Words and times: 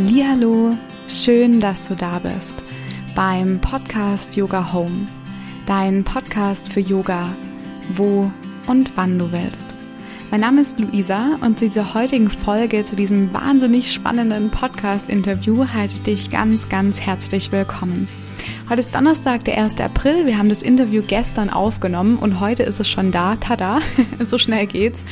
Hallo, 0.00 0.76
schön, 1.08 1.58
dass 1.58 1.88
du 1.88 1.96
da 1.96 2.20
bist 2.20 2.54
beim 3.16 3.60
Podcast 3.60 4.36
Yoga 4.36 4.72
Home, 4.72 5.08
dein 5.66 6.04
Podcast 6.04 6.72
für 6.72 6.78
Yoga, 6.78 7.34
wo 7.96 8.30
und 8.68 8.96
wann 8.96 9.18
du 9.18 9.32
willst. 9.32 9.74
Mein 10.30 10.42
Name 10.42 10.60
ist 10.60 10.78
Luisa 10.78 11.36
und 11.40 11.58
zu 11.58 11.68
dieser 11.68 11.94
heutigen 11.94 12.30
Folge, 12.30 12.84
zu 12.84 12.94
diesem 12.94 13.32
wahnsinnig 13.32 13.92
spannenden 13.92 14.52
Podcast-Interview 14.52 15.66
heiße 15.66 15.96
ich 15.96 16.02
dich 16.02 16.30
ganz, 16.30 16.68
ganz 16.68 17.00
herzlich 17.00 17.50
willkommen. 17.50 18.06
Heute 18.70 18.80
ist 18.80 18.94
Donnerstag, 18.94 19.42
der 19.44 19.58
1. 19.58 19.80
April. 19.80 20.26
Wir 20.26 20.38
haben 20.38 20.48
das 20.48 20.62
Interview 20.62 21.02
gestern 21.04 21.50
aufgenommen 21.50 22.18
und 22.18 22.38
heute 22.38 22.62
ist 22.62 22.78
es 22.78 22.88
schon 22.88 23.10
da. 23.10 23.34
Tada, 23.34 23.80
so 24.20 24.38
schnell 24.38 24.68
geht's. 24.68 25.04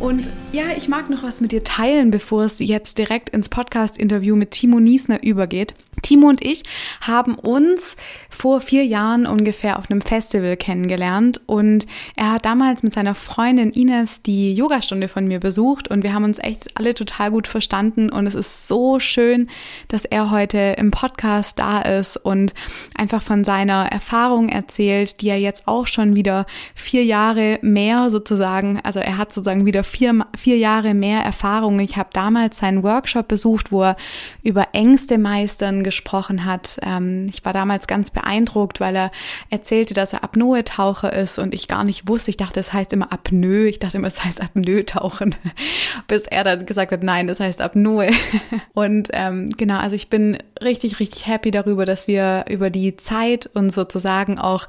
Und 0.00 0.28
ja, 0.52 0.64
ich 0.76 0.88
mag 0.88 1.10
noch 1.10 1.24
was 1.24 1.40
mit 1.40 1.50
dir 1.50 1.64
teilen, 1.64 2.10
bevor 2.10 2.44
es 2.44 2.60
jetzt 2.60 2.98
direkt 2.98 3.30
ins 3.30 3.48
Podcast-Interview 3.48 4.36
mit 4.36 4.52
Timo 4.52 4.78
Niesner 4.78 5.22
übergeht. 5.22 5.74
Timo 6.02 6.28
und 6.28 6.42
ich 6.42 6.62
haben 7.00 7.34
uns 7.34 7.96
vor 8.30 8.60
vier 8.60 8.84
Jahren 8.84 9.26
ungefähr 9.26 9.78
auf 9.78 9.90
einem 9.90 10.00
Festival 10.00 10.56
kennengelernt. 10.56 11.40
Und 11.46 11.86
er 12.16 12.32
hat 12.32 12.44
damals 12.44 12.82
mit 12.82 12.94
seiner 12.94 13.14
Freundin 13.14 13.70
Ines 13.70 14.22
die 14.22 14.54
Yogastunde 14.54 15.08
von 15.08 15.26
mir 15.26 15.40
besucht. 15.40 15.88
Und 15.88 16.04
wir 16.04 16.14
haben 16.14 16.24
uns 16.24 16.38
echt 16.38 16.78
alle 16.78 16.94
total 16.94 17.30
gut 17.30 17.46
verstanden. 17.46 18.10
Und 18.10 18.26
es 18.26 18.34
ist 18.34 18.68
so 18.68 19.00
schön, 19.00 19.48
dass 19.88 20.04
er 20.04 20.30
heute 20.30 20.76
im 20.78 20.90
Podcast 20.90 21.58
da 21.58 21.80
ist 21.80 22.16
und 22.16 22.54
einfach 22.94 23.22
von 23.22 23.44
seiner 23.44 23.86
Erfahrung 23.90 24.48
erzählt, 24.48 25.20
die 25.20 25.28
er 25.28 25.40
jetzt 25.40 25.66
auch 25.66 25.86
schon 25.86 26.14
wieder 26.14 26.46
vier 26.74 27.04
Jahre 27.04 27.58
mehr 27.62 28.10
sozusagen, 28.10 28.80
also 28.82 29.00
er 29.00 29.18
hat 29.18 29.32
sozusagen 29.32 29.66
wieder 29.66 29.84
vier, 29.88 30.26
vier 30.36 30.56
Jahre 30.56 30.94
mehr 30.94 31.20
Erfahrung. 31.20 31.78
Ich 31.80 31.96
habe 31.96 32.10
damals 32.12 32.58
seinen 32.58 32.82
Workshop 32.82 33.28
besucht, 33.28 33.72
wo 33.72 33.82
er 33.82 33.96
über 34.42 34.68
Ängste 34.72 35.18
meistern 35.18 35.82
gesprochen 35.82 36.44
hat. 36.44 36.78
Ähm, 36.82 37.26
ich 37.30 37.44
war 37.44 37.52
damals 37.52 37.86
ganz 37.86 38.10
beeindruckt, 38.10 38.80
weil 38.80 38.94
er 38.96 39.10
erzählte, 39.50 39.94
dass 39.94 40.12
er 40.12 40.24
Apnoe-Taucher 40.24 41.12
ist 41.12 41.38
und 41.38 41.54
ich 41.54 41.68
gar 41.68 41.84
nicht 41.84 42.08
wusste. 42.08 42.30
Ich 42.30 42.36
dachte, 42.36 42.60
es 42.60 42.72
heißt 42.72 42.92
immer 42.92 43.12
Apnoe. 43.12 43.68
Ich 43.68 43.78
dachte 43.78 43.98
immer, 43.98 44.08
es 44.08 44.24
heißt 44.24 44.40
Apnoe-Tauchen, 44.40 45.34
bis 46.06 46.22
er 46.22 46.44
dann 46.44 46.66
gesagt 46.66 46.92
hat, 46.92 47.02
nein, 47.02 47.26
das 47.26 47.40
heißt 47.40 47.60
Apnoe. 47.60 48.10
Und 48.74 49.08
ähm, 49.12 49.48
genau, 49.56 49.78
also 49.78 49.94
ich 49.96 50.08
bin 50.08 50.38
richtig, 50.62 51.00
richtig 51.00 51.26
happy 51.26 51.50
darüber, 51.50 51.84
dass 51.84 52.06
wir 52.06 52.44
über 52.48 52.70
die 52.70 52.96
Zeit 52.96 53.48
und 53.54 53.70
sozusagen 53.70 54.38
auch 54.38 54.68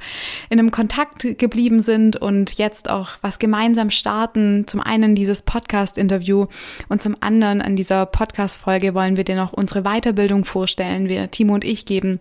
in 0.49 0.59
einem 0.59 0.71
Kontakt 0.71 1.37
geblieben 1.37 1.79
sind 1.79 2.17
und 2.17 2.57
jetzt 2.57 2.89
auch 2.89 3.09
was 3.21 3.39
gemeinsam 3.39 3.89
starten. 3.89 4.65
Zum 4.67 4.81
einen 4.81 5.08
dieses 5.15 5.41
Podcast-Interview 5.41 6.47
und 6.87 7.01
zum 7.01 7.17
anderen 7.19 7.61
an 7.61 7.75
dieser 7.75 8.05
Podcast-Folge 8.05 8.93
wollen 8.93 9.17
wir 9.17 9.23
dir 9.23 9.35
noch 9.35 9.53
unsere 9.53 9.83
Weiterbildung 9.83 10.45
vorstellen. 10.45 11.09
Wir, 11.09 11.31
Timo 11.31 11.53
und 11.53 11.63
ich, 11.63 11.85
geben 11.85 12.19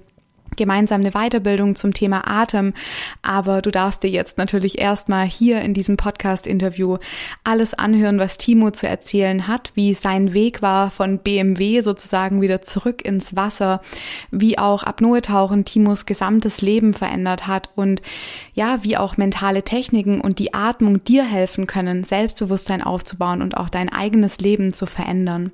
gemeinsam 0.56 1.00
eine 1.00 1.12
Weiterbildung 1.12 1.74
zum 1.74 1.92
Thema 1.92 2.27
Atem. 2.27 2.74
Aber 3.22 3.62
du 3.62 3.70
darfst 3.70 4.02
dir 4.02 4.10
jetzt 4.10 4.38
natürlich 4.38 4.78
erstmal 4.78 5.27
hier 5.27 5.60
in 5.60 5.74
diesem 5.74 5.96
Podcast-Interview 5.96 6.98
alles 7.44 7.74
anhören, 7.74 8.18
was 8.18 8.38
Timo 8.38 8.70
zu 8.70 8.88
erzählen 8.88 9.48
hat, 9.48 9.72
wie 9.74 9.94
sein 9.94 10.32
Weg 10.32 10.62
war 10.62 10.90
von 10.90 11.18
BMW 11.18 11.80
sozusagen 11.80 12.40
wieder 12.40 12.62
zurück 12.62 13.05
ins 13.05 13.36
Wasser, 13.36 13.80
wie 14.30 14.58
auch 14.58 14.82
Apnoe-Tauchen 14.82 15.64
Timos 15.64 16.06
gesamtes 16.06 16.60
Leben 16.60 16.94
verändert 16.94 17.46
hat 17.46 17.70
und 17.74 18.02
ja, 18.55 18.78
wie 18.83 18.96
auch 18.96 19.16
mentale 19.16 19.62
Techniken 19.62 20.20
und 20.20 20.38
die 20.38 20.55
Atmung 20.55 21.05
dir 21.05 21.24
helfen 21.24 21.66
können, 21.66 22.05
Selbstbewusstsein 22.05 22.83
aufzubauen 22.83 23.42
und 23.42 23.56
auch 23.56 23.68
dein 23.68 23.88
eigenes 23.88 24.38
Leben 24.38 24.72
zu 24.72 24.86
verändern. 24.86 25.52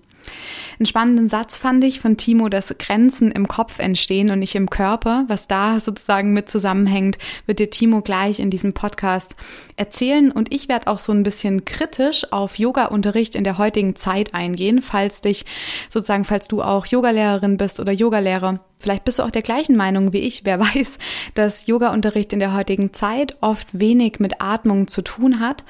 Einen 0.79 0.87
spannenden 0.87 1.29
Satz 1.29 1.57
fand 1.57 1.85
ich 1.85 2.01
von 2.01 2.17
Timo, 2.17 2.49
dass 2.49 2.75
Grenzen 2.79 3.31
im 3.31 3.49
Kopf 3.49 3.79
entstehen 3.79 4.31
und 4.31 4.41
nicht 4.41 4.55
im 4.55 4.71
Körper. 4.71 5.25
Was 5.29 5.47
da 5.47 5.79
sozusagen 5.81 6.33
mit 6.33 6.49
zusammenhängt, 6.49 7.19
wird 7.47 7.59
dir 7.59 7.71
Timo 7.71 8.01
gleich 8.01 8.41
in 8.41 8.51
diesem 8.51 8.73
Podcast 8.73 9.37
erzählen. 9.77 10.31
Und 10.31 10.53
ich 10.53 10.69
werde 10.69 10.89
auch 10.89 10.99
so 10.99 11.13
ein 11.13 11.23
bisschen 11.23 11.65
kritisch 11.65 12.33
auf 12.33 12.59
Yoga-Unterricht 12.59 13.35
in 13.35 13.45
der 13.45 13.59
heutigen 13.59 13.97
Zeit 13.97 14.35
eingehen, 14.35 14.83
falls 14.83 15.21
dich 15.21 15.45
sozusagen, 15.89 16.25
falls 16.25 16.49
du 16.49 16.63
auch 16.63 16.87
Yogalehrerin 16.87 17.57
bist 17.57 17.81
oder 17.81 17.93
Yogalehrer 17.93 18.61
Vielleicht 18.85 19.05
bist 19.05 19.19
du 19.19 19.23
auch 19.23 19.31
der 19.31 19.41
gleichen 19.41 19.77
Meinung 19.77 20.13
wie 20.13 20.19
ich. 20.19 20.45
Wer 20.45 20.61
weiß, 20.75 20.99
dass 21.33 21.67
Yoga-Unterricht 21.67 22.35
in 22.35 22.39
der 22.39 22.53
heutigen 22.53 22.93
Zeit 22.93 23.39
oft 23.41 23.67
wenig 23.73 24.21
mit 24.21 24.43
Atmung 24.43 24.89
zu 24.89 25.01
tun 25.01 25.41
hat. 25.41 25.65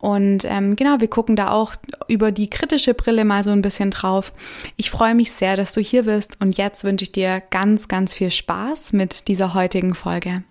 Und 0.00 0.44
ähm, 0.44 0.74
genau, 0.74 0.98
wir 0.98 1.06
gucken 1.06 1.36
da 1.36 1.52
auch 1.52 1.74
über 2.08 2.32
die 2.32 2.50
kritische 2.50 2.92
Brille 2.92 3.24
mal 3.24 3.44
so 3.44 3.52
ein 3.52 3.62
bisschen 3.62 3.92
drauf. 3.92 4.32
Ich 4.74 4.90
freue 4.90 5.14
mich 5.14 5.30
sehr, 5.30 5.56
dass 5.56 5.72
du 5.72 5.80
hier 5.80 6.02
bist 6.02 6.40
und 6.40 6.58
jetzt 6.58 6.82
wünsche 6.82 7.04
ich 7.04 7.12
dir 7.12 7.40
ganz, 7.50 7.86
ganz 7.86 8.14
viel 8.14 8.32
Spaß 8.32 8.92
mit 8.92 9.28
dieser 9.28 9.54
heutigen 9.54 9.94
Folge. 9.94 10.42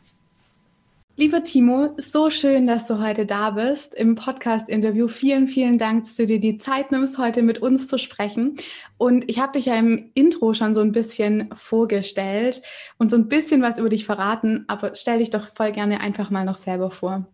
Lieber 1.18 1.44
Timo, 1.44 1.96
so 1.96 2.30
schön, 2.30 2.68
dass 2.68 2.88
du 2.88 3.00
heute 3.00 3.26
da 3.26 3.52
bist 3.52 3.96
im 3.96 4.16
Podcast-Interview. 4.16 5.08
Vielen, 5.08 5.48
vielen 5.48 5.78
Dank, 5.78 6.04
dass 6.04 6.18
du 6.18 6.26
dir 6.26 6.42
die 6.42 6.58
Zeit 6.58 6.92
nimmst, 6.92 7.18
heute 7.18 7.42
mit 7.42 7.60
uns 7.60 7.88
zu 7.88 7.98
sprechen. 7.98 8.58
Und 8.98 9.24
ich 9.30 9.40
habe 9.40 9.54
dich 9.54 9.68
ja 9.68 9.76
im 9.76 10.12
Intro 10.14 10.54
schon 10.54 10.74
so 10.74 10.82
ein 10.82 10.92
bisschen 10.92 11.50
vorgestellt 11.56 12.62
und 12.98 13.10
so 13.10 13.16
ein 13.16 13.30
bisschen 13.30 13.62
was 13.62 13.80
über 13.80 13.88
dich 13.88 14.04
verraten, 14.04 14.66
aber 14.68 14.94
stell 14.94 15.20
dich 15.20 15.30
doch 15.30 15.48
voll 15.56 15.72
gerne 15.72 16.02
einfach 16.02 16.32
mal 16.32 16.44
noch 16.44 16.58
selber 16.58 16.92
vor. 16.92 17.26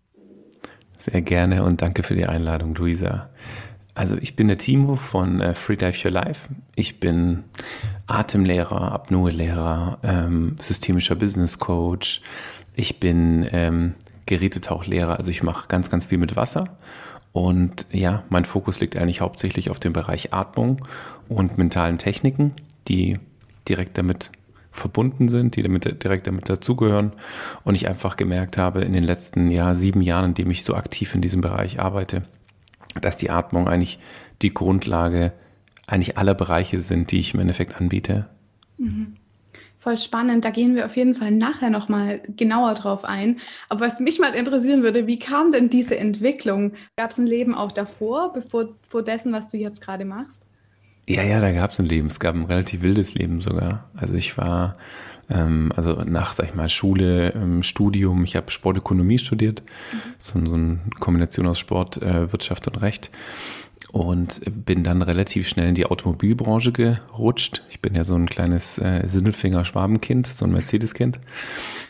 Sehr 1.00 1.22
gerne 1.22 1.64
und 1.64 1.82
danke 1.82 2.04
für 2.04 2.14
die 2.14 2.28
Einladung, 2.28 2.76
Luisa. 2.76 3.32
Also 3.96 4.16
ich 4.16 4.36
bin 4.36 4.48
der 4.48 4.58
Timo 4.58 4.96
von 4.96 5.42
äh, 5.42 5.56
Free 5.56 5.76
Dive 5.76 6.08
Your 6.08 6.12
Life. 6.12 6.50
Ich 6.76 7.00
bin 7.00 7.44
Atemlehrer, 8.06 8.92
Apnoe-Lehrer, 8.94 10.00
ähm, 10.04 10.56
systemischer 10.60 11.16
Business 11.16 11.58
Coach, 11.58 12.22
ich 12.76 13.00
bin 13.00 13.48
ähm, 13.52 13.96
Gerätetauchlehrer, 14.26 15.18
also 15.18 15.32
ich 15.32 15.44
mache 15.44 15.68
ganz, 15.68 15.90
ganz 15.90 16.06
viel 16.06 16.18
mit 16.18 16.36
Wasser. 16.36 16.78
Und 17.34 17.86
ja, 17.92 18.24
mein 18.30 18.46
Fokus 18.46 18.80
liegt 18.80 18.98
eigentlich 18.98 19.22
hauptsächlich 19.22 19.70
auf 19.70 19.80
dem 19.80 19.94
Bereich 19.94 20.34
Atmung 20.34 20.86
und 21.30 21.58
mentalen 21.58 21.98
Techniken, 21.98 22.54
die 22.88 23.20
direkt 23.68 23.98
damit 23.98 24.32
verbunden 24.72 25.30
sind, 25.30 25.56
die 25.56 25.64
damit, 25.64 26.04
direkt 26.04 26.28
damit 26.28 26.50
dazugehören. 26.50 27.14
Und 27.64 27.76
ich 27.76 27.88
einfach 27.88 28.18
gemerkt 28.18 28.58
habe 28.58 28.82
in 28.82 28.94
den 28.94 29.04
letzten 29.04 29.50
ja, 29.50 29.76
sieben 29.76 30.02
Jahren, 30.02 30.26
in 30.26 30.34
dem 30.34 30.52
ich 30.52 30.64
so 30.64 30.76
aktiv 30.76 31.14
in 31.16 31.22
diesem 31.22 31.42
Bereich 31.42 31.80
arbeite, 31.80 32.24
dass 33.00 33.18
die 33.18 33.30
Atmung 33.30 33.68
eigentlich 33.68 34.00
die 34.42 34.54
Grundlage 34.54 35.34
eigentlich 35.88 36.18
aller 36.18 36.34
Bereiche 36.34 36.80
sind, 36.80 37.12
die 37.12 37.20
ich 37.20 37.34
im 37.34 37.42
Endeffekt 37.42 37.76
anbiete. 37.76 38.28
Mhm. 38.78 39.16
Voll 39.82 39.98
spannend. 39.98 40.46
Da 40.46 40.52
gehen 40.52 40.76
wir 40.76 40.86
auf 40.86 40.96
jeden 40.96 41.16
Fall 41.16 41.32
nachher 41.32 41.72
nochmal 41.72 42.22
genauer 42.38 42.76
drauf 42.76 43.04
ein. 43.04 43.40
Aber 43.68 43.82
was 43.82 44.00
mich 44.00 44.20
mal 44.20 44.36
interessieren 44.36 44.84
würde, 44.84 45.08
wie 45.08 45.18
kam 45.18 45.52
denn 45.52 45.72
diese 45.72 45.98
Entwicklung? 45.98 46.74
Gab 46.98 47.10
es 47.10 47.18
ein 47.18 47.26
Leben 47.26 47.56
auch 47.56 47.72
davor, 47.72 48.32
bevor 48.32 48.76
vor 48.88 49.02
dessen, 49.02 49.34
was 49.34 49.48
du 49.48 49.58
jetzt 49.58 49.82
gerade 49.82 50.06
machst? 50.06 50.44
Ja, 51.08 51.24
ja, 51.24 51.42
da 51.42 51.52
gab 51.52 51.72
es 51.72 51.80
ein 51.80 51.88
Leben. 51.88 52.08
Es 52.10 52.20
gab 52.20 52.36
ein 52.36 52.46
relativ 52.46 52.84
wildes 52.84 53.16
Leben 53.16 53.42
sogar. 53.42 53.90
Also 53.96 54.14
ich 54.14 54.38
war, 54.38 54.78
ähm, 55.32 55.74
also 55.76 55.94
nach, 56.06 56.34
sag 56.34 56.46
ich 56.46 56.54
mal, 56.54 56.70
Schule, 56.70 57.34
ähm, 57.34 57.64
Studium, 57.64 58.24
ich 58.24 58.36
habe 58.36 58.52
Sportökonomie 58.52 59.18
studiert, 59.18 59.64
mhm. 59.92 59.98
so, 60.20 60.46
so, 60.46 60.54
eine 60.54 60.80
Kombination 61.00 61.48
aus 61.48 61.58
Sport, 61.58 62.00
äh, 62.04 62.32
Wirtschaft 62.32 62.68
und 62.68 62.84
Recht 62.84 63.10
und 63.92 64.42
bin 64.66 64.84
dann 64.84 65.02
relativ 65.02 65.48
schnell 65.48 65.70
in 65.70 65.76
die 65.76 65.86
Automobilbranche 65.86 66.72
gerutscht. 66.72 67.64
Ich 67.70 67.82
bin 67.82 67.96
ja 67.96 68.04
so 68.04 68.16
ein 68.16 68.28
kleines 68.28 68.78
äh, 68.78 69.04
Sindelfinger-Schwabenkind, 69.06 70.28
so 70.28 70.46
ein 70.46 70.52
Mercedes-Kind. 70.52 71.20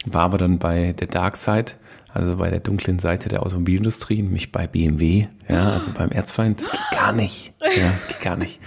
War 0.05 0.23
aber 0.23 0.37
dann 0.37 0.57
bei 0.57 0.93
der 0.93 1.07
Dark 1.07 1.37
Side, 1.37 1.73
also 2.13 2.37
bei 2.37 2.49
der 2.49 2.59
dunklen 2.59 2.99
Seite 2.99 3.29
der 3.29 3.43
Automobilindustrie, 3.43 4.21
nämlich 4.21 4.51
bei 4.51 4.67
BMW, 4.67 5.27
ja, 5.47 5.71
also 5.71 5.91
beim 5.91 6.09
Erzfeind. 6.09 6.61
Das 6.61 6.71
geht 6.71 6.99
gar 6.99 7.13
nicht. 7.13 7.53
Ja, 7.61 7.91
das 7.91 8.07
geht 8.07 8.21
gar 8.21 8.37
nicht. 8.37 8.59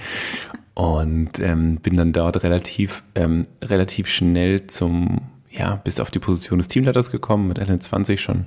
Und 0.75 1.39
ähm, 1.41 1.77
bin 1.77 1.97
dann 1.97 2.13
dort 2.13 2.43
relativ, 2.43 3.05
ähm, 3.15 3.45
relativ 3.63 4.09
schnell 4.09 4.67
zum, 4.67 5.23
ja, 5.51 5.77
bis 5.77 6.01
auf 6.01 6.11
die 6.11 6.19
Position 6.19 6.59
des 6.59 6.69
Teamleiters 6.69 7.11
gekommen, 7.11 7.49
mit 7.49 7.59
Ende 7.59 7.79
20 7.79 8.21
schon 8.21 8.47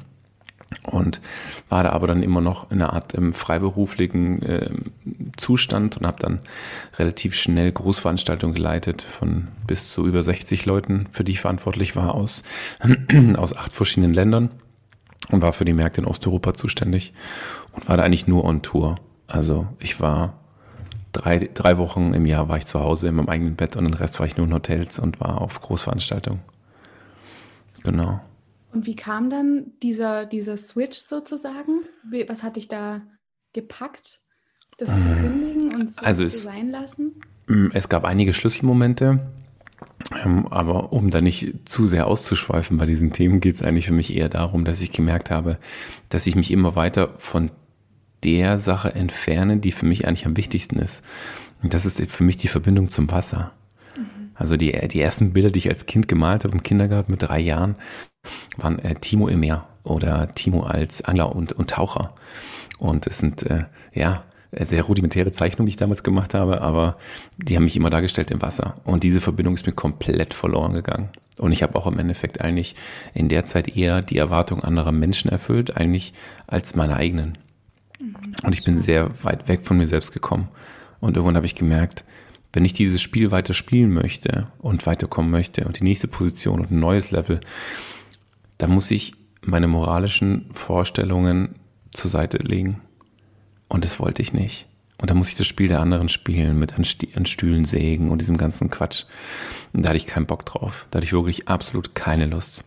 und 0.84 1.22
war 1.70 1.84
da 1.84 1.92
aber 1.92 2.08
dann 2.08 2.24
immer 2.24 2.42
noch 2.42 2.72
in 2.72 2.82
einer 2.82 2.94
Art 2.94 3.18
ähm, 3.18 3.32
freiberuflichen 3.32 4.42
äh, 4.42 4.70
Zustand 5.38 5.98
und 5.98 6.06
habe 6.06 6.20
dann 6.20 6.40
relativ 6.98 7.36
schnell 7.36 7.72
Großveranstaltungen 7.72 8.56
geleitet 8.56 9.02
von 9.02 9.48
bis 9.66 9.90
zu 9.90 10.06
über 10.06 10.24
60 10.24 10.66
Leuten, 10.66 11.08
für 11.12 11.24
die 11.24 11.34
ich 11.34 11.42
verantwortlich 11.42 11.96
war 11.96 12.16
aus, 12.16 12.44
aus 13.38 13.56
acht 13.56 13.74
verschiedenen 13.74 14.14
Ländern 14.14 14.50
und 15.32 15.42
war 15.42 15.54
für 15.54 15.66
die 15.66 15.74
Märkte 15.74 16.02
in 16.02 16.08
Osteuropa 16.08 16.54
zuständig 16.54 17.14
und 17.72 17.88
war 17.88 17.98
da 17.98 18.04
eigentlich 18.04 18.28
nur 18.28 18.44
on 18.44 18.62
Tour. 18.62 18.98
Also 19.28 19.68
ich 19.80 20.00
war 20.00 20.34
drei, 21.14 21.50
drei 21.54 21.78
Wochen 21.78 22.14
im 22.14 22.26
Jahr 22.26 22.50
war 22.50 22.58
ich 22.58 22.66
zu 22.66 22.82
Hause 22.82 23.08
in 23.08 23.16
meinem 23.16 23.30
eigenen 23.30 23.56
Bett 23.56 23.76
und 23.76 23.86
den 23.86 23.94
Rest 23.94 24.20
war 24.20 24.28
ich 24.28 24.38
nur 24.38 24.48
in 24.48 24.54
Hotels 24.54 25.00
und 25.00 25.20
war 25.20 25.42
auf 25.42 25.62
Großveranstaltungen. 25.62 26.42
Genau. 27.84 28.20
Und 28.78 28.86
wie 28.86 28.96
kam 28.96 29.32
dann 29.32 29.72
dieser, 29.82 30.28
dieser 30.28 30.56
Switch 30.56 31.00
sozusagen? 31.00 31.80
Was 32.28 32.44
hat 32.44 32.58
dich 32.58 32.68
da 32.68 33.02
gepackt, 33.52 34.20
das 34.78 34.92
zu 34.92 35.08
ähm, 35.08 35.18
kündigen 35.20 35.74
und 35.74 35.90
so 35.90 36.00
also 36.04 36.28
sein 36.28 36.70
lassen? 36.70 37.20
Mm, 37.48 37.70
es 37.74 37.90
gab 37.90 38.06
einige 38.06 38.36
Schlüsselmomente, 38.36 39.32
ähm, 40.24 40.46
aber 40.50 40.94
um 40.94 41.10
da 41.10 41.22
nicht 41.22 41.68
zu 41.68 41.88
sehr 41.88 42.06
auszuschweifen 42.06 42.78
bei 42.78 42.86
diesen 42.86 43.14
Themen, 43.14 43.42
geht 43.42 43.56
es 43.56 43.64
eigentlich 43.64 43.88
für 43.88 43.94
mich 43.94 44.16
eher 44.16 44.30
darum, 44.30 44.64
dass 44.64 44.80
ich 44.82 44.92
gemerkt 44.92 45.32
habe, 45.32 45.58
dass 46.10 46.28
ich 46.28 46.36
mich 46.36 46.52
immer 46.52 46.76
weiter 46.76 47.16
von 47.18 47.50
der 48.24 48.60
Sache 48.60 48.94
entferne, 48.94 49.58
die 49.58 49.72
für 49.72 49.88
mich 49.88 50.08
eigentlich 50.08 50.28
am 50.28 50.38
wichtigsten 50.38 50.78
ist. 50.78 51.04
Und 51.64 51.74
das 51.74 51.88
ist 51.88 52.00
für 52.12 52.24
mich 52.24 52.38
die 52.38 52.48
Verbindung 52.48 52.92
zum 52.92 53.10
Wasser. 53.10 53.54
Mhm. 53.98 54.34
Also 54.36 54.56
die, 54.56 54.72
die 54.88 55.02
ersten 55.02 55.34
Bilder, 55.34 55.50
die 55.50 55.58
ich 55.58 55.70
als 55.70 55.88
Kind 55.88 56.08
gemalt 56.08 56.44
habe 56.44 56.54
im 56.54 56.62
Kindergarten 56.62 57.12
mit 57.12 57.24
drei 57.24 57.40
Jahren, 57.40 57.76
waren 58.58 58.80
äh, 58.80 58.96
Timo 58.96 59.28
im 59.28 59.40
Meer 59.40 59.68
oder 59.84 60.32
Timo 60.34 60.64
als 60.64 61.04
Angler 61.04 61.36
und, 61.36 61.54
und 61.54 61.70
Taucher. 61.70 62.14
Und 62.78 63.08
es 63.08 63.20
sind, 63.20 63.44
äh, 63.44 63.66
ja, 63.94 64.24
sehr 64.52 64.84
rudimentäre 64.84 65.32
Zeichnungen, 65.32 65.68
die 65.68 65.72
ich 65.72 65.78
damals 65.78 66.04
gemacht 66.04 66.34
habe, 66.34 66.62
aber 66.62 66.98
die 67.38 67.56
haben 67.56 67.64
mich 67.64 67.76
immer 67.76 67.90
dargestellt 67.90 68.32
im 68.32 68.42
Wasser. 68.42 68.76
Und 68.86 69.04
diese 69.04 69.22
Verbindung 69.22 69.56
ist 69.56 69.66
mir 69.66 69.74
komplett 69.74 70.34
verloren 70.34 70.74
gegangen. 70.74 71.10
Und 71.38 71.52
ich 71.52 71.64
habe 71.64 71.78
auch 71.78 71.86
im 71.86 72.00
Endeffekt 72.00 72.42
eigentlich 72.42 72.76
in 73.14 73.30
der 73.30 73.46
Zeit 73.46 73.76
eher 73.76 74.02
die 74.02 74.18
Erwartung 74.18 74.64
anderer 74.64 74.92
Menschen 74.92 75.30
erfüllt, 75.30 75.78
eigentlich 75.78 76.14
als 76.48 76.76
meine 76.76 76.96
eigenen. 76.96 77.38
Und 78.44 78.54
ich 78.56 78.64
bin 78.64 78.80
sehr 78.80 79.12
weit 79.24 79.48
weg 79.48 79.62
von 79.64 79.78
mir 79.78 79.88
selbst 79.88 80.14
gekommen. 80.14 80.48
Und 81.00 81.16
irgendwann 81.16 81.36
habe 81.36 81.46
ich 81.46 81.56
gemerkt, 81.56 82.06
wenn 82.54 82.66
ich 82.66 82.74
dieses 82.74 83.02
Spiel 83.02 83.32
weiter 83.32 83.54
spielen 83.54 83.92
möchte 83.92 84.48
und 84.60 84.86
weiterkommen 84.86 85.30
möchte 85.30 85.66
und 85.66 85.80
die 85.80 85.84
nächste 85.84 86.08
Position 86.08 86.60
und 86.60 86.72
ein 86.72 86.80
neues 86.80 87.12
Level, 87.12 87.42
dann 88.58 88.72
muss 88.72 88.92
ich 88.92 89.14
meine 89.42 89.68
moralischen 89.68 90.50
Vorstellungen 90.54 91.56
zur 91.92 92.10
Seite 92.10 92.38
legen. 92.38 92.82
Und 93.68 93.86
das 93.86 94.00
wollte 94.00 94.22
ich 94.22 94.34
nicht. 94.34 94.68
Und 95.00 95.10
dann 95.10 95.18
muss 95.18 95.30
ich 95.30 95.36
das 95.36 95.48
Spiel 95.48 95.68
der 95.68 95.80
anderen 95.80 96.10
spielen, 96.10 96.58
mit 96.58 96.74
an 96.76 97.26
Stühlen 97.26 97.66
sägen 97.66 98.10
und 98.10 98.20
diesem 98.20 98.38
ganzen 98.38 98.70
Quatsch. 98.70 99.06
Und 99.74 99.84
da 99.84 99.90
hatte 99.90 99.98
ich 99.98 100.08
keinen 100.08 100.26
Bock 100.26 100.46
drauf. 100.46 100.88
Da 100.90 100.98
hatte 100.98 101.06
ich 101.06 101.14
wirklich 101.14 101.48
absolut 101.48 101.94
keine 101.94 102.26
Lust. 102.26 102.64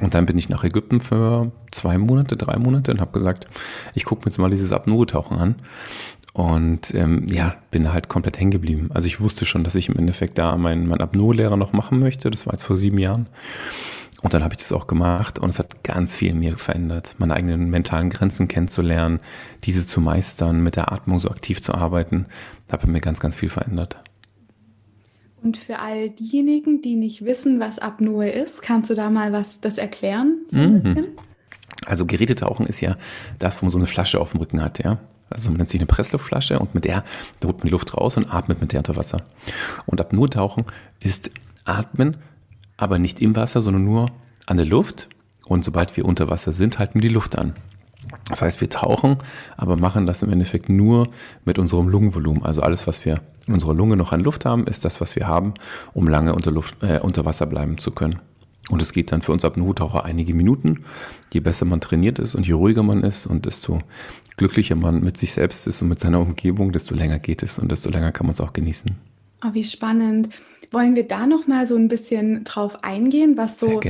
Und 0.00 0.14
dann 0.14 0.26
bin 0.26 0.36
ich 0.38 0.48
nach 0.48 0.64
Ägypten 0.64 1.00
für 1.00 1.52
zwei 1.70 1.98
Monate, 1.98 2.36
drei 2.36 2.58
Monate 2.58 2.90
und 2.90 3.00
habe 3.00 3.12
gesagt, 3.12 3.46
ich 3.94 4.04
gucke 4.04 4.22
mir 4.22 4.30
jetzt 4.30 4.38
mal 4.38 4.50
dieses 4.50 4.72
Apnoe-Tauchen 4.72 5.38
an. 5.38 5.54
Und 6.32 6.92
ähm, 6.94 7.26
ja, 7.26 7.54
bin 7.70 7.92
halt 7.92 8.08
komplett 8.08 8.40
hängen 8.40 8.50
geblieben. 8.50 8.90
Also 8.92 9.06
ich 9.06 9.20
wusste 9.20 9.46
schon, 9.46 9.62
dass 9.62 9.76
ich 9.76 9.88
im 9.88 9.96
Endeffekt 9.96 10.36
da 10.38 10.56
meinen 10.56 10.88
mein 10.88 11.00
Apnoe-Lehrer 11.00 11.56
noch 11.56 11.72
machen 11.72 12.00
möchte. 12.00 12.28
Das 12.32 12.46
war 12.46 12.54
jetzt 12.54 12.64
vor 12.64 12.76
sieben 12.76 12.98
Jahren. 12.98 13.28
Und 14.24 14.32
dann 14.32 14.42
habe 14.42 14.54
ich 14.54 14.58
das 14.60 14.72
auch 14.72 14.86
gemacht 14.86 15.38
und 15.38 15.50
es 15.50 15.58
hat 15.58 15.84
ganz 15.84 16.14
viel 16.14 16.30
in 16.30 16.38
mir 16.38 16.56
verändert, 16.56 17.14
meine 17.18 17.34
eigenen 17.34 17.68
mentalen 17.68 18.08
Grenzen 18.08 18.48
kennenzulernen, 18.48 19.20
diese 19.64 19.86
zu 19.86 20.00
meistern, 20.00 20.62
mit 20.62 20.76
der 20.76 20.92
Atmung 20.92 21.18
so 21.18 21.28
aktiv 21.28 21.60
zu 21.60 21.74
arbeiten, 21.74 22.24
hat 22.72 22.86
mir 22.86 23.02
ganz, 23.02 23.20
ganz 23.20 23.36
viel 23.36 23.50
verändert. 23.50 24.00
Und 25.42 25.58
für 25.58 25.78
all 25.78 26.08
diejenigen, 26.08 26.80
die 26.80 26.96
nicht 26.96 27.26
wissen, 27.26 27.60
was 27.60 27.78
Apnoe 27.78 28.30
ist, 28.30 28.62
kannst 28.62 28.88
du 28.88 28.94
da 28.94 29.10
mal 29.10 29.34
was 29.34 29.60
das 29.60 29.76
erklären? 29.76 30.38
So 30.48 30.58
mhm. 30.58 31.08
Also 31.84 32.06
Gerätetauchen 32.06 32.64
ist 32.64 32.80
ja 32.80 32.96
das, 33.38 33.60
wo 33.60 33.66
man 33.66 33.72
so 33.72 33.76
eine 33.76 33.86
Flasche 33.86 34.22
auf 34.22 34.30
dem 34.30 34.40
Rücken 34.40 34.62
hat, 34.62 34.82
ja. 34.82 35.00
Also 35.28 35.50
man 35.50 35.58
nennt 35.58 35.68
sich 35.68 35.80
eine 35.80 35.86
Pressluftflasche 35.86 36.58
und 36.58 36.74
mit 36.74 36.86
der 36.86 37.04
holt 37.44 37.58
man 37.58 37.66
die 37.66 37.72
Luft 37.72 37.94
raus 37.94 38.16
und 38.16 38.32
atmet 38.32 38.62
mit 38.62 38.72
der 38.72 38.80
unter 38.80 38.96
Wasser. 38.96 39.22
Und 39.84 40.00
Apnoe-Tauchen 40.00 40.64
ist 41.00 41.30
Atmen 41.66 42.16
aber 42.76 42.98
nicht 42.98 43.20
im 43.20 43.36
Wasser, 43.36 43.62
sondern 43.62 43.84
nur 43.84 44.10
an 44.46 44.56
der 44.56 44.66
Luft. 44.66 45.08
Und 45.46 45.64
sobald 45.64 45.96
wir 45.96 46.04
unter 46.04 46.28
Wasser 46.28 46.52
sind, 46.52 46.78
halten 46.78 46.94
wir 46.94 47.02
die 47.02 47.14
Luft 47.14 47.36
an. 47.36 47.54
Das 48.28 48.42
heißt, 48.42 48.60
wir 48.60 48.70
tauchen, 48.70 49.18
aber 49.56 49.76
machen 49.76 50.06
das 50.06 50.22
im 50.22 50.30
Endeffekt 50.30 50.68
nur 50.68 51.08
mit 51.44 51.58
unserem 51.58 51.88
Lungenvolumen. 51.88 52.42
Also 52.42 52.62
alles, 52.62 52.86
was 52.86 53.04
wir 53.04 53.22
in 53.46 53.54
unserer 53.54 53.74
Lunge 53.74 53.96
noch 53.96 54.12
an 54.12 54.20
Luft 54.20 54.44
haben, 54.44 54.66
ist 54.66 54.84
das, 54.84 55.00
was 55.00 55.16
wir 55.16 55.26
haben, 55.26 55.54
um 55.92 56.08
lange 56.08 56.34
unter, 56.34 56.50
Luft, 56.50 56.82
äh, 56.82 57.00
unter 57.00 57.24
Wasser 57.24 57.46
bleiben 57.46 57.78
zu 57.78 57.90
können. 57.90 58.20
Und 58.70 58.80
es 58.80 58.92
geht 58.92 59.12
dann 59.12 59.20
für 59.20 59.32
uns 59.32 59.44
ab 59.44 59.56
Nottaucher 59.58 60.04
einige 60.04 60.32
Minuten. 60.32 60.84
Je 61.32 61.40
besser 61.40 61.66
man 61.66 61.80
trainiert 61.80 62.18
ist 62.18 62.34
und 62.34 62.46
je 62.46 62.54
ruhiger 62.54 62.82
man 62.82 63.02
ist 63.02 63.26
und 63.26 63.44
desto 63.44 63.80
glücklicher 64.36 64.74
man 64.74 65.00
mit 65.00 65.18
sich 65.18 65.32
selbst 65.32 65.66
ist 65.66 65.82
und 65.82 65.88
mit 65.88 66.00
seiner 66.00 66.20
Umgebung, 66.20 66.72
desto 66.72 66.94
länger 66.94 67.18
geht 67.18 67.42
es 67.42 67.58
und 67.58 67.70
desto 67.70 67.90
länger 67.90 68.12
kann 68.12 68.26
man 68.26 68.32
es 68.32 68.40
auch 68.40 68.54
genießen. 68.54 68.96
Oh, 69.44 69.52
wie 69.52 69.64
spannend. 69.64 70.30
Wollen 70.70 70.96
wir 70.96 71.06
da 71.06 71.26
noch 71.26 71.46
mal 71.46 71.66
so 71.66 71.76
ein 71.76 71.88
bisschen 71.88 72.42
drauf 72.44 72.82
eingehen, 72.82 73.36
was 73.36 73.60
so 73.60 73.80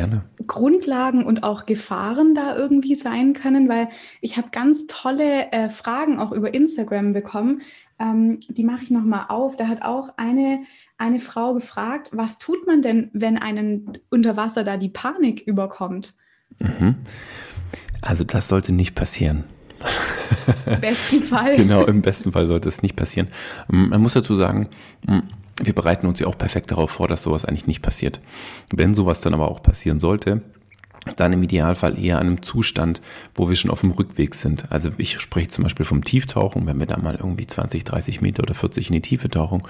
Grundlagen 0.47 1.25
und 1.25 1.45
auch 1.45 1.65
Gefahren 1.65 2.35
da 2.35 2.57
irgendwie 2.57 2.95
sein 2.95 3.33
können? 3.33 3.69
Weil 3.69 3.89
ich 4.21 4.37
habe 4.37 4.49
ganz 4.51 4.87
tolle 4.87 5.51
äh, 5.53 5.71
Fragen 5.71 6.19
auch 6.19 6.33
über 6.33 6.53
Instagram 6.53 7.13
bekommen. 7.13 7.63
Ähm, 7.99 8.41
die 8.49 8.65
mache 8.65 8.83
ich 8.83 8.91
noch 8.91 9.05
mal 9.05 9.27
auf. 9.29 9.57
Da 9.57 9.69
hat 9.69 9.83
auch 9.83 10.11
eine, 10.17 10.65
eine 10.99 11.21
Frau 11.21 11.55
gefragt, 11.55 12.11
was 12.13 12.39
tut 12.39 12.67
man 12.67 12.83
denn, 12.83 13.11
wenn 13.13 13.39
einen 13.39 13.99
unter 14.11 14.37
Wasser 14.37 14.65
da 14.65 14.77
die 14.77 14.91
Panik 14.91 15.41
überkommt? 15.47 16.15
Mhm. 16.59 16.97
Also 18.03 18.25
das 18.25 18.49
sollte 18.49 18.75
nicht 18.75 18.95
passieren. 18.95 19.45
Im 20.67 20.81
besten 20.81 21.23
Fall. 21.23 21.57
genau, 21.57 21.85
im 21.85 22.03
besten 22.03 22.33
Fall 22.33 22.49
sollte 22.49 22.69
es 22.69 22.83
nicht 22.83 22.97
passieren. 22.97 23.29
Man 23.69 24.01
muss 24.03 24.15
dazu 24.15 24.35
sagen, 24.35 24.69
wir 25.63 25.75
bereiten 25.75 26.07
uns 26.07 26.21
ja 26.21 26.27
auch 26.27 26.39
perfekt 26.39 26.71
darauf 26.71 26.91
vor, 26.91 27.09
dass 27.09 27.23
sowas 27.23 27.45
eigentlich 27.45 27.67
nicht 27.67 27.83
passiert. 27.83 28.21
Wenn 28.75 28.95
sowas 28.95 29.21
dann 29.21 29.35
aber 29.35 29.51
auch 29.51 29.63
passieren 29.63 30.01
sollte, 30.01 30.43
dann 31.17 31.33
im 31.33 31.43
Idealfall 31.43 31.99
eher 31.99 32.19
an 32.19 32.27
einem 32.27 32.43
Zustand, 32.43 33.01
wo 33.35 33.49
wir 33.49 33.57
schon 33.57 33.71
auf 33.71 33.81
dem 33.81 33.91
Rückweg 33.91 34.35
sind. 34.35 34.71
Also 34.73 34.91
ich 34.99 35.21
spreche 35.21 35.49
zum 35.49 35.65
Beispiel 35.65 35.87
vom 35.87 36.05
Tieftauchen, 36.05 36.67
wenn 36.67 36.79
wir 36.79 36.87
da 36.87 36.99
mal 36.99 37.17
irgendwie 37.17 37.47
20, 37.47 37.85
30 37.85 38.21
Meter 38.21 38.43
oder 38.43 38.55
40 38.55 38.89
in 38.89 38.95
die 38.95 39.01
Tiefe 39.03 39.29
tauchen, 39.29 39.63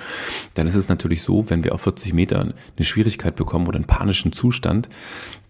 dann 0.55 0.67
ist 0.67 0.75
es 0.75 0.89
natürlich 0.89 1.23
so, 1.23 1.49
wenn 1.49 1.65
wir 1.65 1.75
auf 1.75 1.83
40 1.83 2.13
Meter 2.13 2.41
eine 2.41 2.85
Schwierigkeit 2.85 3.37
bekommen 3.37 3.67
oder 3.67 3.77
einen 3.77 3.87
panischen 3.87 4.33
Zustand, 4.33 4.89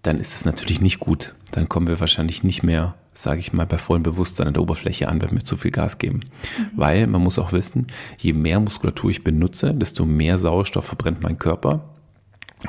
dann 0.02 0.18
ist 0.18 0.34
es 0.34 0.44
natürlich 0.44 0.80
nicht 0.80 1.00
gut. 1.00 1.34
Dann 1.52 1.68
kommen 1.68 1.86
wir 1.86 2.00
wahrscheinlich 2.00 2.42
nicht 2.42 2.62
mehr 2.62 2.94
sage 3.14 3.38
ich 3.38 3.52
mal, 3.52 3.66
bei 3.66 3.78
vollem 3.78 4.02
Bewusstsein 4.02 4.48
an 4.48 4.54
der 4.54 4.62
Oberfläche 4.62 5.08
an, 5.08 5.22
wenn 5.22 5.30
wir 5.32 5.44
zu 5.44 5.56
viel 5.56 5.70
Gas 5.70 5.98
geben. 5.98 6.20
Mhm. 6.58 6.66
Weil 6.76 7.06
man 7.06 7.22
muss 7.22 7.38
auch 7.38 7.52
wissen, 7.52 7.86
je 8.18 8.32
mehr 8.32 8.60
Muskulatur 8.60 9.10
ich 9.10 9.24
benutze, 9.24 9.72
desto 9.72 10.04
mehr 10.04 10.38
Sauerstoff 10.38 10.84
verbrennt 10.84 11.22
mein 11.22 11.38
Körper. 11.38 11.84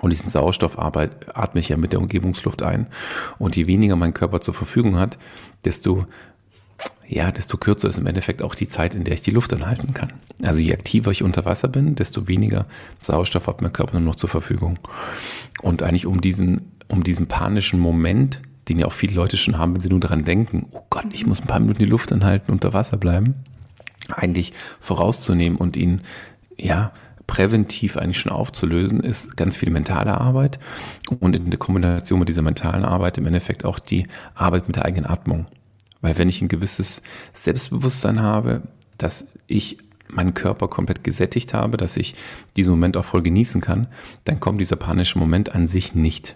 Und 0.01 0.11
diesen 0.11 0.29
Sauerstoff 0.29 0.77
atme 0.77 1.09
ich 1.55 1.69
ja 1.69 1.77
mit 1.77 1.93
der 1.93 2.01
Umgebungsluft 2.01 2.63
ein. 2.63 2.87
Und 3.39 3.55
je 3.55 3.67
weniger 3.67 3.95
mein 3.95 4.13
Körper 4.13 4.41
zur 4.41 4.53
Verfügung 4.53 4.97
hat, 4.97 5.17
desto 5.63 6.05
ja, 7.07 7.31
desto 7.31 7.57
kürzer 7.57 7.87
ist 7.87 7.99
im 7.99 8.07
Endeffekt 8.07 8.41
auch 8.41 8.55
die 8.55 8.67
Zeit, 8.67 8.95
in 8.95 9.03
der 9.03 9.13
ich 9.13 9.21
die 9.21 9.31
Luft 9.31 9.53
anhalten 9.53 9.93
kann. 9.93 10.13
Also 10.43 10.59
je 10.59 10.73
aktiver 10.73 11.11
ich 11.11 11.21
unter 11.21 11.45
Wasser 11.45 11.67
bin, 11.67 11.95
desto 11.95 12.27
weniger 12.27 12.65
Sauerstoff 12.99 13.47
hat 13.47 13.61
mein 13.61 13.71
Körper 13.71 13.99
nur 13.99 14.09
noch 14.09 14.15
zur 14.15 14.27
Verfügung. 14.27 14.79
Und 15.61 15.83
eigentlich 15.83 16.07
um 16.07 16.19
diesen, 16.19 16.71
um 16.87 17.03
diesen 17.03 17.27
panischen 17.27 17.79
Moment 17.79 18.41
den 18.67 18.79
ja 18.79 18.87
auch 18.87 18.93
viele 18.93 19.15
Leute 19.15 19.37
schon 19.37 19.57
haben, 19.57 19.73
wenn 19.73 19.81
sie 19.81 19.89
nur 19.89 19.99
daran 19.99 20.25
denken, 20.25 20.67
oh 20.71 20.81
Gott, 20.89 21.05
ich 21.11 21.25
muss 21.25 21.41
ein 21.41 21.47
paar 21.47 21.59
Minuten 21.59 21.79
die 21.79 21.85
Luft 21.85 22.11
anhalten, 22.11 22.51
unter 22.51 22.73
Wasser 22.73 22.97
bleiben, 22.97 23.35
eigentlich 24.09 24.53
vorauszunehmen 24.79 25.57
und 25.57 25.77
ihn, 25.77 26.01
ja, 26.57 26.91
präventiv 27.27 27.97
eigentlich 27.97 28.19
schon 28.19 28.31
aufzulösen, 28.31 28.99
ist 28.99 29.35
ganz 29.35 29.57
viel 29.57 29.71
mentale 29.71 30.19
Arbeit 30.19 30.59
und 31.19 31.35
in 31.35 31.49
der 31.49 31.59
Kombination 31.59 32.19
mit 32.19 32.29
dieser 32.29 32.41
mentalen 32.41 32.85
Arbeit 32.85 33.17
im 33.17 33.25
Endeffekt 33.25 33.65
auch 33.65 33.79
die 33.79 34.07
Arbeit 34.33 34.67
mit 34.67 34.75
der 34.75 34.85
eigenen 34.85 35.05
Atmung. 35.05 35.47
Weil 36.01 36.17
wenn 36.17 36.29
ich 36.29 36.41
ein 36.41 36.47
gewisses 36.47 37.01
Selbstbewusstsein 37.33 38.21
habe, 38.21 38.61
dass 38.97 39.25
ich 39.47 39.77
meinen 40.07 40.33
Körper 40.35 40.67
komplett 40.67 41.03
gesättigt 41.03 41.53
habe, 41.53 41.77
dass 41.77 41.97
ich 41.97 42.15
diesen 42.55 42.71
Moment 42.71 42.95
auch 42.95 43.05
voll 43.05 43.23
genießen 43.23 43.59
kann, 43.59 43.87
dann 44.23 44.39
kommt 44.39 44.61
dieser 44.61 44.75
panische 44.75 45.17
Moment 45.17 45.55
an 45.55 45.67
sich 45.67 45.95
nicht. 45.95 46.35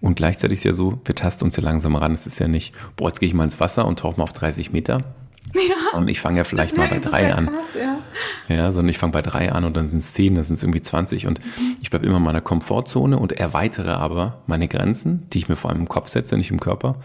Und 0.00 0.14
gleichzeitig 0.14 0.60
ist 0.60 0.64
ja 0.64 0.72
so, 0.72 0.98
wir 1.04 1.14
tasten 1.14 1.44
uns 1.44 1.56
ja 1.56 1.62
langsam 1.62 1.94
ran. 1.94 2.14
Es 2.14 2.26
ist 2.26 2.38
ja 2.38 2.48
nicht, 2.48 2.74
boah, 2.96 3.08
jetzt 3.08 3.20
gehe 3.20 3.28
ich 3.28 3.34
mal 3.34 3.44
ins 3.44 3.60
Wasser 3.60 3.86
und 3.86 3.98
tauche 3.98 4.16
mal 4.16 4.24
auf 4.24 4.32
30 4.32 4.72
Meter. 4.72 5.02
Ja, 5.54 5.98
und 5.98 6.08
ich 6.08 6.20
fange 6.20 6.38
ja 6.38 6.44
vielleicht 6.44 6.76
mal 6.76 6.88
bei 6.88 6.98
drei 6.98 7.34
an. 7.34 7.46
Krass, 7.46 7.64
ja. 7.78 7.98
ja, 8.54 8.72
sondern 8.72 8.90
ich 8.90 8.98
fange 8.98 9.12
bei 9.12 9.22
drei 9.22 9.50
an 9.50 9.64
und 9.64 9.76
dann 9.76 9.88
sind 9.88 9.98
es 9.98 10.12
zehn, 10.12 10.34
dann 10.34 10.44
sind 10.44 10.54
es 10.54 10.62
irgendwie 10.62 10.82
20 10.82 11.26
und 11.26 11.40
mhm. 11.40 11.76
ich 11.80 11.90
bleibe 11.90 12.06
immer 12.06 12.18
in 12.18 12.22
meiner 12.22 12.40
Komfortzone 12.40 13.18
und 13.18 13.32
erweitere 13.32 13.92
aber 13.92 14.42
meine 14.46 14.68
Grenzen, 14.68 15.28
die 15.30 15.38
ich 15.38 15.48
mir 15.48 15.56
vor 15.56 15.70
allem 15.70 15.80
im 15.80 15.88
Kopf 15.88 16.08
setze, 16.08 16.36
nicht 16.36 16.50
im 16.50 16.60
Körper. 16.60 16.96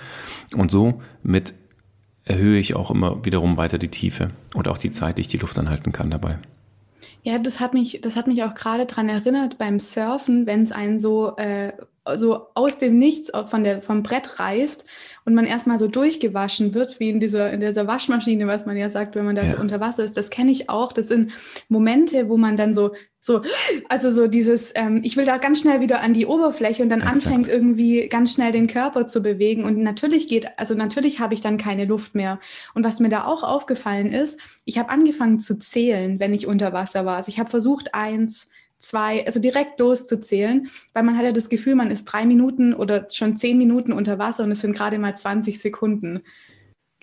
Und 0.56 0.72
so 0.72 1.02
mit 1.24 1.54
erhöhe 2.24 2.60
ich 2.60 2.76
auch 2.76 2.92
immer 2.92 3.24
wiederum 3.24 3.58
weiter 3.58 3.78
die 3.78 3.90
Tiefe 3.90 4.32
und 4.54 4.68
auch 4.68 4.78
die 4.78 4.92
Zeit, 4.92 5.18
die 5.18 5.22
ich 5.22 5.28
die 5.28 5.38
Luft 5.38 5.58
anhalten 5.58 5.92
kann 5.92 6.10
dabei. 6.10 6.40
Ja, 7.24 7.40
das 7.40 7.60
hat 7.60 7.74
mich, 7.74 8.02
das 8.02 8.16
hat 8.16 8.28
mich 8.28 8.44
auch 8.44 8.54
gerade 8.54 8.86
daran 8.86 9.10
erinnert 9.10 9.58
beim 9.58 9.80
Surfen, 9.80 10.46
wenn 10.46 10.62
es 10.62 10.72
einen 10.72 11.00
so 11.00 11.36
äh, 11.38 11.74
so 12.16 12.48
aus 12.54 12.78
dem 12.78 12.98
Nichts 12.98 13.32
von 13.48 13.64
der, 13.64 13.82
vom 13.82 14.04
Brett 14.04 14.40
reißt 14.40 14.86
und 15.26 15.34
man 15.34 15.46
erstmal 15.46 15.80
so 15.80 15.88
durchgewaschen 15.88 16.74
wird, 16.74 17.00
wie 17.00 17.10
in 17.10 17.20
dieser, 17.20 17.52
in 17.52 17.60
dieser 17.60 17.88
Waschmaschine, 17.88 18.46
was 18.46 18.68
man 18.68 18.78
ja 18.78 18.90
sagt, 18.90 19.16
wenn 19.16 19.26
man 19.26 19.36
da 19.36 19.44
ja. 19.44 19.56
so 19.56 19.62
unter 19.62 19.80
Wasser 19.80 20.04
ist. 20.04 20.16
Das 20.16 20.30
kenne 20.30 20.52
ich 20.52 20.70
auch. 20.70 20.94
Das 20.94 21.08
sind 21.08 21.32
Momente, 21.68 22.30
wo 22.30 22.38
man 22.38 22.58
dann 22.58 22.76
so, 22.76 22.92
so, 23.20 23.42
also 23.90 24.12
so 24.12 24.28
dieses, 24.28 24.72
ähm, 24.76 25.02
ich 25.04 25.18
will 25.18 25.26
da 25.26 25.38
ganz 25.38 25.62
schnell 25.62 25.82
wieder 25.82 26.02
an 26.02 26.14
die 26.14 26.28
Oberfläche 26.28 26.84
und 26.84 26.90
dann 26.90 27.02
Exakt. 27.02 27.26
anfängt 27.26 27.48
irgendwie 27.48 28.08
ganz 28.08 28.34
schnell 28.34 28.52
den 28.52 28.68
Körper 28.68 29.08
zu 29.08 29.24
bewegen. 29.24 29.64
Und 29.64 29.80
natürlich 29.80 30.28
geht, 30.28 30.48
also 30.60 30.76
natürlich 30.76 31.20
habe 31.20 31.34
ich 31.34 31.42
dann 31.42 31.58
keine 31.58 31.86
Luft 31.86 32.14
mehr. 32.14 32.40
Und 32.76 32.84
was 32.84 33.00
mir 33.00 33.10
da 33.10 33.26
auch 33.26 33.44
aufgefallen 33.44 34.14
ist, 34.14 34.40
ich 34.64 34.78
habe 34.78 34.90
angefangen 34.90 35.40
zu 35.40 35.58
zählen, 35.58 36.20
wenn 36.20 36.36
ich 36.36 36.46
unter 36.46 36.72
Wasser 36.72 37.04
war. 37.06 37.18
Also 37.18 37.30
ich 37.30 37.40
habe 37.40 37.50
versucht, 37.50 37.96
eins, 37.96 38.48
zwei, 38.80 39.26
also 39.26 39.40
direkt 39.40 39.80
loszuzählen, 39.80 40.68
weil 40.94 41.04
man 41.04 41.18
hat 41.18 41.26
ja 41.26 41.32
das 41.32 41.50
Gefühl, 41.50 41.76
man 41.76 41.92
ist 41.92 42.06
drei 42.06 42.26
Minuten 42.26 42.74
oder 42.74 43.08
schon 43.12 43.38
zehn 43.38 43.58
Minuten 43.58 43.92
unter 43.92 44.20
Wasser 44.20 44.44
und 44.44 44.52
es 44.52 44.62
sind 44.62 44.76
gerade 44.76 45.00
mal 45.00 45.16
20 45.16 45.60
Sekunden. 45.60 46.22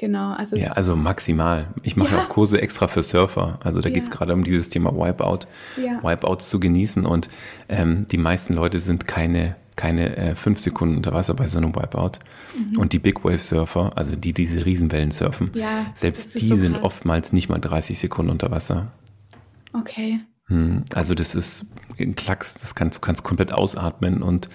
Genau. 0.02 0.32
Also 0.32 0.56
ja, 0.56 0.72
also 0.72 0.96
maximal. 0.96 1.68
Ich 1.84 1.96
mache 1.96 2.16
ja. 2.16 2.22
auch 2.22 2.28
Kurse 2.28 2.60
extra 2.60 2.88
für 2.88 3.04
Surfer. 3.04 3.60
Also 3.62 3.80
da 3.80 3.88
ja. 3.88 3.94
geht 3.94 4.04
es 4.04 4.10
gerade 4.10 4.32
um 4.32 4.42
dieses 4.42 4.68
Thema 4.68 4.92
Wipeout, 4.92 5.46
ja. 5.76 6.02
Wipeouts 6.02 6.50
zu 6.50 6.58
genießen. 6.58 7.06
Und 7.06 7.28
ähm, 7.68 8.08
die 8.08 8.16
meisten 8.16 8.54
Leute 8.54 8.80
sind 8.80 9.06
keine, 9.06 9.54
keine 9.76 10.16
äh, 10.16 10.34
fünf 10.34 10.58
Sekunden 10.58 10.96
unter 10.96 11.12
Wasser 11.12 11.34
bei 11.34 11.46
so 11.46 11.58
einem 11.58 11.76
Wipeout. 11.76 12.18
Mhm. 12.56 12.78
Und 12.78 12.94
die 12.94 12.98
Big 12.98 13.24
Wave 13.24 13.38
Surfer, 13.38 13.92
also 13.94 14.16
die 14.16 14.32
diese 14.32 14.64
Riesenwellen 14.64 15.12
surfen, 15.12 15.52
selbst 15.94 16.40
die 16.40 16.48
so 16.48 16.56
sind 16.56 16.82
oftmals 16.82 17.32
nicht 17.32 17.48
mal 17.48 17.58
30 17.58 17.96
Sekunden 17.96 18.32
unter 18.32 18.50
Wasser. 18.50 18.90
Okay. 19.72 20.18
Hm, 20.52 20.84
also 20.94 21.14
das 21.14 21.34
ist 21.34 21.64
ein 22.08 22.14
Klacks, 22.14 22.54
das 22.54 22.74
kannst, 22.74 22.96
du 22.96 23.00
kannst 23.00 23.22
komplett 23.22 23.52
ausatmen 23.52 24.22
und 24.22 24.48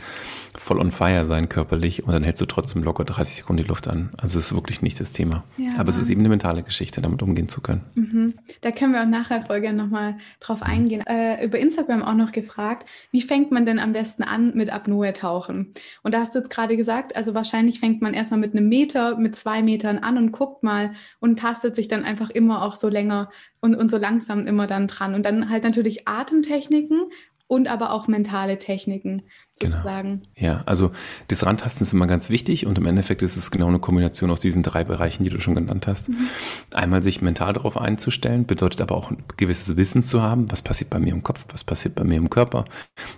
voll 0.59 0.79
on 0.79 0.91
fire 0.91 1.25
sein 1.25 1.49
körperlich 1.49 2.03
und 2.03 2.13
dann 2.13 2.23
hältst 2.23 2.41
du 2.41 2.45
trotzdem 2.45 2.83
locker 2.83 3.05
30 3.05 3.37
Sekunden 3.37 3.63
die 3.63 3.67
Luft 3.67 3.87
an. 3.87 4.09
Also 4.17 4.39
es 4.39 4.47
ist 4.47 4.55
wirklich 4.55 4.81
nicht 4.81 4.99
das 4.99 5.11
Thema. 5.11 5.43
Ja, 5.57 5.71
Aber 5.77 5.89
es 5.89 5.97
ist 5.97 6.09
eben 6.09 6.21
eine 6.21 6.29
mentale 6.29 6.63
Geschichte, 6.63 7.01
damit 7.01 7.21
umgehen 7.21 7.49
zu 7.49 7.61
können. 7.61 7.81
Mhm. 7.95 8.33
Da 8.61 8.71
können 8.71 8.93
wir 8.93 9.01
auch 9.01 9.07
nachher 9.07 9.43
Folge 9.43 9.71
nochmal 9.73 10.17
drauf 10.39 10.61
mhm. 10.61 10.67
eingehen. 10.67 11.03
Äh, 11.07 11.45
über 11.45 11.59
Instagram 11.59 12.03
auch 12.03 12.15
noch 12.15 12.31
gefragt, 12.31 12.87
wie 13.11 13.21
fängt 13.21 13.51
man 13.51 13.65
denn 13.65 13.79
am 13.79 13.93
besten 13.93 14.23
an 14.23 14.53
mit 14.55 14.71
Apnoe-Tauchen? 14.71 15.73
Und 16.03 16.13
da 16.13 16.19
hast 16.19 16.33
du 16.33 16.39
jetzt 16.39 16.49
gerade 16.49 16.75
gesagt, 16.75 17.15
also 17.15 17.35
wahrscheinlich 17.35 17.79
fängt 17.79 18.01
man 18.01 18.13
erstmal 18.13 18.39
mit 18.39 18.53
einem 18.53 18.67
Meter, 18.67 19.17
mit 19.17 19.35
zwei 19.35 19.61
Metern 19.61 19.99
an 19.99 20.17
und 20.17 20.31
guckt 20.31 20.63
mal 20.63 20.91
und 21.19 21.39
tastet 21.39 21.75
sich 21.75 21.87
dann 21.87 22.03
einfach 22.03 22.29
immer 22.29 22.63
auch 22.63 22.75
so 22.75 22.89
länger 22.89 23.29
und, 23.59 23.75
und 23.75 23.91
so 23.91 23.97
langsam 23.97 24.45
immer 24.45 24.67
dann 24.67 24.87
dran. 24.87 25.13
Und 25.13 25.25
dann 25.25 25.49
halt 25.49 25.63
natürlich 25.63 26.07
Atemtechniken 26.07 27.09
und 27.47 27.69
aber 27.69 27.91
auch 27.93 28.07
mentale 28.07 28.59
Techniken 28.59 29.23
genau. 29.59 29.71
sozusagen. 29.71 30.23
Genau. 30.35 30.47
Ja, 30.53 30.63
also 30.65 30.91
das 31.29 31.45
Rantasten 31.45 31.85
ist 31.85 31.93
immer 31.93 32.07
ganz 32.07 32.29
wichtig 32.29 32.65
und 32.65 32.77
im 32.77 32.85
Endeffekt 32.85 33.21
ist 33.21 33.37
es 33.37 33.51
genau 33.51 33.67
eine 33.67 33.79
Kombination 33.79 34.29
aus 34.31 34.41
diesen 34.41 34.63
drei 34.63 34.83
Bereichen, 34.83 35.23
die 35.23 35.29
du 35.29 35.39
schon 35.39 35.55
genannt 35.55 35.87
hast. 35.87 36.09
Mhm. 36.09 36.27
Einmal 36.73 37.03
sich 37.03 37.21
mental 37.21 37.53
darauf 37.53 37.77
einzustellen, 37.77 38.45
bedeutet 38.45 38.81
aber 38.81 38.95
auch 38.95 39.11
ein 39.11 39.23
gewisses 39.37 39.77
Wissen 39.77 40.03
zu 40.03 40.21
haben, 40.21 40.51
was 40.51 40.61
passiert 40.61 40.89
bei 40.89 40.99
mir 40.99 41.13
im 41.13 41.23
Kopf, 41.23 41.45
was 41.49 41.63
passiert 41.63 41.95
bei 41.95 42.03
mir 42.03 42.17
im 42.17 42.29
Körper, 42.29 42.65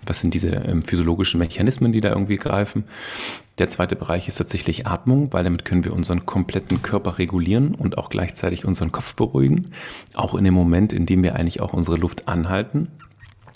was 0.06 0.22
sind 0.22 0.34
diese 0.34 0.50
ähm, 0.50 0.84
physiologischen 0.84 1.40
Mechanismen, 1.40 1.92
die 1.92 2.02
da 2.02 2.10
irgendwie 2.10 2.38
greifen. 2.38 2.84
Der 3.58 3.70
zweite 3.70 3.98
Bereich 3.98 4.28
ist 4.30 4.36
tatsächlich 4.36 4.88
Atmung, 4.88 5.34
weil 5.34 5.44
damit 5.44 5.66
können 5.66 5.84
wir 5.84 5.92
unseren 5.92 6.26
kompletten 6.26 6.82
Körper 6.82 7.18
regulieren 7.18 7.76
und 7.76 7.98
auch 7.98 8.10
gleichzeitig 8.10 8.64
unseren 8.64 8.94
Kopf 8.94 9.16
beruhigen. 9.16 9.72
Auch 10.14 10.36
in 10.36 10.46
dem 10.46 10.54
Moment, 10.54 10.94
in 10.94 11.06
dem 11.06 11.24
wir 11.24 11.36
eigentlich 11.36 11.60
auch 11.60 11.74
unsere 11.74 11.98
Luft 11.98 12.30
anhalten 12.30 12.88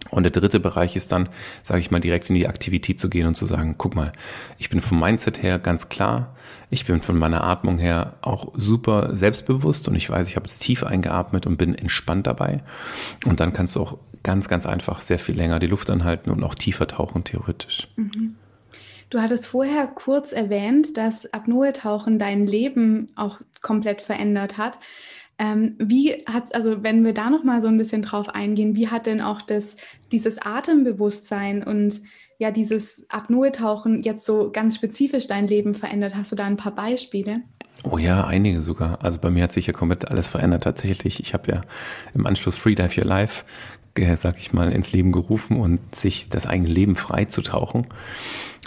und 0.09 0.23
der 0.23 0.31
dritte 0.31 0.59
Bereich 0.59 0.95
ist 0.95 1.11
dann, 1.11 1.29
sage 1.61 1.79
ich 1.79 1.91
mal, 1.91 1.99
direkt 1.99 2.29
in 2.29 2.35
die 2.35 2.47
Aktivität 2.47 2.99
zu 2.99 3.09
gehen 3.09 3.27
und 3.27 3.35
zu 3.35 3.45
sagen, 3.45 3.75
guck 3.77 3.95
mal, 3.95 4.13
ich 4.57 4.69
bin 4.69 4.81
vom 4.81 4.99
Mindset 4.99 5.41
her 5.41 5.59
ganz 5.59 5.89
klar, 5.89 6.35
ich 6.69 6.85
bin 6.85 7.01
von 7.01 7.17
meiner 7.17 7.43
Atmung 7.43 7.77
her 7.77 8.15
auch 8.21 8.51
super 8.55 9.15
selbstbewusst 9.15 9.87
und 9.87 9.95
ich 9.95 10.09
weiß, 10.09 10.27
ich 10.27 10.35
habe 10.35 10.45
jetzt 10.45 10.59
tief 10.59 10.83
eingeatmet 10.83 11.45
und 11.45 11.57
bin 11.57 11.75
entspannt 11.75 12.27
dabei. 12.27 12.63
Und 13.25 13.39
dann 13.39 13.53
kannst 13.53 13.75
du 13.75 13.81
auch 13.81 13.97
ganz, 14.23 14.47
ganz 14.47 14.65
einfach 14.65 15.01
sehr 15.01 15.19
viel 15.19 15.35
länger 15.35 15.59
die 15.59 15.67
Luft 15.67 15.89
anhalten 15.89 16.29
und 16.29 16.43
auch 16.43 16.55
tiefer 16.55 16.87
tauchen, 16.87 17.23
theoretisch. 17.23 17.89
Mhm. 17.95 18.35
Du 19.09 19.21
hattest 19.21 19.45
vorher 19.45 19.85
kurz 19.85 20.31
erwähnt, 20.31 20.97
dass 20.97 21.31
Apnoe-Tauchen 21.31 22.17
dein 22.17 22.47
Leben 22.47 23.11
auch 23.15 23.41
komplett 23.61 24.01
verändert 24.01 24.57
hat. 24.57 24.79
Ähm, 25.39 25.75
wie 25.79 26.11
hat, 26.25 26.53
also 26.53 26.83
wenn 26.83 27.03
wir 27.03 27.13
da 27.13 27.29
noch 27.29 27.43
mal 27.43 27.61
so 27.61 27.67
ein 27.67 27.77
bisschen 27.77 28.03
drauf 28.03 28.29
eingehen, 28.29 28.75
wie 28.75 28.89
hat 28.89 29.07
denn 29.07 29.21
auch 29.21 29.41
das, 29.41 29.77
dieses 30.11 30.39
Atembewusstsein 30.39 31.63
und 31.63 32.01
ja 32.39 32.51
dieses 32.51 33.05
Apnoe-Tauchen 33.09 34.03
jetzt 34.03 34.25
so 34.25 34.51
ganz 34.51 34.75
spezifisch 34.75 35.27
dein 35.27 35.47
Leben 35.47 35.73
verändert? 35.73 36.15
Hast 36.15 36.31
du 36.31 36.35
da 36.35 36.45
ein 36.45 36.57
paar 36.57 36.75
Beispiele? 36.75 37.41
Oh 37.83 37.97
ja, 37.97 38.25
einige 38.25 38.61
sogar. 38.61 39.03
Also 39.03 39.19
bei 39.19 39.29
mir 39.29 39.43
hat 39.43 39.53
sich 39.53 39.67
ja 39.67 39.73
komplett 39.73 40.07
alles 40.09 40.27
verändert 40.27 40.63
tatsächlich. 40.63 41.19
Ich 41.19 41.33
habe 41.33 41.51
ja 41.51 41.61
im 42.13 42.25
Anschluss 42.25 42.55
Freedive 42.55 43.01
Your 43.01 43.07
Life, 43.07 43.43
äh, 43.97 44.15
sag 44.15 44.37
ich 44.37 44.53
mal, 44.53 44.71
ins 44.71 44.93
Leben 44.93 45.11
gerufen 45.11 45.57
und 45.57 45.93
sich 45.93 46.29
das 46.29 46.45
eigene 46.45 46.69
Leben 46.69 46.95
frei 46.95 47.25
zu 47.25 47.41
tauchen 47.41 47.87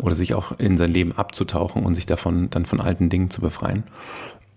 oder 0.03 0.15
sich 0.15 0.35
auch 0.35 0.59
in 0.59 0.77
sein 0.77 0.93
Leben 0.93 1.13
abzutauchen 1.13 1.85
und 1.85 1.95
sich 1.95 2.07
davon 2.07 2.51
dann 2.51 2.67
von 2.67 2.81
alten 2.81 3.09
Dingen 3.09 3.31
zu 3.31 3.41
befreien. 3.41 3.85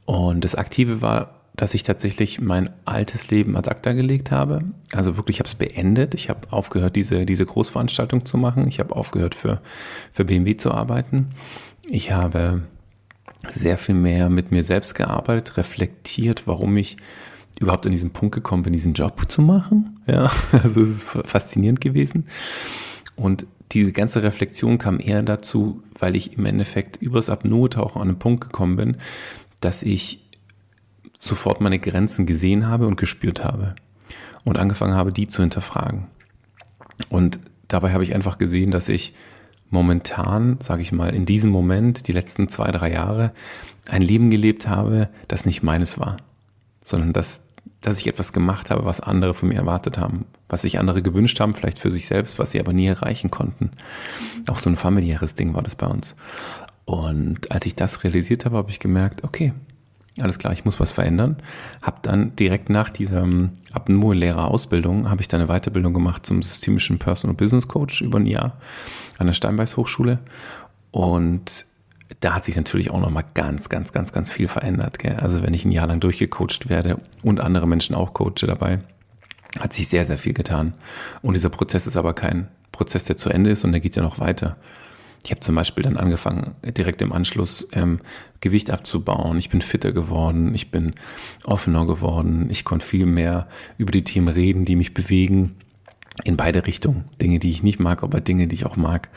Und 0.06 0.44
das 0.44 0.56
Aktive 0.56 1.02
war 1.02 1.39
dass 1.60 1.74
ich 1.74 1.84
tatsächlich 1.84 2.40
mein 2.40 2.70
altes 2.86 3.32
Leben 3.32 3.58
ad 3.58 3.70
acta 3.70 3.92
gelegt 3.92 4.32
habe. 4.32 4.64
Also 4.94 5.18
wirklich, 5.18 5.36
ich 5.36 5.40
habe 5.42 5.48
es 5.48 5.56
beendet. 5.56 6.16
Ich 6.16 6.30
habe 6.30 6.54
aufgehört, 6.54 6.96
diese, 6.96 7.26
diese 7.26 7.46
Großveranstaltung 7.46 8.26
zu 8.26 8.38
machen. 8.38 8.66
Ich 8.70 8.80
habe 8.80 8.96
aufgehört, 8.96 9.36
für, 9.36 9.62
für 10.14 10.24
BMW 10.24 10.56
zu 10.56 10.72
arbeiten. 10.72 11.32
Ich 11.86 12.14
habe 12.14 12.64
sehr 13.50 13.78
viel 13.78 13.96
mehr 13.96 14.30
mit 14.30 14.52
mir 14.52 14.64
selbst 14.64 14.96
gearbeitet, 14.96 15.58
reflektiert, 15.58 16.48
warum 16.48 16.78
ich 16.78 16.96
überhaupt 17.60 17.86
an 17.86 17.92
diesen 17.92 18.12
Punkt 18.12 18.36
gekommen 18.36 18.64
bin, 18.64 18.72
diesen 18.72 18.94
Job 18.94 19.30
zu 19.30 19.42
machen. 19.42 20.00
Ja, 20.08 20.32
also 20.64 20.82
es 20.82 20.90
ist 20.90 21.08
faszinierend 21.26 21.82
gewesen. 21.82 22.28
Und 23.18 23.48
diese 23.74 23.92
ganze 23.92 24.24
Reflexion 24.24 24.78
kam 24.78 25.02
eher 25.02 25.24
dazu, 25.24 25.84
weil 26.00 26.16
ich 26.16 26.38
im 26.38 26.46
Endeffekt 26.46 27.02
übers 27.02 27.30
Apnoe-Tauchen 27.30 28.02
an 28.02 28.08
einen 28.08 28.20
Punkt 28.20 28.46
gekommen 28.46 28.78
bin, 28.78 28.98
dass 29.60 29.84
ich 29.84 30.29
sofort 31.20 31.62
meine 31.62 31.78
Grenzen 31.78 32.26
gesehen 32.26 32.68
habe 32.68 32.88
und 32.88 32.96
gespürt 32.96 33.44
habe 33.44 33.76
und 34.46 34.58
angefangen 34.58 34.96
habe, 34.96 35.14
die 35.14 35.28
zu 35.28 35.42
hinterfragen. 35.42 36.08
Und 37.10 37.40
dabei 37.68 37.94
habe 37.94 38.04
ich 38.04 38.16
einfach 38.16 38.38
gesehen, 38.38 38.72
dass 38.72 38.90
ich 38.90 39.14
momentan, 39.70 40.58
sage 40.62 40.82
ich 40.82 40.92
mal, 40.92 41.14
in 41.14 41.26
diesem 41.26 41.52
Moment, 41.52 42.08
die 42.08 42.14
letzten 42.14 42.48
zwei, 42.48 42.72
drei 42.72 42.92
Jahre, 42.92 43.34
ein 43.88 44.02
Leben 44.02 44.30
gelebt 44.30 44.68
habe, 44.68 45.10
das 45.28 45.46
nicht 45.46 45.62
meines 45.62 46.00
war, 46.00 46.18
sondern 46.84 47.14
dass, 47.14 47.42
dass 47.82 48.00
ich 48.00 48.08
etwas 48.08 48.34
gemacht 48.34 48.70
habe, 48.70 48.86
was 48.86 49.02
andere 49.02 49.34
von 49.34 49.50
mir 49.50 49.58
erwartet 49.58 49.98
haben, 49.98 50.26
was 50.48 50.64
sich 50.64 50.80
andere 50.80 51.02
gewünscht 51.02 51.40
haben, 51.40 51.54
vielleicht 51.54 51.80
für 51.80 51.92
sich 51.92 52.08
selbst, 52.08 52.40
was 52.40 52.52
sie 52.52 52.60
aber 52.60 52.74
nie 52.74 52.88
erreichen 52.88 53.30
konnten. 53.30 53.72
Auch 54.48 54.58
so 54.58 54.70
ein 54.70 54.78
familiäres 54.78 55.36
Ding 55.36 55.54
war 55.54 55.64
das 55.64 55.76
bei 55.76 55.88
uns. 55.88 56.16
Und 56.86 57.52
als 57.52 57.66
ich 57.66 57.76
das 57.76 58.04
realisiert 58.04 58.46
habe, 58.46 58.58
habe 58.58 58.72
ich 58.72 58.80
gemerkt, 58.80 59.24
okay, 59.24 59.54
alles 60.22 60.40
klar, 60.40 60.54
ich 60.54 60.66
muss 60.66 60.80
was 60.80 60.92
verändern. 60.92 61.38
Habe 61.82 61.98
dann 62.02 62.36
direkt 62.36 62.70
nach 62.70 62.90
dieser 62.90 63.28
Apnoe-Lehrer-Ausbildung, 63.72 65.10
habe 65.10 65.22
ich 65.22 65.28
dann 65.28 65.42
eine 65.42 65.50
Weiterbildung 65.50 65.94
gemacht 65.94 66.26
zum 66.26 66.42
systemischen 66.42 67.00
Personal 67.00 67.36
Business 67.36 67.68
Coach 67.68 68.02
über 68.02 68.20
ein 68.20 68.26
Jahr 68.26 68.58
an 69.18 69.28
der 69.28 69.34
Steinbeiß 69.34 69.78
Hochschule. 69.78 70.20
Und 70.92 71.66
da 72.22 72.34
hat 72.34 72.46
sich 72.46 72.56
natürlich 72.56 72.92
auch 72.92 73.00
nochmal 73.00 73.26
ganz, 73.34 73.70
ganz, 73.70 73.92
ganz, 73.92 74.12
ganz 74.12 74.32
viel 74.32 74.48
verändert. 74.48 75.00
Gell? 75.00 75.18
Also 75.18 75.44
wenn 75.44 75.54
ich 75.54 75.66
ein 75.66 75.72
Jahr 75.72 75.88
lang 75.88 76.00
durchgecoacht 76.00 76.70
werde 76.70 77.00
und 77.24 77.40
andere 77.40 77.68
Menschen 77.68 77.96
auch 77.96 78.14
coache 78.14 78.48
dabei, 78.48 78.80
hat 79.60 79.74
sich 79.74 79.88
sehr, 79.88 80.06
sehr 80.06 80.18
viel 80.18 80.34
getan. 80.34 80.74
Und 81.22 81.34
dieser 81.34 81.50
Prozess 81.50 81.88
ist 81.88 81.98
aber 81.98 82.14
kein 82.14 82.48
Prozess, 82.72 83.06
der 83.06 83.18
zu 83.18 83.30
Ende 83.30 83.50
ist 83.50 83.64
und 83.64 83.72
der 83.72 83.82
geht 83.82 83.96
ja 83.96 84.02
noch 84.02 84.20
weiter. 84.20 84.58
Ich 85.24 85.32
habe 85.32 85.42
zum 85.42 85.56
Beispiel 85.56 85.84
dann 85.84 85.98
angefangen, 85.98 86.56
direkt 86.64 87.02
im 87.02 87.12
Anschluss 87.12 87.68
ähm, 87.74 88.00
Gewicht 88.42 88.72
abzubauen. 88.72 89.38
Ich 89.38 89.50
bin 89.50 89.62
fitter 89.62 89.92
geworden, 89.92 90.54
ich 90.56 90.72
bin 90.72 90.94
offener 91.44 91.86
geworden, 91.86 92.48
ich 92.50 92.64
konnte 92.64 92.86
viel 92.86 93.06
mehr 93.06 93.48
über 93.78 93.92
die 93.92 94.04
Themen 94.04 94.30
reden, 94.30 94.66
die 94.66 94.76
mich 94.76 94.94
bewegen. 94.94 95.56
In 96.26 96.36
beide 96.36 96.68
Richtungen. 96.68 97.06
Dinge, 97.22 97.40
die 97.40 97.50
ich 97.50 97.64
nicht 97.64 97.80
mag, 97.80 98.04
aber 98.04 98.20
Dinge, 98.20 98.48
die 98.48 98.56
ich 98.56 98.66
auch 98.66 98.76
mag. 98.76 99.08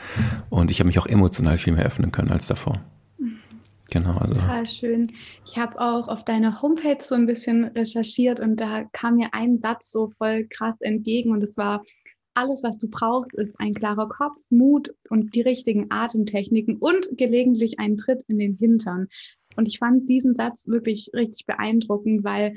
Und 0.49 0.71
ich 0.71 0.79
habe 0.79 0.87
mich 0.87 0.99
auch 0.99 1.05
emotional 1.05 1.57
viel 1.57 1.73
mehr 1.73 1.85
öffnen 1.85 2.13
können 2.13 2.31
als 2.31 2.47
davor. 2.47 2.79
Genau, 3.93 4.17
also. 4.17 4.33
Total 4.33 4.65
schön. 4.65 5.07
Ich 5.45 5.57
habe 5.59 5.79
auch 5.79 6.07
auf 6.07 6.23
deiner 6.23 6.61
Homepage 6.61 6.97
so 6.99 7.13
ein 7.13 7.25
bisschen 7.25 7.65
recherchiert 7.65 8.39
und 8.39 8.59
da 8.59 8.85
kam 8.91 9.17
mir 9.17 9.29
ein 9.33 9.59
Satz 9.59 9.91
so 9.91 10.11
voll 10.17 10.47
krass 10.49 10.81
entgegen 10.81 11.31
und 11.31 11.43
es 11.43 11.57
war, 11.57 11.83
alles, 12.33 12.63
was 12.63 12.77
du 12.77 12.89
brauchst, 12.89 13.33
ist 13.35 13.59
ein 13.59 13.73
klarer 13.73 14.09
Kopf, 14.09 14.37
Mut 14.49 14.93
und 15.09 15.35
die 15.35 15.41
richtigen 15.41 15.87
Atemtechniken 15.89 16.77
und 16.77 17.07
gelegentlich 17.17 17.79
ein 17.79 17.97
Tritt 17.97 18.23
in 18.27 18.37
den 18.39 18.55
Hintern. 18.55 19.07
Und 19.55 19.67
ich 19.67 19.79
fand 19.79 20.09
diesen 20.09 20.35
Satz 20.35 20.67
wirklich 20.67 21.11
richtig 21.13 21.45
beeindruckend, 21.45 22.23
weil 22.23 22.55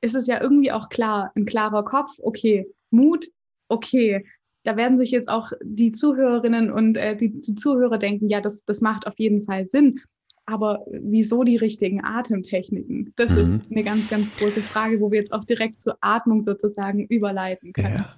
es 0.00 0.14
ist 0.14 0.28
ja 0.28 0.40
irgendwie 0.40 0.72
auch 0.72 0.88
klar, 0.90 1.32
ein 1.34 1.46
klarer 1.46 1.84
Kopf, 1.84 2.12
okay, 2.22 2.66
Mut, 2.90 3.26
okay. 3.68 4.24
da 4.64 4.76
werden 4.76 4.98
sich 4.98 5.10
jetzt 5.10 5.28
auch 5.28 5.52
die 5.62 5.92
Zuhörerinnen 5.92 6.70
und 6.70 6.96
äh, 6.96 7.16
die, 7.16 7.40
die 7.40 7.54
Zuhörer 7.54 7.98
denken, 7.98 8.28
ja, 8.28 8.40
das, 8.40 8.64
das 8.64 8.80
macht 8.80 9.06
auf 9.06 9.18
jeden 9.18 9.42
Fall 9.42 9.64
Sinn. 9.64 10.00
Aber 10.46 10.84
wieso 10.90 11.42
die 11.42 11.56
richtigen 11.56 12.04
Atemtechniken? 12.04 13.14
Das 13.16 13.30
mhm. 13.30 13.38
ist 13.38 13.60
eine 13.70 13.82
ganz, 13.82 14.08
ganz 14.10 14.34
große 14.36 14.60
Frage, 14.60 15.00
wo 15.00 15.10
wir 15.10 15.18
jetzt 15.18 15.32
auch 15.32 15.44
direkt 15.44 15.82
zur 15.82 15.96
Atmung 16.02 16.42
sozusagen 16.42 17.06
überleiten 17.06 17.72
können. 17.72 17.96
Ja. 17.96 18.14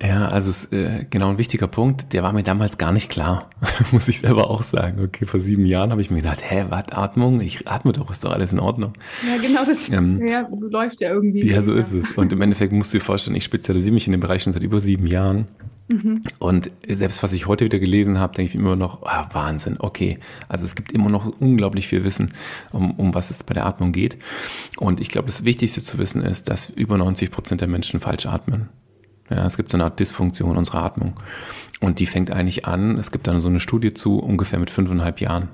Ja, 0.00 0.28
also 0.28 0.74
äh, 0.74 1.04
genau 1.10 1.30
ein 1.30 1.38
wichtiger 1.38 1.68
Punkt, 1.68 2.12
der 2.12 2.22
war 2.22 2.32
mir 2.32 2.42
damals 2.42 2.78
gar 2.78 2.92
nicht 2.92 3.08
klar, 3.08 3.50
muss 3.92 4.08
ich 4.08 4.20
selber 4.20 4.50
auch 4.50 4.62
sagen. 4.62 5.00
Okay, 5.04 5.26
vor 5.26 5.38
sieben 5.38 5.64
Jahren 5.66 5.90
habe 5.90 6.00
ich 6.00 6.10
mir 6.10 6.22
gedacht, 6.22 6.42
hä, 6.42 6.66
was, 6.70 6.90
Atmung? 6.90 7.40
Ich 7.40 7.68
atme 7.68 7.92
doch, 7.92 8.10
ist 8.10 8.24
doch 8.24 8.32
alles 8.32 8.52
in 8.52 8.58
Ordnung. 8.58 8.94
Ja, 9.26 9.40
genau, 9.40 9.64
das 9.64 9.88
ähm, 9.90 10.26
ja, 10.26 10.48
so 10.58 10.68
läuft 10.68 11.00
ja 11.00 11.10
irgendwie. 11.10 11.46
Ja, 11.46 11.62
so 11.62 11.74
ist 11.74 11.92
es. 11.92 12.12
Und 12.12 12.32
im 12.32 12.40
Endeffekt 12.40 12.72
musst 12.72 12.92
du 12.92 12.98
dir 12.98 13.04
vorstellen, 13.04 13.36
ich 13.36 13.44
spezialisiere 13.44 13.94
mich 13.94 14.06
in 14.06 14.12
dem 14.12 14.20
Bereich 14.20 14.42
schon 14.42 14.52
seit 14.52 14.62
über 14.62 14.80
sieben 14.80 15.06
Jahren. 15.06 15.46
Mhm. 15.88 16.22
Und 16.38 16.70
selbst 16.88 17.22
was 17.22 17.32
ich 17.32 17.46
heute 17.46 17.64
wieder 17.64 17.78
gelesen 17.78 18.18
habe, 18.18 18.34
denke 18.34 18.50
ich 18.50 18.54
immer 18.56 18.76
noch, 18.76 19.04
ah, 19.04 19.28
Wahnsinn, 19.32 19.76
okay. 19.78 20.18
Also 20.48 20.64
es 20.64 20.74
gibt 20.74 20.92
immer 20.92 21.10
noch 21.10 21.26
unglaublich 21.40 21.86
viel 21.86 22.04
Wissen, 22.04 22.32
um, 22.72 22.92
um 22.92 23.14
was 23.14 23.30
es 23.30 23.42
bei 23.42 23.54
der 23.54 23.66
Atmung 23.66 23.92
geht. 23.92 24.18
Und 24.78 25.00
ich 25.00 25.08
glaube, 25.08 25.26
das 25.26 25.44
Wichtigste 25.44 25.82
zu 25.82 25.98
wissen 25.98 26.22
ist, 26.22 26.48
dass 26.48 26.70
über 26.70 26.98
90 26.98 27.30
Prozent 27.30 27.60
der 27.60 27.68
Menschen 27.68 28.00
falsch 28.00 28.26
atmen. 28.26 28.68
Ja, 29.32 29.46
es 29.46 29.56
gibt 29.56 29.70
so 29.70 29.76
eine 29.76 29.84
Art 29.84 29.98
Dysfunktion 29.98 30.56
unserer 30.56 30.82
Atmung. 30.82 31.14
Und 31.80 31.98
die 31.98 32.06
fängt 32.06 32.30
eigentlich 32.30 32.66
an, 32.66 32.98
es 32.98 33.10
gibt 33.10 33.26
dann 33.26 33.40
so 33.40 33.48
eine 33.48 33.60
Studie 33.60 33.94
zu, 33.94 34.18
ungefähr 34.18 34.58
mit 34.58 34.70
fünfeinhalb 34.70 35.20
Jahren. 35.20 35.48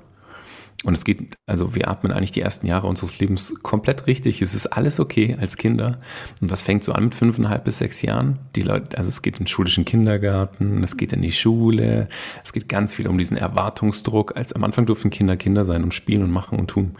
Und 0.85 0.97
es 0.97 1.03
geht, 1.03 1.35
also 1.45 1.75
wir 1.75 1.89
atmen 1.89 2.13
eigentlich 2.13 2.31
die 2.31 2.41
ersten 2.41 2.65
Jahre 2.65 2.87
unseres 2.87 3.19
Lebens 3.19 3.53
komplett 3.63 4.07
richtig. 4.07 4.41
Es 4.41 4.53
ist 4.53 4.67
alles 4.67 4.99
okay 4.99 5.35
als 5.39 5.57
Kinder. 5.57 5.99
Und 6.39 6.51
was 6.51 6.61
fängt 6.61 6.85
so 6.85 6.93
an 6.93 7.05
mit 7.05 7.15
fünfeinhalb 7.15 7.65
bis 7.65 7.79
sechs 7.79 8.01
Jahren? 8.01 8.39
Die 8.55 8.61
Leute, 8.61 8.97
also 8.97 9.09
es 9.09 9.21
geht 9.21 9.35
in 9.35 9.45
den 9.45 9.47
schulischen 9.47 9.83
Kindergarten, 9.83 10.81
es 10.83 10.95
geht 10.95 11.11
in 11.11 11.21
die 11.21 11.33
Schule, 11.33 12.07
es 12.45 12.53
geht 12.53 12.69
ganz 12.69 12.93
viel 12.93 13.07
um 13.09 13.17
diesen 13.17 13.35
Erwartungsdruck. 13.35 14.37
Als 14.37 14.53
am 14.53 14.63
Anfang 14.63 14.85
dürfen 14.85 15.11
Kinder 15.11 15.35
Kinder 15.35 15.65
sein 15.65 15.83
und 15.83 15.93
spielen 15.93 16.23
und 16.23 16.31
machen 16.31 16.57
und 16.57 16.69
tun. 16.69 16.95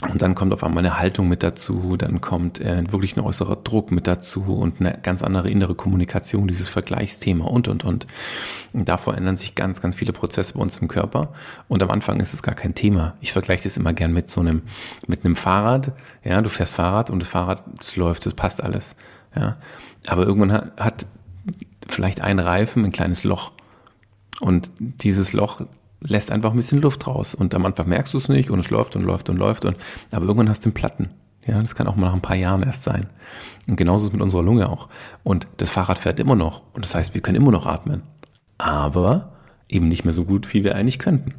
Und 0.00 0.22
dann 0.22 0.36
kommt 0.36 0.52
auf 0.52 0.62
einmal 0.62 0.86
eine 0.86 0.96
Haltung 0.96 1.28
mit 1.28 1.42
dazu, 1.42 1.96
dann 1.96 2.20
kommt 2.20 2.60
äh, 2.60 2.84
wirklich 2.92 3.16
ein 3.16 3.20
äußerer 3.20 3.56
Druck 3.56 3.90
mit 3.90 4.06
dazu 4.06 4.44
und 4.44 4.80
eine 4.80 4.96
ganz 5.02 5.24
andere 5.24 5.50
innere 5.50 5.74
Kommunikation, 5.74 6.46
dieses 6.46 6.68
Vergleichsthema 6.68 7.46
und, 7.46 7.66
und, 7.66 7.82
und. 7.82 8.06
Und 8.72 8.88
davor 8.88 9.16
ändern 9.16 9.36
sich 9.36 9.56
ganz, 9.56 9.80
ganz 9.80 9.96
viele 9.96 10.12
Prozesse 10.12 10.54
bei 10.54 10.60
uns 10.60 10.76
im 10.76 10.86
Körper. 10.86 11.32
Und 11.66 11.82
am 11.82 11.90
Anfang 11.90 12.20
ist 12.20 12.32
es 12.32 12.44
gar 12.44 12.54
kein 12.54 12.76
Thema. 12.76 13.16
Ich 13.20 13.32
vergleiche 13.32 13.64
das 13.64 13.76
immer 13.76 13.92
gern 13.92 14.12
mit 14.12 14.30
so 14.30 14.40
einem, 14.40 14.62
mit 15.08 15.24
einem 15.24 15.34
Fahrrad. 15.34 15.90
Ja, 16.22 16.40
du 16.42 16.48
fährst 16.48 16.76
Fahrrad 16.76 17.10
und 17.10 17.20
das 17.20 17.28
Fahrrad, 17.28 17.64
es 17.80 17.96
läuft, 17.96 18.24
es 18.26 18.34
passt 18.34 18.62
alles. 18.62 18.94
Ja. 19.34 19.56
Aber 20.06 20.26
irgendwann 20.26 20.52
hat, 20.52 20.72
hat 20.78 21.06
vielleicht 21.88 22.20
ein 22.20 22.38
Reifen 22.38 22.84
ein 22.84 22.92
kleines 22.92 23.24
Loch. 23.24 23.50
Und 24.40 24.70
dieses 24.78 25.32
Loch 25.32 25.62
lässt 26.00 26.30
einfach 26.30 26.50
ein 26.50 26.56
bisschen 26.56 26.80
Luft 26.80 27.06
raus. 27.06 27.34
Und 27.34 27.54
am 27.54 27.66
Anfang 27.66 27.88
merkst 27.88 28.14
du 28.14 28.18
es 28.18 28.28
nicht 28.28 28.50
und 28.50 28.58
es 28.58 28.70
läuft 28.70 28.96
und 28.96 29.02
läuft 29.02 29.30
und 29.30 29.36
läuft. 29.36 29.64
Und, 29.64 29.76
aber 30.12 30.26
irgendwann 30.26 30.48
hast 30.48 30.64
du 30.64 30.70
den 30.70 30.74
Platten. 30.74 31.10
Ja, 31.46 31.60
das 31.60 31.74
kann 31.74 31.86
auch 31.86 31.96
mal 31.96 32.06
nach 32.06 32.14
ein 32.14 32.20
paar 32.22 32.36
Jahren 32.36 32.62
erst 32.62 32.84
sein. 32.84 33.08
Und 33.68 33.76
genauso 33.76 34.04
ist 34.04 34.08
es 34.08 34.12
mit 34.12 34.22
unserer 34.22 34.42
Lunge 34.42 34.68
auch. 34.68 34.88
Und 35.24 35.46
das 35.56 35.70
Fahrrad 35.70 35.98
fährt 35.98 36.20
immer 36.20 36.36
noch. 36.36 36.62
Und 36.74 36.84
das 36.84 36.94
heißt, 36.94 37.14
wir 37.14 37.22
können 37.22 37.36
immer 37.36 37.50
noch 37.50 37.66
atmen. 37.66 38.02
Aber 38.58 39.32
eben 39.70 39.86
nicht 39.86 40.04
mehr 40.04 40.12
so 40.12 40.24
gut, 40.24 40.52
wie 40.52 40.64
wir 40.64 40.74
eigentlich 40.74 40.98
könnten. 40.98 41.34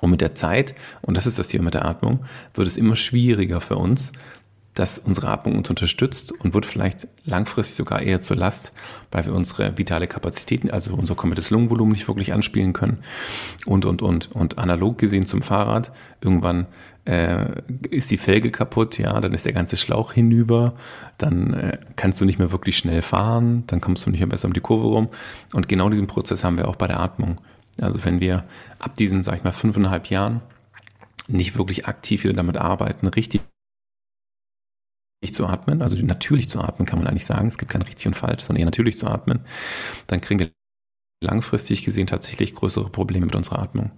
Und 0.00 0.10
mit 0.10 0.20
der 0.20 0.34
Zeit, 0.34 0.74
und 1.02 1.16
das 1.16 1.26
ist 1.26 1.38
das 1.38 1.48
Thema 1.48 1.64
mit 1.64 1.74
der 1.74 1.84
Atmung, 1.84 2.20
wird 2.54 2.68
es 2.68 2.76
immer 2.76 2.96
schwieriger 2.96 3.60
für 3.60 3.76
uns, 3.76 4.12
das 4.78 4.98
unsere 4.98 5.28
Atmung 5.28 5.56
uns 5.56 5.68
unterstützt 5.68 6.32
und 6.32 6.54
wird 6.54 6.64
vielleicht 6.64 7.08
langfristig 7.24 7.76
sogar 7.76 8.00
eher 8.00 8.20
zur 8.20 8.36
Last, 8.36 8.72
weil 9.10 9.26
wir 9.26 9.34
unsere 9.34 9.76
vitale 9.76 10.06
Kapazitäten, 10.06 10.70
also 10.70 10.94
unser 10.94 11.16
komplettes 11.16 11.50
Lungenvolumen 11.50 11.92
nicht 11.92 12.06
wirklich 12.06 12.32
anspielen 12.32 12.72
können 12.72 12.98
und, 13.66 13.84
und, 13.84 14.02
und. 14.02 14.30
Und 14.32 14.58
analog 14.58 14.98
gesehen 14.98 15.26
zum 15.26 15.42
Fahrrad, 15.42 15.90
irgendwann 16.20 16.66
äh, 17.06 17.60
ist 17.90 18.10
die 18.10 18.18
Felge 18.18 18.50
kaputt, 18.50 18.98
ja, 18.98 19.20
dann 19.20 19.34
ist 19.34 19.46
der 19.46 19.52
ganze 19.52 19.76
Schlauch 19.76 20.12
hinüber, 20.12 20.74
dann 21.16 21.54
äh, 21.54 21.78
kannst 21.96 22.20
du 22.20 22.24
nicht 22.24 22.38
mehr 22.38 22.52
wirklich 22.52 22.76
schnell 22.76 23.02
fahren, 23.02 23.64
dann 23.66 23.80
kommst 23.80 24.06
du 24.06 24.10
nicht 24.10 24.20
mehr 24.20 24.28
besser 24.28 24.46
um 24.46 24.52
die 24.52 24.60
Kurve 24.60 24.86
rum. 24.86 25.08
Und 25.54 25.68
genau 25.68 25.88
diesen 25.88 26.06
Prozess 26.06 26.44
haben 26.44 26.56
wir 26.56 26.68
auch 26.68 26.76
bei 26.76 26.86
der 26.86 27.00
Atmung. 27.00 27.40
Also 27.80 28.04
wenn 28.04 28.20
wir 28.20 28.44
ab 28.78 28.96
diesen, 28.96 29.24
sag 29.24 29.36
ich 29.36 29.44
mal, 29.44 29.52
fünfeinhalb 29.52 30.10
Jahren 30.10 30.40
nicht 31.26 31.58
wirklich 31.58 31.86
aktiv 31.86 32.24
wieder 32.24 32.34
damit 32.34 32.56
arbeiten, 32.56 33.06
richtig 33.08 33.40
zu 35.26 35.46
atmen, 35.46 35.82
also 35.82 35.96
natürlich 36.04 36.48
zu 36.48 36.60
atmen, 36.60 36.86
kann 36.86 36.98
man 36.98 37.08
eigentlich 37.08 37.26
sagen. 37.26 37.48
Es 37.48 37.58
gibt 37.58 37.70
kein 37.70 37.82
richtig 37.82 38.06
und 38.06 38.14
falsch, 38.14 38.44
sondern 38.44 38.60
eher 38.60 38.66
natürlich 38.66 38.98
zu 38.98 39.08
atmen. 39.08 39.40
Dann 40.06 40.20
kriegen 40.20 40.40
wir 40.40 40.50
langfristig 41.20 41.84
gesehen 41.84 42.06
tatsächlich 42.06 42.54
größere 42.54 42.90
Probleme 42.90 43.26
mit 43.26 43.34
unserer 43.34 43.58
Atmung. 43.58 43.90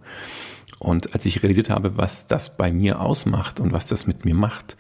Und 0.79 1.15
als 1.15 1.27
ich 1.27 1.43
realisiert 1.43 1.69
habe, 1.69 1.99
was 1.99 2.27
das 2.27 2.57
bei 2.57 2.73
mir 2.73 3.01
ausmacht 3.01 3.61
und 3.61 3.73
was 3.73 3.87
das 3.87 4.07
mit 4.07 4.25
mir 4.25 4.35
macht, 4.35 4.79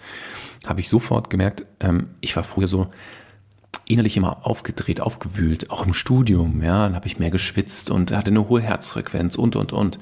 habe 0.66 0.80
ich 0.80 0.88
sofort 0.88 1.28
gemerkt, 1.28 1.64
ähm, 1.80 2.10
ich 2.20 2.34
war 2.36 2.44
früher 2.44 2.66
so 2.66 2.88
innerlich 3.86 4.16
immer 4.16 4.46
aufgedreht, 4.46 5.00
aufgewühlt, 5.00 5.70
auch 5.70 5.84
im 5.84 5.92
Studium, 5.92 6.62
ja, 6.62 6.86
dann 6.86 6.94
habe 6.94 7.08
ich 7.08 7.18
mehr 7.18 7.30
geschwitzt 7.30 7.90
und 7.90 8.12
hatte 8.12 8.30
eine 8.30 8.48
hohe 8.48 8.60
Herzfrequenz 8.60 9.36
und, 9.36 9.56
und, 9.56 9.72
und. 9.72 9.98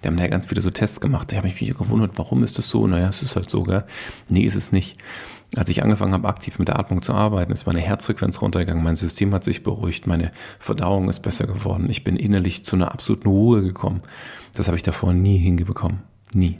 Wir 0.00 0.10
haben 0.10 0.18
ja 0.18 0.28
ganz 0.28 0.46
viele 0.46 0.60
so 0.60 0.70
Tests 0.70 1.00
gemacht, 1.00 1.32
da 1.32 1.38
habe 1.38 1.48
ich 1.48 1.60
mich 1.60 1.76
gewundert, 1.76 2.12
warum 2.16 2.44
ist 2.44 2.58
das 2.58 2.68
so? 2.68 2.86
Naja, 2.86 3.08
es 3.08 3.22
ist 3.22 3.34
halt 3.34 3.50
so, 3.50 3.64
gell? 3.64 3.84
Nee, 4.28 4.42
ist 4.42 4.54
es 4.54 4.70
nicht 4.70 4.96
als 5.56 5.68
ich 5.68 5.82
angefangen 5.82 6.14
habe, 6.14 6.28
aktiv 6.28 6.58
mit 6.58 6.68
der 6.68 6.78
Atmung 6.78 7.02
zu 7.02 7.12
arbeiten, 7.12 7.52
ist 7.52 7.66
meine 7.66 7.80
Herzfrequenz 7.80 8.40
runtergegangen, 8.40 8.82
mein 8.82 8.96
System 8.96 9.34
hat 9.34 9.44
sich 9.44 9.62
beruhigt, 9.62 10.06
meine 10.06 10.32
Verdauung 10.58 11.08
ist 11.08 11.20
besser 11.20 11.46
geworden, 11.46 11.90
ich 11.90 12.04
bin 12.04 12.16
innerlich 12.16 12.64
zu 12.64 12.76
einer 12.76 12.92
absoluten 12.92 13.28
Ruhe 13.28 13.62
gekommen. 13.62 14.02
Das 14.54 14.66
habe 14.66 14.76
ich 14.76 14.82
davor 14.82 15.12
nie 15.12 15.38
hingebekommen. 15.38 16.02
Nie. 16.32 16.58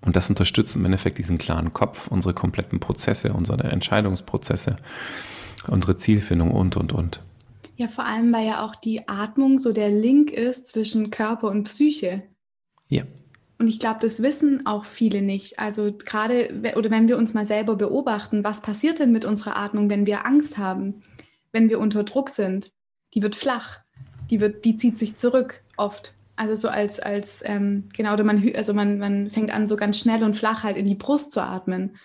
Und 0.00 0.16
das 0.16 0.28
unterstützt 0.28 0.76
im 0.76 0.84
Endeffekt 0.84 1.18
diesen 1.18 1.38
klaren 1.38 1.72
Kopf, 1.72 2.08
unsere 2.08 2.34
kompletten 2.34 2.80
Prozesse, 2.80 3.32
unsere 3.32 3.62
Entscheidungsprozesse, 3.64 4.76
unsere 5.68 5.96
Zielfindung 5.96 6.50
und, 6.50 6.76
und, 6.76 6.92
und. 6.92 7.20
Ja, 7.76 7.86
vor 7.86 8.04
allem, 8.04 8.32
weil 8.32 8.46
ja 8.46 8.64
auch 8.64 8.74
die 8.74 9.06
Atmung 9.08 9.58
so 9.58 9.72
der 9.72 9.90
Link 9.90 10.30
ist 10.30 10.68
zwischen 10.68 11.10
Körper 11.10 11.48
und 11.48 11.64
Psyche. 11.64 12.22
Ja. 12.88 13.04
Und 13.58 13.66
ich 13.66 13.80
glaube, 13.80 13.98
das 14.00 14.22
wissen 14.22 14.66
auch 14.66 14.84
viele 14.84 15.20
nicht. 15.20 15.58
Also 15.58 15.92
gerade, 15.92 16.62
oder 16.76 16.90
wenn 16.90 17.08
wir 17.08 17.18
uns 17.18 17.34
mal 17.34 17.44
selber 17.44 17.74
beobachten, 17.74 18.44
was 18.44 18.60
passiert 18.60 19.00
denn 19.00 19.10
mit 19.10 19.24
unserer 19.24 19.56
Atmung, 19.56 19.90
wenn 19.90 20.06
wir 20.06 20.24
Angst 20.26 20.58
haben, 20.58 21.02
wenn 21.52 21.68
wir 21.68 21.80
unter 21.80 22.04
Druck 22.04 22.30
sind? 22.30 22.70
Die 23.14 23.22
wird 23.22 23.34
flach, 23.34 23.80
die, 24.30 24.40
wird, 24.40 24.64
die 24.64 24.76
zieht 24.76 24.96
sich 24.96 25.16
zurück 25.16 25.62
oft. 25.76 26.14
Also 26.36 26.54
so 26.54 26.68
als, 26.68 27.00
als 27.00 27.42
ähm, 27.44 27.88
genau, 27.96 28.12
oder 28.12 28.22
man, 28.22 28.48
also 28.54 28.72
man, 28.74 28.98
man 28.98 29.30
fängt 29.30 29.52
an, 29.52 29.66
so 29.66 29.74
ganz 29.74 29.98
schnell 29.98 30.22
und 30.22 30.36
flach 30.36 30.62
halt 30.62 30.76
in 30.76 30.84
die 30.84 30.94
Brust 30.94 31.32
zu 31.32 31.40
atmen. 31.40 31.96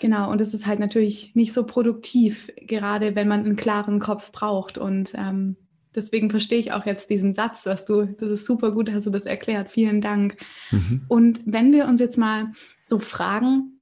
Genau, 0.00 0.30
und 0.30 0.42
das 0.42 0.52
ist 0.52 0.66
halt 0.66 0.78
natürlich 0.78 1.34
nicht 1.34 1.54
so 1.54 1.64
produktiv, 1.64 2.50
gerade 2.56 3.16
wenn 3.16 3.28
man 3.28 3.40
einen 3.40 3.56
klaren 3.56 3.98
Kopf 3.98 4.30
braucht. 4.30 4.76
Und 4.76 5.14
ähm, 5.16 5.56
deswegen 5.94 6.30
verstehe 6.30 6.58
ich 6.58 6.72
auch 6.72 6.86
jetzt 6.86 7.10
diesen 7.10 7.34
Satz, 7.34 7.66
was 7.66 7.84
du, 7.84 8.06
das 8.06 8.30
ist 8.30 8.46
super 8.46 8.72
gut, 8.72 8.90
hast 8.92 9.06
du 9.06 9.10
das 9.10 9.26
erklärt. 9.26 9.70
Vielen 9.70 10.00
Dank. 10.00 10.36
Mhm. 10.70 11.02
Und 11.08 11.40
wenn 11.44 11.72
wir 11.72 11.86
uns 11.86 12.00
jetzt 12.00 12.18
mal 12.18 12.52
so 12.82 12.98
fragen, 12.98 13.80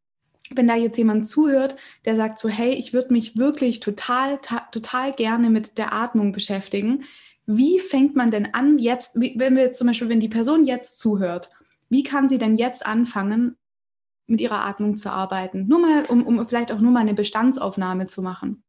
wenn 0.54 0.68
da 0.68 0.76
jetzt 0.76 0.98
jemand 0.98 1.26
zuhört, 1.26 1.76
der 2.04 2.16
sagt 2.16 2.38
so, 2.38 2.48
hey, 2.48 2.72
ich 2.72 2.92
würde 2.92 3.12
mich 3.12 3.36
wirklich 3.36 3.80
total, 3.80 4.38
total 4.70 5.12
gerne 5.12 5.50
mit 5.50 5.78
der 5.78 5.92
Atmung 5.92 6.32
beschäftigen. 6.32 7.04
Wie 7.46 7.80
fängt 7.80 8.16
man 8.16 8.30
denn 8.30 8.54
an 8.54 8.78
jetzt, 8.78 9.16
wenn 9.16 9.56
wir 9.56 9.62
jetzt 9.62 9.78
zum 9.78 9.86
Beispiel, 9.86 10.08
wenn 10.08 10.20
die 10.20 10.28
Person 10.28 10.64
jetzt 10.64 10.98
zuhört, 10.98 11.50
wie 11.88 12.02
kann 12.02 12.28
sie 12.28 12.38
denn 12.38 12.56
jetzt 12.56 12.86
anfangen, 12.86 13.56
mit 14.26 14.40
ihrer 14.40 14.64
Atmung 14.64 14.96
zu 14.96 15.10
arbeiten? 15.10 15.66
Nur 15.66 15.80
mal, 15.80 16.04
um, 16.08 16.26
um 16.26 16.46
vielleicht 16.46 16.72
auch 16.72 16.80
nur 16.80 16.92
mal 16.92 17.00
eine 17.00 17.14
Bestandsaufnahme 17.14 18.06
zu 18.06 18.22
machen. 18.22 18.62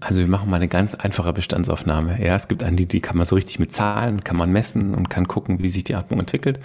Also 0.00 0.20
wir 0.20 0.28
machen 0.28 0.50
mal 0.50 0.56
eine 0.56 0.68
ganz 0.68 0.94
einfache 0.94 1.32
Bestandsaufnahme. 1.32 2.24
Ja, 2.24 2.36
es 2.36 2.48
gibt 2.48 2.62
eine, 2.62 2.76
die, 2.76 2.86
die 2.86 3.00
kann 3.00 3.16
man 3.16 3.26
so 3.26 3.34
richtig 3.34 3.58
mit 3.58 3.72
Zahlen, 3.72 4.22
kann 4.22 4.36
man 4.36 4.50
messen 4.50 4.94
und 4.94 5.08
kann 5.08 5.28
gucken, 5.28 5.62
wie 5.62 5.68
sich 5.68 5.84
die 5.84 5.94
Atmung 5.94 6.20
entwickelt. 6.20 6.60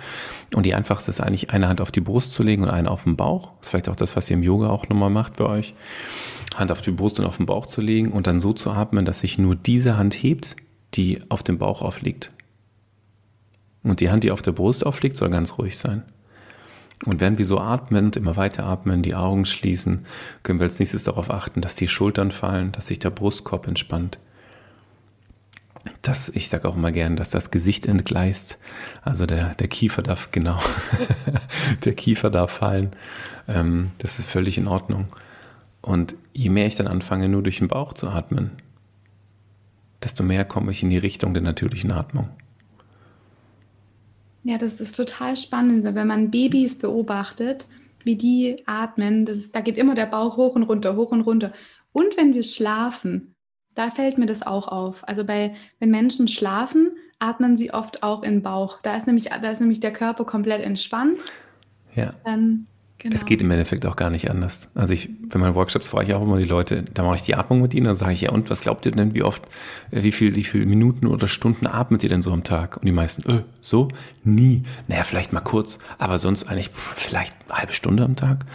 Und 0.55 0.65
die 0.65 0.75
einfachste 0.75 1.11
ist 1.11 1.21
eigentlich, 1.21 1.51
eine 1.51 1.67
Hand 1.67 1.81
auf 1.81 1.91
die 1.91 2.01
Brust 2.01 2.31
zu 2.31 2.43
legen 2.43 2.63
und 2.63 2.69
eine 2.69 2.89
auf 2.89 3.03
den 3.03 3.15
Bauch. 3.15 3.51
Das 3.57 3.67
ist 3.67 3.69
vielleicht 3.69 3.89
auch 3.89 3.95
das, 3.95 4.15
was 4.15 4.29
ihr 4.29 4.37
im 4.37 4.43
Yoga 4.43 4.69
auch 4.69 4.89
nochmal 4.89 5.09
macht 5.09 5.37
bei 5.37 5.45
euch. 5.45 5.73
Hand 6.55 6.71
auf 6.71 6.81
die 6.81 6.91
Brust 6.91 7.19
und 7.19 7.25
auf 7.25 7.37
den 7.37 7.45
Bauch 7.45 7.65
zu 7.65 7.81
legen 7.81 8.11
und 8.11 8.27
dann 8.27 8.39
so 8.39 8.53
zu 8.53 8.71
atmen, 8.71 9.05
dass 9.05 9.21
sich 9.21 9.37
nur 9.37 9.55
diese 9.55 9.97
Hand 9.97 10.13
hebt, 10.13 10.55
die 10.93 11.19
auf 11.29 11.43
dem 11.43 11.57
Bauch 11.57 11.81
aufliegt. 11.81 12.31
Und 13.83 13.99
die 13.99 14.11
Hand, 14.11 14.23
die 14.23 14.31
auf 14.31 14.41
der 14.41 14.51
Brust 14.51 14.85
aufliegt, 14.85 15.17
soll 15.17 15.29
ganz 15.29 15.57
ruhig 15.57 15.77
sein. 15.77 16.03
Und 17.05 17.19
während 17.19 17.39
wir 17.39 17.45
so 17.45 17.59
atmen, 17.59 18.11
immer 18.13 18.35
weiter 18.35 18.65
atmen, 18.65 19.01
die 19.01 19.15
Augen 19.15 19.45
schließen, 19.45 20.05
können 20.43 20.59
wir 20.59 20.65
als 20.65 20.77
nächstes 20.77 21.03
darauf 21.03 21.31
achten, 21.31 21.61
dass 21.61 21.75
die 21.75 21.87
Schultern 21.87 22.31
fallen, 22.31 22.71
dass 22.73 22.87
sich 22.87 22.99
der 22.99 23.09
Brustkorb 23.09 23.67
entspannt. 23.67 24.19
Dass, 26.03 26.29
ich 26.29 26.49
sage 26.49 26.69
auch 26.69 26.75
immer 26.75 26.91
gern, 26.91 27.15
dass 27.15 27.31
das 27.31 27.49
Gesicht 27.49 27.87
entgleist. 27.87 28.59
Also 29.01 29.25
der, 29.25 29.55
der 29.55 29.67
Kiefer 29.67 30.03
darf, 30.03 30.29
genau, 30.31 30.59
der 31.85 31.93
Kiefer 31.93 32.29
darf 32.29 32.51
fallen. 32.51 32.91
Ähm, 33.47 33.91
das 33.97 34.19
ist 34.19 34.29
völlig 34.29 34.59
in 34.59 34.67
Ordnung. 34.67 35.07
Und 35.81 36.15
je 36.33 36.49
mehr 36.49 36.67
ich 36.67 36.75
dann 36.75 36.87
anfange, 36.87 37.29
nur 37.29 37.41
durch 37.41 37.57
den 37.57 37.67
Bauch 37.67 37.93
zu 37.93 38.09
atmen, 38.09 38.51
desto 40.03 40.23
mehr 40.23 40.45
komme 40.45 40.69
ich 40.69 40.83
in 40.83 40.91
die 40.91 40.99
Richtung 40.99 41.33
der 41.33 41.41
natürlichen 41.41 41.91
Atmung. 41.91 42.29
Ja, 44.43 44.57
das 44.57 44.81
ist 44.81 44.95
total 44.95 45.37
spannend, 45.37 45.83
weil 45.83 45.95
wenn 45.95 46.07
man 46.07 46.31
Babys 46.31 46.77
beobachtet, 46.77 47.67
wie 48.03 48.15
die 48.15 48.63
atmen, 48.65 49.25
das 49.25 49.37
ist, 49.37 49.55
da 49.55 49.61
geht 49.61 49.77
immer 49.77 49.93
der 49.93 50.07
Bauch 50.07 50.37
hoch 50.37 50.55
und 50.55 50.63
runter, 50.63 50.95
hoch 50.95 51.11
und 51.11 51.21
runter. 51.21 51.53
Und 51.91 52.17
wenn 52.17 52.33
wir 52.33 52.43
schlafen, 52.43 53.35
da 53.75 53.91
fällt 53.91 54.17
mir 54.17 54.25
das 54.25 54.45
auch 54.45 54.67
auf. 54.67 55.07
Also 55.07 55.23
bei, 55.23 55.53
wenn 55.79 55.91
Menschen 55.91 56.27
schlafen, 56.27 56.91
atmen 57.19 57.55
sie 57.55 57.71
oft 57.71 58.03
auch 58.03 58.23
in 58.23 58.35
den 58.35 58.41
Bauch. 58.41 58.79
Da 58.81 58.97
ist 58.97 59.05
nämlich, 59.05 59.25
da 59.25 59.51
ist 59.51 59.59
nämlich 59.59 59.79
der 59.79 59.93
Körper 59.93 60.25
komplett 60.25 60.63
entspannt. 60.63 61.21
Ja. 61.93 62.15
Dann 62.25 62.67
Genau. 63.01 63.15
Es 63.15 63.25
geht 63.25 63.41
im 63.41 63.49
Endeffekt 63.49 63.87
auch 63.87 63.95
gar 63.95 64.11
nicht 64.11 64.29
anders. 64.29 64.69
Also 64.75 64.93
ich, 64.93 65.09
wenn 65.31 65.41
man 65.41 65.55
Workshops 65.55 65.87
frage 65.87 66.09
ich 66.09 66.13
auch 66.13 66.21
immer 66.21 66.37
die 66.37 66.43
Leute, 66.43 66.83
da 66.93 67.01
mache 67.01 67.15
ich 67.15 67.23
die 67.23 67.33
Atmung 67.33 67.59
mit 67.59 67.73
ihnen, 67.73 67.87
dann 67.87 67.95
sage 67.95 68.13
ich, 68.13 68.21
ja, 68.21 68.31
und 68.31 68.51
was 68.51 68.61
glaubt 68.61 68.85
ihr 68.85 68.91
denn, 68.91 69.15
wie 69.15 69.23
oft, 69.23 69.41
äh, 69.89 70.03
wie 70.03 70.11
viel, 70.11 70.35
wie 70.35 70.43
viele 70.43 70.67
Minuten 70.67 71.07
oder 71.07 71.27
Stunden 71.27 71.65
atmet 71.65 72.03
ihr 72.03 72.09
denn 72.09 72.21
so 72.21 72.31
am 72.31 72.43
Tag? 72.43 72.77
Und 72.77 72.85
die 72.85 72.91
meisten, 72.91 73.27
äh, 73.27 73.41
so? 73.59 73.87
Nie. 74.23 74.61
Naja, 74.87 75.03
vielleicht 75.03 75.33
mal 75.33 75.39
kurz, 75.39 75.79
aber 75.97 76.19
sonst 76.19 76.43
eigentlich 76.43 76.69
pff, 76.69 76.93
vielleicht 76.95 77.35
eine 77.49 77.57
halbe 77.57 77.73
Stunde 77.73 78.03
am 78.03 78.15
Tag. 78.15 78.45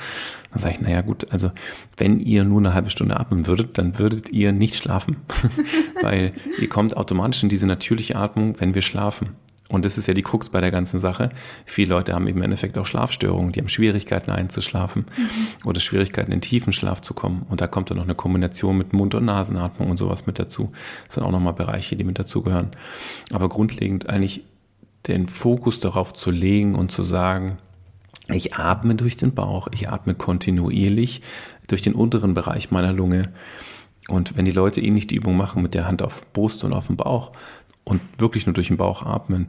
Dann 0.52 0.60
sage 0.60 0.74
ich, 0.74 0.80
naja 0.80 1.00
gut, 1.00 1.32
also 1.32 1.50
wenn 1.96 2.20
ihr 2.20 2.44
nur 2.44 2.60
eine 2.60 2.72
halbe 2.72 2.90
Stunde 2.90 3.18
atmen 3.18 3.48
würdet, 3.48 3.78
dann 3.78 3.98
würdet 3.98 4.30
ihr 4.30 4.52
nicht 4.52 4.76
schlafen. 4.76 5.16
Weil 6.02 6.34
ihr 6.60 6.68
kommt 6.68 6.96
automatisch 6.96 7.42
in 7.42 7.48
diese 7.48 7.66
natürliche 7.66 8.14
Atmung, 8.14 8.54
wenn 8.60 8.76
wir 8.76 8.82
schlafen. 8.82 9.30
Und 9.68 9.84
das 9.84 9.98
ist 9.98 10.06
ja 10.06 10.14
die 10.14 10.22
Krux 10.22 10.48
bei 10.48 10.60
der 10.60 10.70
ganzen 10.70 11.00
Sache. 11.00 11.30
Viele 11.64 11.94
Leute 11.94 12.14
haben 12.14 12.28
im 12.28 12.40
Endeffekt 12.40 12.78
auch 12.78 12.86
Schlafstörungen, 12.86 13.50
die 13.50 13.60
haben 13.60 13.68
Schwierigkeiten 13.68 14.30
einzuschlafen 14.30 15.06
mhm. 15.16 15.68
oder 15.68 15.80
Schwierigkeiten 15.80 16.30
in 16.30 16.40
tiefen 16.40 16.72
Schlaf 16.72 17.00
zu 17.00 17.14
kommen. 17.14 17.44
Und 17.48 17.60
da 17.60 17.66
kommt 17.66 17.90
dann 17.90 17.96
noch 17.96 18.04
eine 18.04 18.14
Kombination 18.14 18.78
mit 18.78 18.92
Mund- 18.92 19.14
und 19.14 19.24
Nasenatmung 19.24 19.90
und 19.90 19.96
sowas 19.96 20.26
mit 20.26 20.38
dazu. 20.38 20.70
Das 21.06 21.16
sind 21.16 21.24
auch 21.24 21.32
nochmal 21.32 21.54
Bereiche, 21.54 21.96
die 21.96 22.04
mit 22.04 22.18
dazugehören. 22.18 22.70
Aber 23.32 23.48
grundlegend 23.48 24.08
eigentlich 24.08 24.44
den 25.08 25.28
Fokus 25.28 25.80
darauf 25.80 26.14
zu 26.14 26.30
legen 26.30 26.74
und 26.76 26.92
zu 26.92 27.02
sagen, 27.02 27.58
ich 28.28 28.54
atme 28.54 28.94
durch 28.94 29.16
den 29.16 29.34
Bauch, 29.34 29.68
ich 29.72 29.88
atme 29.88 30.14
kontinuierlich 30.14 31.22
durch 31.66 31.82
den 31.82 31.94
unteren 31.94 32.34
Bereich 32.34 32.70
meiner 32.70 32.92
Lunge. 32.92 33.32
Und 34.08 34.36
wenn 34.36 34.44
die 34.44 34.52
Leute 34.52 34.80
ähnlich 34.80 35.06
die 35.06 35.16
Übung 35.16 35.36
machen 35.36 35.62
mit 35.62 35.74
der 35.74 35.86
Hand 35.86 36.02
auf 36.02 36.32
Brust 36.32 36.62
und 36.64 36.72
auf 36.72 36.86
dem 36.86 36.96
Bauch, 36.96 37.32
und 37.88 38.02
wirklich 38.18 38.46
nur 38.46 38.52
durch 38.52 38.68
den 38.68 38.76
Bauch 38.76 39.06
atmen, 39.06 39.48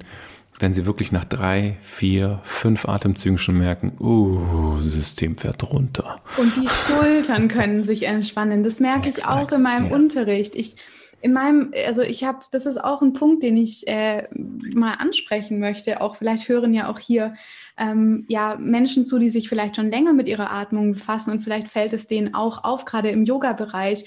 wenn 0.59 0.73
sie 0.73 0.85
wirklich 0.85 1.11
nach 1.11 1.25
drei, 1.25 1.77
vier, 1.81 2.39
fünf 2.43 2.87
Atemzügen 2.87 3.37
schon 3.37 3.57
merken, 3.57 3.93
uh, 3.99 4.81
System 4.81 5.35
fährt 5.35 5.63
runter. 5.71 6.21
Und 6.37 6.55
die 6.55 6.67
Schultern 6.67 7.47
können 7.47 7.83
sich 7.83 8.03
entspannen. 8.03 8.63
Das 8.63 8.79
merke 8.79 9.09
Exakt, 9.09 9.17
ich 9.17 9.25
auch 9.27 9.51
in 9.51 9.61
meinem 9.61 9.87
ja. 9.87 9.95
Unterricht. 9.95 10.55
Ich, 10.55 10.75
in 11.21 11.33
meinem, 11.33 11.73
also 11.87 12.01
ich 12.01 12.23
habe, 12.23 12.39
das 12.51 12.65
ist 12.65 12.83
auch 12.83 13.01
ein 13.01 13.13
Punkt, 13.13 13.43
den 13.43 13.57
ich 13.57 13.87
äh, 13.87 14.27
mal 14.33 14.93
ansprechen 14.93 15.59
möchte. 15.59 16.01
Auch 16.01 16.15
vielleicht 16.15 16.47
hören 16.47 16.73
ja 16.73 16.89
auch 16.89 16.99
hier 16.99 17.35
ähm, 17.77 18.25
ja 18.27 18.55
Menschen 18.59 19.05
zu, 19.05 19.19
die 19.19 19.29
sich 19.29 19.49
vielleicht 19.49 19.75
schon 19.75 19.89
länger 19.89 20.13
mit 20.13 20.27
ihrer 20.27 20.51
Atmung 20.51 20.93
befassen 20.93 21.31
und 21.31 21.39
vielleicht 21.39 21.69
fällt 21.69 21.93
es 21.93 22.07
denen 22.07 22.33
auch 22.33 22.63
auf, 22.63 22.85
gerade 22.85 23.09
im 23.09 23.25
Yoga-Bereich 23.25 24.05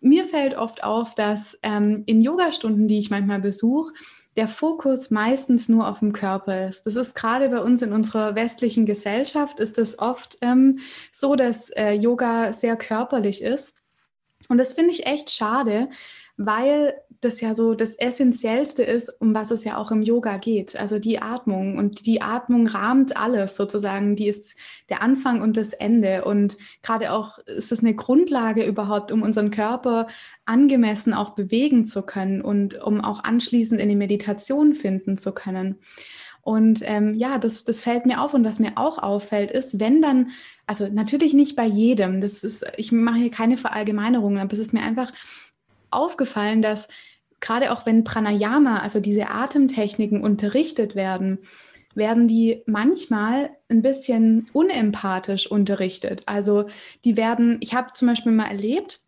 mir 0.00 0.24
fällt 0.24 0.56
oft 0.56 0.82
auf, 0.82 1.14
dass 1.14 1.58
ähm, 1.62 2.02
in 2.06 2.20
Yogastunden, 2.20 2.88
die 2.88 2.98
ich 2.98 3.10
manchmal 3.10 3.40
besuche, 3.40 3.92
der 4.36 4.48
Fokus 4.48 5.10
meistens 5.10 5.68
nur 5.68 5.88
auf 5.88 5.98
dem 5.98 6.12
Körper 6.12 6.68
ist. 6.68 6.86
Das 6.86 6.96
ist 6.96 7.14
gerade 7.14 7.48
bei 7.48 7.60
uns 7.60 7.82
in 7.82 7.92
unserer 7.92 8.36
westlichen 8.36 8.86
Gesellschaft, 8.86 9.58
ist 9.60 9.76
es 9.78 9.98
oft 9.98 10.38
ähm, 10.40 10.78
so, 11.12 11.34
dass 11.34 11.70
äh, 11.70 11.92
Yoga 11.92 12.52
sehr 12.52 12.76
körperlich 12.76 13.42
ist. 13.42 13.74
Und 14.48 14.58
das 14.58 14.72
finde 14.72 14.92
ich 14.92 15.06
echt 15.06 15.30
schade, 15.30 15.90
weil 16.36 16.94
das 17.20 17.40
ja 17.40 17.54
so 17.54 17.74
das 17.74 17.94
Essentiellste 17.96 18.82
ist, 18.82 19.10
um 19.20 19.34
was 19.34 19.50
es 19.50 19.64
ja 19.64 19.76
auch 19.76 19.90
im 19.90 20.02
Yoga 20.02 20.38
geht. 20.38 20.76
Also 20.76 20.98
die 20.98 21.20
Atmung. 21.20 21.76
Und 21.76 22.06
die 22.06 22.22
Atmung 22.22 22.66
rahmt 22.66 23.16
alles 23.16 23.56
sozusagen. 23.56 24.16
Die 24.16 24.28
ist 24.28 24.56
der 24.88 25.02
Anfang 25.02 25.42
und 25.42 25.56
das 25.56 25.72
Ende. 25.74 26.24
Und 26.24 26.56
gerade 26.82 27.12
auch 27.12 27.38
ist 27.40 27.72
es 27.72 27.80
eine 27.80 27.94
Grundlage 27.94 28.64
überhaupt, 28.64 29.12
um 29.12 29.22
unseren 29.22 29.50
Körper 29.50 30.06
angemessen 30.46 31.12
auch 31.12 31.30
bewegen 31.30 31.84
zu 31.84 32.02
können 32.02 32.40
und 32.40 32.80
um 32.82 33.02
auch 33.02 33.22
anschließend 33.22 33.80
in 33.80 33.88
die 33.88 33.96
Meditation 33.96 34.74
finden 34.74 35.18
zu 35.18 35.32
können. 35.32 35.76
Und 36.42 36.80
ähm, 36.84 37.14
ja, 37.14 37.38
das, 37.38 37.64
das 37.64 37.82
fällt 37.82 38.06
mir 38.06 38.22
auf. 38.22 38.32
Und 38.32 38.44
was 38.44 38.58
mir 38.58 38.72
auch 38.76 38.98
auffällt, 38.98 39.50
ist, 39.50 39.78
wenn 39.78 40.00
dann, 40.00 40.30
also 40.66 40.88
natürlich 40.88 41.34
nicht 41.34 41.54
bei 41.54 41.66
jedem, 41.66 42.20
das 42.22 42.44
ist, 42.44 42.64
ich 42.78 42.92
mache 42.92 43.18
hier 43.18 43.30
keine 43.30 43.58
Verallgemeinerungen, 43.58 44.38
aber 44.38 44.54
es 44.54 44.58
ist 44.58 44.72
mir 44.72 44.82
einfach 44.82 45.12
aufgefallen, 45.90 46.62
dass 46.62 46.88
gerade 47.40 47.72
auch 47.72 47.86
wenn 47.86 48.04
Pranayama, 48.04 48.78
also 48.78 49.00
diese 49.00 49.30
Atemtechniken 49.30 50.22
unterrichtet 50.22 50.94
werden, 50.94 51.38
werden 51.94 52.28
die 52.28 52.62
manchmal 52.66 53.50
ein 53.68 53.82
bisschen 53.82 54.46
unempathisch 54.52 55.50
unterrichtet. 55.50 56.22
Also 56.26 56.66
die 57.04 57.16
werden, 57.16 57.58
ich 57.60 57.74
habe 57.74 57.92
zum 57.94 58.08
Beispiel 58.08 58.32
mal 58.32 58.46
erlebt, 58.46 59.00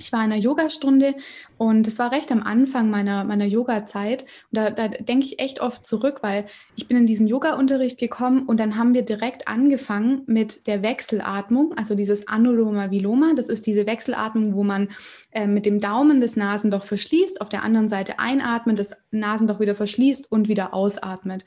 ich 0.00 0.12
war 0.12 0.24
in 0.24 0.32
einer 0.32 0.40
Yogastunde 0.40 1.14
und 1.56 1.86
es 1.86 1.98
war 1.98 2.12
recht 2.12 2.32
am 2.32 2.42
Anfang 2.42 2.90
meiner, 2.90 3.24
meiner 3.24 3.44
Yoga-Zeit. 3.44 4.22
Und 4.50 4.56
da, 4.58 4.70
da 4.70 4.88
denke 4.88 5.24
ich 5.24 5.38
echt 5.38 5.60
oft 5.60 5.86
zurück, 5.86 6.18
weil 6.22 6.46
ich 6.76 6.88
bin 6.88 6.96
in 6.96 7.06
diesen 7.06 7.26
Yoga-Unterricht 7.26 7.98
gekommen 7.98 8.44
und 8.46 8.58
dann 8.58 8.76
haben 8.76 8.94
wir 8.94 9.02
direkt 9.02 9.46
angefangen 9.48 10.22
mit 10.26 10.66
der 10.66 10.82
Wechselatmung, 10.82 11.74
also 11.76 11.94
dieses 11.94 12.28
Anuloma 12.28 12.90
Viloma. 12.90 13.34
Das 13.36 13.48
ist 13.48 13.66
diese 13.66 13.86
Wechselatmung, 13.86 14.54
wo 14.54 14.64
man 14.64 14.88
äh, 15.34 15.46
mit 15.48 15.66
dem 15.66 15.80
Daumen 15.80 16.20
das 16.20 16.36
Nasenloch 16.36 16.84
verschließt, 16.84 17.40
auf 17.40 17.48
der 17.48 17.64
anderen 17.64 17.88
Seite 17.88 18.20
einatmet, 18.20 18.78
das 18.78 18.96
Nasenloch 19.10 19.58
wieder 19.58 19.74
verschließt 19.74 20.30
und 20.30 20.46
wieder 20.46 20.72
ausatmet. 20.72 21.44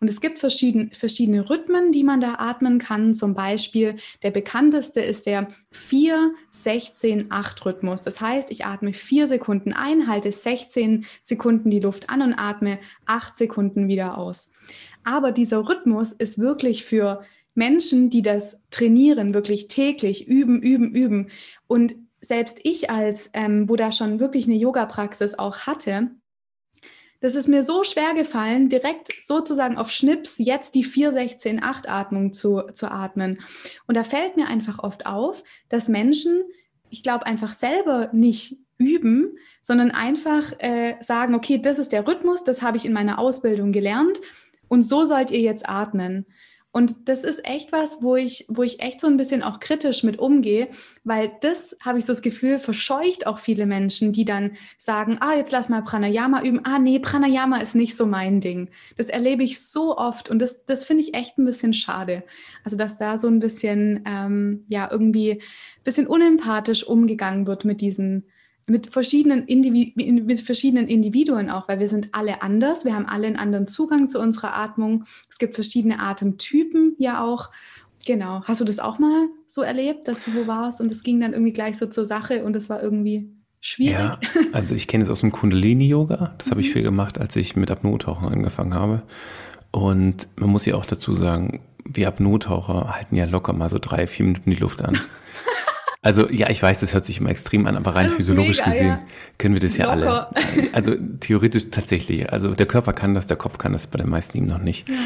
Und 0.00 0.08
es 0.08 0.20
gibt 0.20 0.38
verschieden, 0.38 0.92
verschiedene 0.92 1.50
Rhythmen, 1.50 1.90
die 1.90 2.04
man 2.04 2.20
da 2.20 2.36
atmen 2.38 2.78
kann. 2.78 3.12
Zum 3.12 3.34
Beispiel 3.34 3.96
der 4.22 4.30
bekannteste 4.30 5.00
ist 5.00 5.26
der 5.26 5.48
4-16-8-Rhythmus. 5.72 8.02
Das 8.02 8.20
heißt, 8.20 8.52
ich 8.52 8.66
atme 8.66 8.92
4 8.92 9.26
Sekunden 9.26 9.72
ein, 9.72 10.06
halte 10.06 10.30
16 10.30 11.04
Sekunden 11.22 11.70
die 11.70 11.80
Luft 11.80 12.10
an 12.10 12.22
und 12.22 12.34
atme 12.34 12.78
8 13.06 13.36
Sekunden 13.36 13.88
wieder 13.88 14.16
aus. 14.16 14.52
Aber 15.02 15.32
dieser 15.32 15.68
Rhythmus 15.68 16.12
ist 16.12 16.38
wirklich 16.38 16.84
für 16.84 17.24
Menschen, 17.54 18.10
die 18.10 18.22
das 18.22 18.60
trainieren, 18.70 19.34
wirklich 19.34 19.66
täglich 19.66 20.28
üben, 20.28 20.62
üben, 20.62 20.94
üben. 20.94 21.30
Und 21.66 21.96
selbst 22.24 22.60
ich 22.62 22.90
als, 22.90 23.30
ähm, 23.34 23.68
wo 23.68 23.76
da 23.76 23.92
schon 23.92 24.20
wirklich 24.20 24.46
eine 24.46 24.56
Yoga-Praxis 24.56 25.38
auch 25.38 25.60
hatte, 25.60 26.10
das 27.20 27.36
ist 27.36 27.48
mir 27.48 27.62
so 27.62 27.84
schwer 27.84 28.12
gefallen, 28.14 28.68
direkt 28.68 29.12
sozusagen 29.22 29.78
auf 29.78 29.90
Schnips 29.90 30.36
jetzt 30.36 30.74
die 30.74 30.84
4-16-8-Atmung 30.84 32.34
zu, 32.34 32.64
zu 32.74 32.90
atmen. 32.90 33.40
Und 33.86 33.96
da 33.96 34.04
fällt 34.04 34.36
mir 34.36 34.46
einfach 34.46 34.78
oft 34.78 35.06
auf, 35.06 35.42
dass 35.70 35.88
Menschen, 35.88 36.44
ich 36.90 37.02
glaube, 37.02 37.24
einfach 37.24 37.52
selber 37.52 38.10
nicht 38.12 38.58
üben, 38.76 39.38
sondern 39.62 39.90
einfach 39.90 40.52
äh, 40.58 40.96
sagen, 41.00 41.34
okay, 41.34 41.58
das 41.58 41.78
ist 41.78 41.92
der 41.92 42.06
Rhythmus, 42.06 42.44
das 42.44 42.60
habe 42.60 42.76
ich 42.76 42.84
in 42.84 42.92
meiner 42.92 43.18
Ausbildung 43.18 43.72
gelernt 43.72 44.20
und 44.68 44.82
so 44.82 45.04
sollt 45.04 45.30
ihr 45.30 45.40
jetzt 45.40 45.68
atmen. 45.68 46.26
Und 46.74 47.08
das 47.08 47.22
ist 47.22 47.48
echt 47.48 47.70
was, 47.70 48.02
wo 48.02 48.16
ich, 48.16 48.46
wo 48.48 48.64
ich 48.64 48.82
echt 48.82 49.00
so 49.00 49.06
ein 49.06 49.16
bisschen 49.16 49.44
auch 49.44 49.60
kritisch 49.60 50.02
mit 50.02 50.18
umgehe, 50.18 50.66
weil 51.04 51.30
das, 51.40 51.76
habe 51.78 52.00
ich 52.00 52.04
so 52.04 52.12
das 52.12 52.20
Gefühl, 52.20 52.58
verscheucht 52.58 53.28
auch 53.28 53.38
viele 53.38 53.64
Menschen, 53.64 54.12
die 54.12 54.24
dann 54.24 54.56
sagen, 54.76 55.18
ah, 55.20 55.36
jetzt 55.36 55.52
lass 55.52 55.68
mal 55.68 55.82
Pranayama 55.82 56.42
üben. 56.42 56.62
Ah, 56.64 56.80
nee, 56.80 56.98
Pranayama 56.98 57.58
ist 57.58 57.76
nicht 57.76 57.96
so 57.96 58.06
mein 58.06 58.40
Ding. 58.40 58.70
Das 58.96 59.06
erlebe 59.06 59.44
ich 59.44 59.64
so 59.64 59.96
oft 59.96 60.30
und 60.30 60.40
das, 60.40 60.64
das 60.64 60.82
finde 60.82 61.04
ich 61.04 61.14
echt 61.14 61.38
ein 61.38 61.44
bisschen 61.44 61.74
schade. 61.74 62.24
Also, 62.64 62.76
dass 62.76 62.96
da 62.96 63.18
so 63.18 63.28
ein 63.28 63.38
bisschen, 63.38 64.02
ähm, 64.04 64.64
ja, 64.66 64.90
irgendwie 64.90 65.34
ein 65.34 65.84
bisschen 65.84 66.08
unempathisch 66.08 66.82
umgegangen 66.84 67.46
wird 67.46 67.64
mit 67.64 67.82
diesen, 67.82 68.24
mit 68.66 68.86
verschiedenen, 68.86 69.44
mit 69.94 70.40
verschiedenen 70.40 70.88
Individuen 70.88 71.50
auch, 71.50 71.68
weil 71.68 71.80
wir 71.80 71.88
sind 71.88 72.08
alle 72.12 72.42
anders. 72.42 72.84
Wir 72.84 72.94
haben 72.94 73.06
alle 73.06 73.26
einen 73.26 73.36
anderen 73.36 73.66
Zugang 73.66 74.08
zu 74.08 74.20
unserer 74.20 74.56
Atmung. 74.56 75.04
Es 75.28 75.38
gibt 75.38 75.54
verschiedene 75.54 76.00
Atemtypen 76.00 76.94
ja 76.98 77.22
auch. 77.22 77.50
Genau. 78.06 78.42
Hast 78.44 78.60
du 78.60 78.64
das 78.64 78.78
auch 78.78 78.98
mal 78.98 79.28
so 79.46 79.62
erlebt, 79.62 80.08
dass 80.08 80.24
du 80.24 80.34
wo 80.34 80.46
warst 80.46 80.80
und 80.80 80.90
es 80.90 81.02
ging 81.02 81.20
dann 81.20 81.32
irgendwie 81.32 81.52
gleich 81.52 81.78
so 81.78 81.86
zur 81.86 82.04
Sache 82.04 82.44
und 82.44 82.54
es 82.56 82.68
war 82.68 82.82
irgendwie 82.82 83.30
schwierig? 83.60 83.96
Ja, 83.96 84.18
also 84.52 84.74
ich 84.74 84.88
kenne 84.88 85.04
es 85.04 85.10
aus 85.10 85.20
dem 85.20 85.32
Kundalini-Yoga. 85.32 86.34
Das 86.38 86.50
habe 86.50 86.60
ich 86.60 86.68
mhm. 86.68 86.72
viel 86.72 86.82
gemacht, 86.82 87.18
als 87.18 87.36
ich 87.36 87.56
mit 87.56 87.70
Apnoe-Tauchen 87.70 88.28
angefangen 88.28 88.74
habe. 88.74 89.02
Und 89.70 90.28
man 90.36 90.50
muss 90.50 90.66
ja 90.66 90.74
auch 90.74 90.86
dazu 90.86 91.14
sagen, 91.14 91.60
wir 91.84 92.08
Apnoe-Taucher 92.08 92.94
halten 92.94 93.16
ja 93.16 93.24
locker 93.24 93.52
mal 93.52 93.68
so 93.68 93.78
drei, 93.78 94.06
vier 94.06 94.26
Minuten 94.26 94.50
die 94.50 94.56
Luft 94.56 94.82
an. 94.82 94.98
Also 96.04 96.28
ja, 96.28 96.50
ich 96.50 96.62
weiß, 96.62 96.80
das 96.80 96.92
hört 96.92 97.06
sich 97.06 97.18
immer 97.18 97.30
extrem 97.30 97.66
an, 97.66 97.78
aber 97.78 97.94
rein 97.94 98.10
physiologisch 98.10 98.58
mega, 98.58 98.70
gesehen 98.70 98.88
ja. 98.88 99.00
können 99.38 99.54
wir 99.54 99.60
das 99.60 99.78
ja 99.78 99.94
Locker. 99.94 100.30
alle. 100.36 100.68
Also 100.74 100.94
theoretisch 101.20 101.70
tatsächlich. 101.70 102.30
Also 102.30 102.52
der 102.54 102.66
Körper 102.66 102.92
kann 102.92 103.14
das, 103.14 103.26
der 103.26 103.38
Kopf 103.38 103.56
kann 103.56 103.72
das 103.72 103.86
bei 103.86 103.96
den 103.96 104.10
meisten 104.10 104.36
eben 104.36 104.46
noch 104.46 104.58
nicht. 104.58 104.86
Ja, 104.86 104.96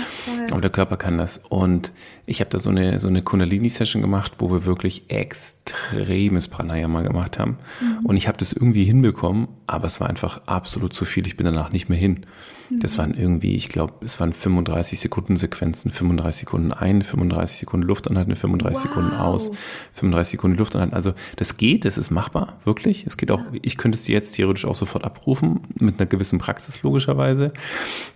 Aber 0.51 0.61
der 0.61 0.71
Körper 0.71 0.97
kann 0.97 1.19
das. 1.19 1.39
Und 1.49 1.93
ich 2.27 2.41
habe 2.41 2.51
da 2.51 2.59
so 2.59 2.71
eine, 2.71 2.99
so 2.99 3.09
eine 3.09 3.23
Kundalini-Session 3.23 4.03
gemacht, 4.03 4.33
wo 4.39 4.51
wir 4.51 4.65
wirklich 4.65 5.11
extremes 5.11 6.49
Pranayama 6.49 7.03
gemacht 7.03 7.39
haben. 7.39 7.59
Mhm. 7.81 8.07
Und 8.07 8.17
ich 8.17 8.29
habe 8.29 8.39
das 8.39 8.53
irgendwie 8.53 8.85
hinbekommen, 8.85 9.49
aber 9.67 9.87
es 9.87 10.01
war 10.01 10.09
einfach 10.09 10.43
absolut 10.47 10.95
zu 10.95 11.05
viel. 11.05 11.27
Ich 11.27 11.37
bin 11.37 11.45
danach 11.45 11.71
nicht 11.71 11.89
mehr 11.89 11.99
hin. 11.99 12.27
Das 12.71 12.99
waren 12.99 13.15
irgendwie, 13.15 13.55
ich 13.55 13.71
glaube, 13.71 13.95
es 14.05 14.21
waren 14.21 14.35
35 14.35 15.01
Sekunden 15.01 15.37
Sequenzen, 15.37 15.91
35 15.91 16.41
Sekunden 16.41 16.73
ein, 16.73 17.01
35 17.01 17.59
Sekunden 17.59 17.87
Luft 17.87 18.11
anhalten, 18.11 18.37
35 18.37 18.75
wow. 18.75 18.83
Sekunden 18.83 19.17
aus, 19.17 19.51
35 19.95 20.33
Sekunden 20.33 20.59
Luft 20.59 20.75
anhalten. 20.75 20.95
Also 20.95 21.15
das 21.37 21.57
geht, 21.57 21.87
das 21.87 21.97
ist 21.97 22.11
machbar, 22.11 22.59
wirklich. 22.65 23.07
Es 23.07 23.17
geht 23.17 23.31
auch, 23.31 23.43
ich 23.63 23.79
könnte 23.79 23.97
es 23.97 24.07
jetzt 24.07 24.33
theoretisch 24.33 24.67
auch 24.67 24.77
sofort 24.77 25.05
abrufen, 25.05 25.61
mit 25.79 25.99
einer 25.99 26.07
gewissen 26.07 26.39
Praxis 26.39 26.83
logischerweise. 26.83 27.53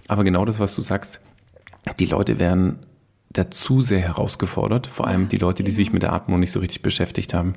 Aber 0.08 0.22
genau 0.22 0.44
das, 0.44 0.58
was 0.58 0.74
du 0.74 0.82
sagst, 0.82 1.20
die 1.98 2.06
Leute 2.06 2.38
werden 2.38 2.78
dazu 3.32 3.80
sehr 3.80 4.00
herausgefordert, 4.00 4.86
vor 4.86 5.06
allem 5.06 5.28
die 5.28 5.38
Leute, 5.38 5.64
die 5.64 5.70
sich 5.70 5.92
mit 5.92 6.02
der 6.02 6.12
Atmung 6.12 6.40
nicht 6.40 6.52
so 6.52 6.60
richtig 6.60 6.82
beschäftigt 6.82 7.34
haben. 7.34 7.54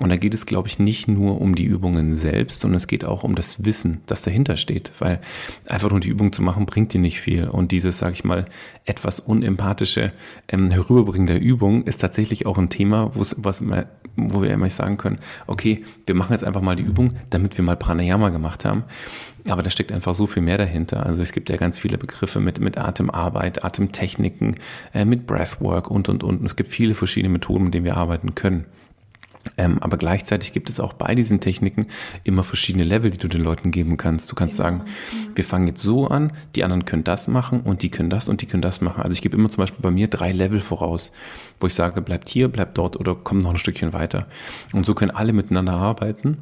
Und 0.00 0.08
da 0.08 0.16
geht 0.16 0.34
es, 0.34 0.46
glaube 0.46 0.68
ich, 0.68 0.78
nicht 0.78 1.08
nur 1.08 1.40
um 1.40 1.54
die 1.54 1.64
Übungen 1.64 2.14
selbst, 2.14 2.60
sondern 2.60 2.76
es 2.76 2.86
geht 2.86 3.04
auch 3.04 3.22
um 3.22 3.34
das 3.34 3.64
Wissen, 3.64 4.00
das 4.06 4.22
dahinter 4.22 4.56
steht, 4.56 4.92
weil 4.98 5.20
einfach 5.66 5.90
nur 5.90 6.00
die 6.00 6.08
Übung 6.08 6.32
zu 6.32 6.42
machen, 6.42 6.66
bringt 6.66 6.92
dir 6.92 7.00
nicht 7.00 7.20
viel. 7.20 7.48
Und 7.48 7.72
dieses, 7.72 7.98
sage 7.98 8.14
ich 8.14 8.24
mal, 8.24 8.46
etwas 8.84 9.20
unempathische 9.20 10.12
ähm, 10.48 10.70
Herüberbringen 10.70 11.26
der 11.26 11.40
Übung 11.40 11.84
ist 11.84 12.00
tatsächlich 12.00 12.46
auch 12.46 12.58
ein 12.58 12.70
Thema, 12.70 13.14
wo 13.14 13.20
was 13.36 13.60
immer, 13.60 13.86
wo 14.16 14.42
wir 14.42 14.50
immer 14.50 14.68
sagen 14.70 14.96
können, 14.96 15.18
okay, 15.46 15.84
wir 16.06 16.14
machen 16.14 16.32
jetzt 16.32 16.44
einfach 16.44 16.60
mal 16.60 16.76
die 16.76 16.82
Übung, 16.82 17.16
damit 17.30 17.56
wir 17.56 17.64
mal 17.64 17.76
Pranayama 17.76 18.30
gemacht 18.30 18.64
haben. 18.64 18.84
Aber 19.48 19.62
da 19.62 19.70
steckt 19.70 19.92
einfach 19.92 20.14
so 20.14 20.26
viel 20.26 20.42
mehr 20.42 20.58
dahinter. 20.58 21.06
Also 21.06 21.22
es 21.22 21.32
gibt 21.32 21.50
ja 21.50 21.56
ganz 21.56 21.78
viele 21.78 21.98
Begriffe 21.98 22.40
mit, 22.40 22.60
mit 22.60 22.78
Atemarbeit, 22.78 23.64
Atemtechniken, 23.64 24.56
äh, 24.92 25.04
mit 25.04 25.26
Breathwork 25.26 25.90
und, 25.90 26.08
und, 26.08 26.24
und. 26.24 26.40
Und 26.40 26.46
es 26.46 26.56
gibt 26.56 26.72
viele 26.72 26.94
verschiedene 26.94 27.32
Methoden, 27.32 27.64
mit 27.64 27.74
denen 27.74 27.86
wir 27.86 27.96
arbeiten 27.96 28.34
können. 28.34 28.66
Ähm, 29.56 29.78
aber 29.80 29.96
gleichzeitig 29.96 30.52
gibt 30.52 30.70
es 30.70 30.80
auch 30.80 30.92
bei 30.92 31.14
diesen 31.14 31.40
Techniken 31.40 31.86
immer 32.24 32.44
verschiedene 32.44 32.84
Level, 32.84 33.10
die 33.10 33.18
du 33.18 33.28
den 33.28 33.42
Leuten 33.42 33.70
geben 33.70 33.96
kannst. 33.96 34.30
Du 34.30 34.34
kannst 34.34 34.58
genau. 34.58 34.70
sagen, 34.70 34.84
wir 35.34 35.44
fangen 35.44 35.66
jetzt 35.66 35.82
so 35.82 36.06
an, 36.08 36.32
die 36.54 36.64
anderen 36.64 36.84
können 36.84 37.04
das 37.04 37.26
machen 37.26 37.60
und 37.60 37.82
die 37.82 37.90
können 37.90 38.10
das 38.10 38.28
und 38.28 38.42
die 38.42 38.46
können 38.46 38.62
das 38.62 38.80
machen. 38.80 39.02
Also 39.02 39.12
ich 39.12 39.22
gebe 39.22 39.36
immer 39.36 39.50
zum 39.50 39.62
Beispiel 39.62 39.82
bei 39.82 39.90
mir 39.90 40.08
drei 40.08 40.32
Level 40.32 40.60
voraus, 40.60 41.12
wo 41.58 41.66
ich 41.66 41.74
sage, 41.74 42.02
bleibt 42.02 42.28
hier, 42.28 42.48
bleibt 42.48 42.76
dort 42.76 42.98
oder 42.98 43.14
komm 43.14 43.38
noch 43.38 43.50
ein 43.50 43.58
Stückchen 43.58 43.92
weiter. 43.92 44.26
Und 44.72 44.86
so 44.86 44.94
können 44.94 45.10
alle 45.10 45.32
miteinander 45.32 45.72
arbeiten 45.72 46.38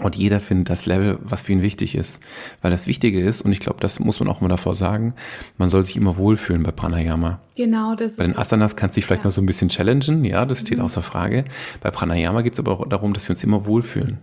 und 0.00 0.16
jeder 0.16 0.40
findet 0.40 0.70
das 0.70 0.86
Level, 0.86 1.18
was 1.22 1.42
für 1.42 1.52
ihn 1.52 1.62
wichtig 1.62 1.94
ist. 1.94 2.20
Weil 2.62 2.72
das 2.72 2.88
Wichtige 2.88 3.20
ist, 3.20 3.42
und 3.42 3.52
ich 3.52 3.60
glaube, 3.60 3.78
das 3.80 4.00
muss 4.00 4.18
man 4.18 4.28
auch 4.28 4.40
immer 4.40 4.48
davor 4.48 4.74
sagen, 4.74 5.14
man 5.56 5.68
soll 5.68 5.84
sich 5.84 5.96
immer 5.96 6.16
wohlfühlen 6.16 6.64
bei 6.64 6.72
Pranayama. 6.72 7.40
Genau, 7.54 7.94
das 7.94 8.16
Bei 8.16 8.24
den 8.24 8.36
Asanas 8.36 8.74
kannst 8.74 8.96
du 8.96 8.98
dich 8.98 9.06
vielleicht 9.06 9.22
ja. 9.22 9.28
mal 9.28 9.30
so 9.30 9.40
ein 9.40 9.46
bisschen 9.46 9.68
challengen, 9.68 10.24
ja, 10.24 10.44
das 10.46 10.60
steht 10.60 10.78
mhm. 10.78 10.84
außer 10.84 11.02
Frage. 11.02 11.44
Bei 11.80 11.92
Pranayama 11.92 12.42
geht 12.42 12.54
es 12.54 12.58
aber 12.58 12.72
auch 12.72 12.88
darum, 12.88 13.12
dass 13.12 13.28
wir 13.28 13.30
uns 13.30 13.44
immer 13.44 13.66
wohlfühlen. 13.66 14.18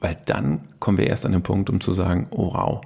Weil 0.00 0.16
dann 0.24 0.68
kommen 0.78 0.96
wir 0.96 1.06
erst 1.06 1.26
an 1.26 1.32
den 1.32 1.42
Punkt, 1.42 1.68
um 1.68 1.80
zu 1.80 1.92
sagen, 1.92 2.28
oh 2.30 2.54
wow, 2.54 2.80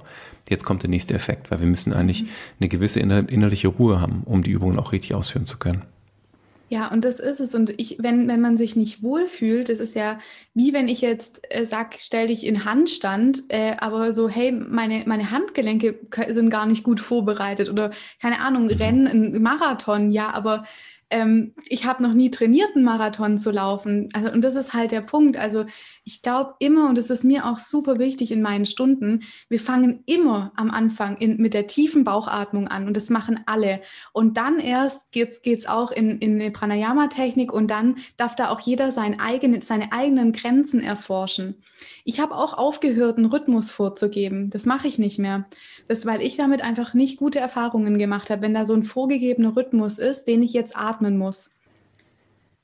jetzt 0.49 0.65
kommt 0.65 0.83
der 0.83 0.89
nächste 0.89 1.13
Effekt, 1.13 1.49
weil 1.49 1.61
wir 1.61 1.67
müssen 1.67 1.93
eigentlich 1.93 2.23
mhm. 2.23 2.29
eine 2.59 2.67
gewisse 2.67 2.99
innerliche 2.99 3.69
Ruhe 3.69 4.01
haben, 4.01 4.23
um 4.25 4.43
die 4.43 4.51
Übungen 4.51 4.77
auch 4.77 4.91
richtig 4.91 5.15
ausführen 5.15 5.45
zu 5.45 5.57
können. 5.57 5.83
Ja, 6.69 6.89
und 6.91 7.05
das 7.05 7.21
ist 7.21 7.39
es. 7.39 7.55
Und 7.55 7.73
ich, 7.79 7.97
wenn, 7.99 8.27
wenn 8.27 8.41
man 8.41 8.57
sich 8.57 8.75
nicht 8.75 9.01
wohlfühlt, 9.01 9.69
das 9.69 9.79
ist 9.79 9.95
ja 9.95 10.19
wie 10.57 10.73
wenn 10.73 10.87
ich 10.87 11.01
jetzt 11.01 11.41
äh, 11.49 11.65
sag, 11.65 11.95
stell 11.99 12.27
dich 12.27 12.43
in 12.43 12.65
Handstand, 12.65 13.43
äh, 13.49 13.75
aber 13.77 14.11
so, 14.11 14.27
hey, 14.27 14.51
meine, 14.51 15.03
meine 15.05 15.29
Handgelenke 15.29 15.99
sind 16.29 16.49
gar 16.49 16.65
nicht 16.65 16.83
gut 16.83 16.99
vorbereitet 16.99 17.69
oder 17.69 17.91
keine 18.19 18.39
Ahnung, 18.39 18.63
mhm. 18.63 18.71
Rennen, 18.71 19.07
ein 19.07 19.41
Marathon, 19.41 20.09
ja, 20.09 20.33
aber 20.33 20.63
ähm, 21.09 21.53
ich 21.67 21.85
habe 21.85 22.03
noch 22.03 22.13
nie 22.13 22.29
trainiert, 22.29 22.75
einen 22.75 22.83
Marathon 22.83 23.37
zu 23.37 23.51
laufen. 23.51 24.09
Also, 24.13 24.31
und 24.31 24.41
das 24.43 24.55
ist 24.55 24.73
halt 24.73 24.91
der 24.91 25.01
Punkt. 25.01 25.37
Also 25.37 25.65
ich 26.03 26.21
glaube 26.21 26.55
immer, 26.59 26.89
und 26.89 26.97
das 26.97 27.09
ist 27.09 27.23
mir 27.23 27.45
auch 27.45 27.57
super 27.57 27.97
wichtig 27.97 28.31
in 28.31 28.41
meinen 28.41 28.65
Stunden, 28.65 29.23
wir 29.49 29.59
fangen 29.59 30.03
immer 30.05 30.51
am 30.55 30.69
Anfang 30.69 31.17
in, 31.17 31.37
mit 31.37 31.53
der 31.53 31.67
tiefen 31.67 32.03
Bauchatmung 32.03 32.67
an 32.67 32.87
und 32.87 32.97
das 32.97 33.09
machen 33.09 33.39
alle. 33.45 33.81
Und 34.11 34.37
dann 34.37 34.59
erst 34.59 35.11
geht 35.11 35.45
es 35.45 35.67
auch 35.67 35.91
in, 35.91 36.19
in 36.19 36.41
eine 36.41 36.51
Pranayama-Technik 36.51 37.53
und 37.53 37.71
dann 37.71 37.95
darf 38.17 38.35
da 38.35 38.49
auch 38.49 38.59
jeder 38.59 38.91
sein 38.91 39.19
eigene, 39.19 39.61
seine 39.61 39.93
eigenen 39.93 40.33
Grenzen 40.33 40.81
erforschen. 40.81 41.63
Ich 42.03 42.19
habe 42.19 42.35
auch 42.35 42.57
aufgehört, 42.57 43.17
einen 43.17 43.27
Rhythmus 43.27 43.69
vorzugeben. 43.69 44.49
Das 44.49 44.65
mache 44.65 44.87
ich 44.87 44.97
nicht 44.97 45.19
mehr. 45.19 45.47
Das, 45.87 46.05
weil 46.05 46.21
ich 46.21 46.35
damit 46.35 46.63
einfach 46.63 46.93
nicht 46.93 47.17
gute 47.17 47.39
Erfahrungen 47.39 47.97
gemacht 47.97 48.29
habe, 48.29 48.41
wenn 48.41 48.53
da 48.53 48.65
so 48.65 48.73
ein 48.73 48.83
vorgegebener 48.83 49.55
Rhythmus 49.55 49.97
ist, 49.97 50.25
den 50.25 50.43
ich 50.43 50.53
jetzt 50.53 50.75
atmen 50.75 51.17
muss. 51.17 51.55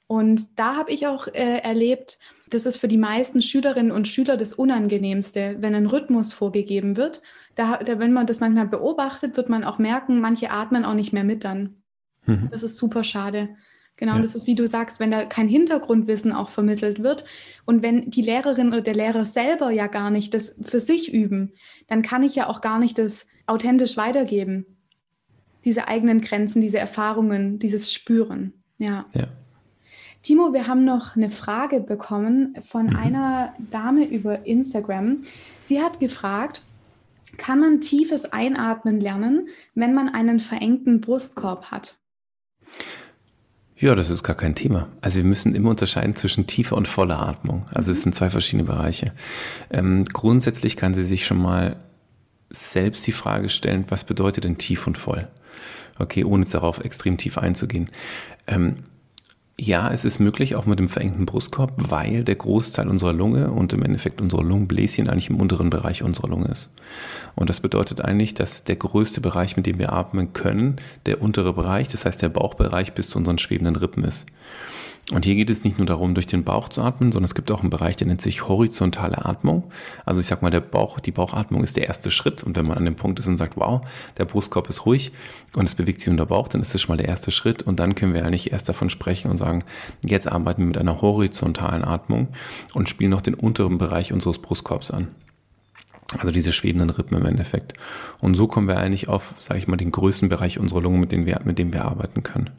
Und 0.07 0.59
da 0.59 0.75
habe 0.75 0.91
ich 0.91 1.07
auch 1.07 1.27
äh, 1.27 1.59
erlebt, 1.59 2.19
das 2.49 2.65
ist 2.65 2.77
für 2.77 2.87
die 2.87 2.97
meisten 2.97 3.41
Schülerinnen 3.41 3.91
und 3.91 4.07
Schüler 4.07 4.37
das 4.37 4.53
Unangenehmste, 4.53 5.57
wenn 5.59 5.73
ein 5.73 5.87
Rhythmus 5.87 6.33
vorgegeben 6.33 6.97
wird. 6.97 7.21
Da, 7.55 7.77
da, 7.77 7.99
wenn 7.99 8.13
man 8.13 8.27
das 8.27 8.39
manchmal 8.39 8.67
beobachtet, 8.67 9.37
wird 9.37 9.49
man 9.49 9.63
auch 9.63 9.79
merken, 9.79 10.19
manche 10.19 10.51
atmen 10.51 10.85
auch 10.85 10.93
nicht 10.93 11.13
mehr 11.13 11.23
mit 11.23 11.43
dann. 11.43 11.77
Mhm. 12.25 12.49
Das 12.51 12.63
ist 12.63 12.77
super 12.77 13.03
schade. 13.03 13.49
Genau, 13.95 14.13
ja. 14.13 14.15
und 14.17 14.23
das 14.23 14.35
ist, 14.35 14.47
wie 14.47 14.55
du 14.55 14.67
sagst, 14.67 14.99
wenn 14.99 15.11
da 15.11 15.25
kein 15.25 15.47
Hintergrundwissen 15.47 16.33
auch 16.33 16.49
vermittelt 16.49 17.03
wird 17.03 17.25
und 17.65 17.83
wenn 17.83 18.09
die 18.09 18.23
Lehrerin 18.23 18.69
oder 18.69 18.81
der 18.81 18.95
Lehrer 18.95 19.25
selber 19.25 19.69
ja 19.71 19.87
gar 19.87 20.09
nicht 20.09 20.33
das 20.33 20.59
für 20.63 20.79
sich 20.79 21.13
üben, 21.13 21.51
dann 21.87 22.01
kann 22.01 22.23
ich 22.23 22.35
ja 22.35 22.47
auch 22.47 22.61
gar 22.61 22.79
nicht 22.79 22.97
das 22.97 23.27
authentisch 23.45 23.97
weitergeben. 23.97 24.65
Diese 25.63 25.87
eigenen 25.87 26.21
Grenzen, 26.21 26.61
diese 26.61 26.79
Erfahrungen, 26.79 27.59
dieses 27.59 27.93
Spüren. 27.93 28.53
Ja. 28.77 29.05
ja. 29.13 29.27
Timo, 30.23 30.53
wir 30.53 30.67
haben 30.67 30.85
noch 30.85 31.15
eine 31.15 31.29
Frage 31.29 31.79
bekommen 31.79 32.55
von 32.63 32.87
mhm. 32.87 32.95
einer 32.95 33.53
Dame 33.69 34.05
über 34.05 34.45
Instagram. 34.45 35.21
Sie 35.63 35.81
hat 35.81 35.99
gefragt, 35.99 36.63
kann 37.37 37.59
man 37.59 37.81
tiefes 37.81 38.31
Einatmen 38.31 38.99
lernen, 38.99 39.49
wenn 39.75 39.93
man 39.93 40.09
einen 40.09 40.39
verengten 40.39 41.01
Brustkorb 41.01 41.71
hat? 41.71 41.95
Ja, 43.77 43.95
das 43.95 44.09
ist 44.09 44.23
gar 44.23 44.35
kein 44.35 44.55
Thema. 44.55 44.87
Also 45.01 45.17
wir 45.17 45.25
müssen 45.25 45.55
immer 45.55 45.71
unterscheiden 45.71 46.15
zwischen 46.15 46.47
tiefer 46.47 46.77
und 46.77 46.87
voller 46.87 47.19
Atmung. 47.19 47.65
Also 47.73 47.91
es 47.91 47.97
mhm. 47.99 48.03
sind 48.03 48.15
zwei 48.15 48.29
verschiedene 48.29 48.63
Bereiche. 48.63 49.13
Ähm, 49.69 50.05
grundsätzlich 50.05 50.77
kann 50.77 50.93
sie 50.93 51.03
sich 51.03 51.25
schon 51.25 51.39
mal 51.39 51.77
selbst 52.49 53.05
die 53.07 53.11
Frage 53.11 53.49
stellen, 53.49 53.85
was 53.89 54.03
bedeutet 54.03 54.43
denn 54.43 54.57
tief 54.57 54.85
und 54.85 54.97
voll? 54.97 55.27
Okay, 55.97 56.23
ohne 56.23 56.43
jetzt 56.43 56.53
darauf 56.53 56.79
extrem 56.79 57.17
tief 57.17 57.37
einzugehen. 57.37 57.89
Ähm, 58.47 58.77
ja, 59.59 59.91
es 59.91 60.03
ist 60.03 60.19
möglich, 60.19 60.55
auch 60.55 60.65
mit 60.65 60.79
dem 60.79 60.87
verengten 60.87 61.27
Brustkorb, 61.27 61.73
weil 61.89 62.23
der 62.23 62.35
Großteil 62.35 62.87
unserer 62.87 63.13
Lunge 63.13 63.51
und 63.51 63.71
im 63.71 63.83
Endeffekt 63.83 64.19
unsere 64.19 64.41
Lungenbläschen 64.41 65.07
eigentlich 65.07 65.29
im 65.29 65.39
unteren 65.39 65.69
Bereich 65.69 66.01
unserer 66.01 66.27
Lunge 66.27 66.47
ist. 66.47 66.73
Und 67.35 67.49
das 67.49 67.59
bedeutet 67.59 68.01
eigentlich, 68.01 68.33
dass 68.33 68.63
der 68.63 68.77
größte 68.77 69.21
Bereich, 69.21 69.55
mit 69.55 69.67
dem 69.67 69.77
wir 69.77 69.93
atmen 69.93 70.33
können, 70.33 70.77
der 71.05 71.21
untere 71.21 71.53
Bereich, 71.53 71.87
das 71.87 72.05
heißt 72.05 72.21
der 72.21 72.29
Bauchbereich 72.29 72.93
bis 72.93 73.09
zu 73.09 73.19
unseren 73.19 73.37
schwebenden 73.37 73.75
Rippen 73.75 74.03
ist. 74.03 74.27
Und 75.11 75.25
hier 75.25 75.35
geht 75.35 75.49
es 75.49 75.65
nicht 75.65 75.77
nur 75.77 75.85
darum, 75.85 76.13
durch 76.13 76.27
den 76.27 76.45
Bauch 76.45 76.69
zu 76.69 76.81
atmen, 76.81 77.11
sondern 77.11 77.25
es 77.25 77.35
gibt 77.35 77.51
auch 77.51 77.59
einen 77.59 77.69
Bereich, 77.69 77.97
der 77.97 78.07
nennt 78.07 78.21
sich 78.21 78.47
horizontale 78.47 79.25
Atmung. 79.25 79.63
Also 80.05 80.21
ich 80.21 80.27
sag 80.27 80.41
mal, 80.41 80.49
der 80.49 80.61
Bauch, 80.61 81.01
die 81.01 81.11
Bauchatmung 81.11 81.61
ist 81.61 81.75
der 81.75 81.87
erste 81.87 82.09
Schritt. 82.09 82.41
Und 82.41 82.55
wenn 82.55 82.65
man 82.65 82.77
an 82.77 82.85
dem 82.85 82.95
Punkt 82.95 83.19
ist 83.19 83.27
und 83.27 83.35
sagt, 83.35 83.57
wow, 83.57 83.81
der 84.17 84.23
Brustkorb 84.23 84.69
ist 84.69 84.85
ruhig 84.85 85.11
und 85.55 85.65
es 85.65 85.75
bewegt 85.75 85.99
sich 85.99 86.09
unter 86.09 86.25
Bauch, 86.25 86.47
dann 86.47 86.61
ist 86.61 86.73
das 86.73 86.81
schon 86.81 86.93
mal 86.93 86.97
der 86.97 87.09
erste 87.09 87.31
Schritt. 87.31 87.63
Und 87.63 87.81
dann 87.81 87.95
können 87.95 88.13
wir 88.13 88.25
eigentlich 88.25 88.53
erst 88.53 88.69
davon 88.69 88.89
sprechen 88.89 89.29
und 89.29 89.37
sagen, 89.37 89.52
jetzt 90.05 90.27
arbeiten 90.27 90.61
wir 90.61 90.67
mit 90.67 90.77
einer 90.77 91.01
horizontalen 91.01 91.83
Atmung 91.83 92.29
und 92.73 92.89
spielen 92.89 93.11
noch 93.11 93.21
den 93.21 93.35
unteren 93.35 93.77
Bereich 93.77 94.11
unseres 94.11 94.39
Brustkorbs 94.39 94.91
an. 94.91 95.09
Also 96.17 96.31
diese 96.31 96.51
schwebenden 96.51 96.89
Rippen 96.89 97.17
im 97.17 97.25
Endeffekt. 97.25 97.73
Und 98.19 98.35
so 98.35 98.47
kommen 98.47 98.67
wir 98.67 98.77
eigentlich 98.77 99.07
auf, 99.07 99.33
sage 99.37 99.59
ich 99.59 99.67
mal, 99.67 99.77
den 99.77 99.91
größten 99.91 100.29
Bereich 100.29 100.59
unserer 100.59 100.81
Lunge, 100.81 100.99
mit 100.99 101.11
dem 101.11 101.25
wir, 101.25 101.41
mit 101.43 101.57
dem 101.57 101.73
wir 101.73 101.85
arbeiten 101.85 102.23
können 102.23 102.51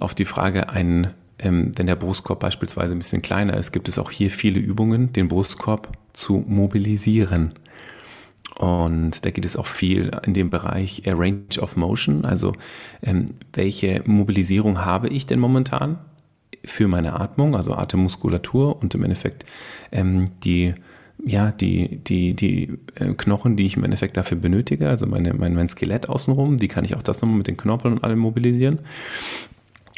auf 0.00 0.14
die 0.14 0.24
Frage 0.24 0.68
ein, 0.68 1.12
ähm, 1.38 1.72
wenn 1.76 1.86
der 1.86 1.96
Brustkorb 1.96 2.40
beispielsweise 2.40 2.92
ein 2.92 2.98
bisschen 2.98 3.22
kleiner 3.22 3.56
ist, 3.56 3.72
gibt 3.72 3.88
es 3.88 3.98
auch 3.98 4.10
hier 4.10 4.30
viele 4.30 4.60
Übungen, 4.60 5.12
den 5.12 5.28
Brustkorb 5.28 5.96
zu 6.12 6.44
mobilisieren. 6.46 7.52
Und 8.56 9.24
da 9.24 9.30
geht 9.30 9.44
es 9.44 9.56
auch 9.56 9.66
viel 9.66 10.10
in 10.24 10.34
dem 10.34 10.50
Bereich 10.50 11.06
äh, 11.06 11.12
Range 11.12 11.58
of 11.60 11.76
Motion, 11.76 12.24
also 12.24 12.54
ähm, 13.02 13.26
welche 13.52 14.02
Mobilisierung 14.04 14.84
habe 14.84 15.08
ich 15.08 15.26
denn 15.26 15.40
momentan 15.40 15.98
für 16.64 16.86
meine 16.86 17.18
Atmung, 17.18 17.56
also 17.56 17.72
Atemmuskulatur 17.74 18.80
und 18.80 18.94
im 18.94 19.02
Endeffekt 19.02 19.46
ähm, 19.90 20.26
die 20.44 20.74
ja, 21.24 21.52
die, 21.52 21.98
die, 21.98 22.34
die 22.34 22.78
äh, 22.96 23.12
Knochen, 23.14 23.56
die 23.56 23.66
ich 23.66 23.76
im 23.76 23.84
Endeffekt 23.84 24.16
dafür 24.16 24.38
benötige, 24.38 24.88
also 24.88 25.06
meine, 25.06 25.34
mein, 25.34 25.54
mein 25.54 25.68
Skelett 25.68 26.08
außenrum, 26.08 26.56
die 26.56 26.68
kann 26.68 26.84
ich 26.84 26.96
auch 26.96 27.02
das 27.02 27.22
nochmal 27.22 27.38
mit 27.38 27.46
den 27.46 27.56
Knorpeln 27.56 27.94
und 27.94 28.04
allem 28.04 28.18
mobilisieren. 28.18 28.80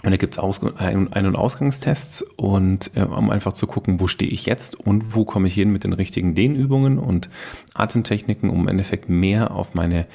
Und 0.05 0.11
da 0.11 0.19
gibt 0.19 0.37
es 0.37 0.63
Ein-, 0.77 1.09
und 1.09 1.37
Ausgangstests 1.37 2.21
und 2.23 2.91
äh, 2.95 3.03
um 3.05 3.31
einfach 3.31 3.55
zu 3.55 3.67
gucken, 3.67 4.01
wo 4.01 4.07
stehe 4.07 4.31
ich 4.31 4.45
jetzt 4.45 4.79
und 4.79 5.15
wo 5.15 5.25
komme 5.25 5.49
ich 5.49 5.55
hin 5.55 5.73
mit 5.73 5.85
den 5.85 5.95
richtigen 5.95 6.35
Dehnübungen 6.35 6.99
und 6.99 7.31
Atemtechniken, 7.73 8.51
um 8.51 8.63
im 8.63 8.69
Endeffekt 8.69 9.09
mehr 9.09 9.53
auf 9.53 9.75
meine, 9.75 10.07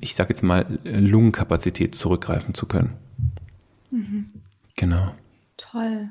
ich 0.00 0.14
sage 0.14 0.30
jetzt 0.30 0.42
mal, 0.42 0.78
Lungenkapazität 0.84 1.94
zurückgreifen 1.94 2.52
zu 2.52 2.66
können. 2.66 2.92
Mhm. 3.90 4.32
Genau. 4.76 5.14
Toll. 5.56 6.10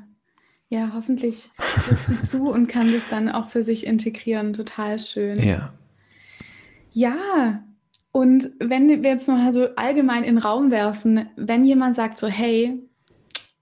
Ja, 0.68 0.90
hoffentlich 0.92 1.48
hört 1.86 2.00
sie 2.08 2.20
zu 2.20 2.50
und 2.50 2.66
kann 2.66 2.92
das 2.92 3.08
dann 3.08 3.28
auch 3.28 3.46
für 3.46 3.62
sich 3.62 3.86
integrieren. 3.86 4.52
Total 4.52 4.98
schön. 4.98 5.40
Ja. 5.40 5.72
Ja, 6.90 7.62
und 8.10 8.50
wenn 8.58 8.88
wir 8.88 8.98
jetzt 8.98 9.28
mal 9.28 9.52
so 9.52 9.68
allgemein 9.76 10.24
in 10.24 10.34
den 10.34 10.42
Raum 10.42 10.72
werfen, 10.72 11.28
wenn 11.36 11.62
jemand 11.62 11.94
sagt 11.94 12.18
so, 12.18 12.26
hey, 12.26 12.82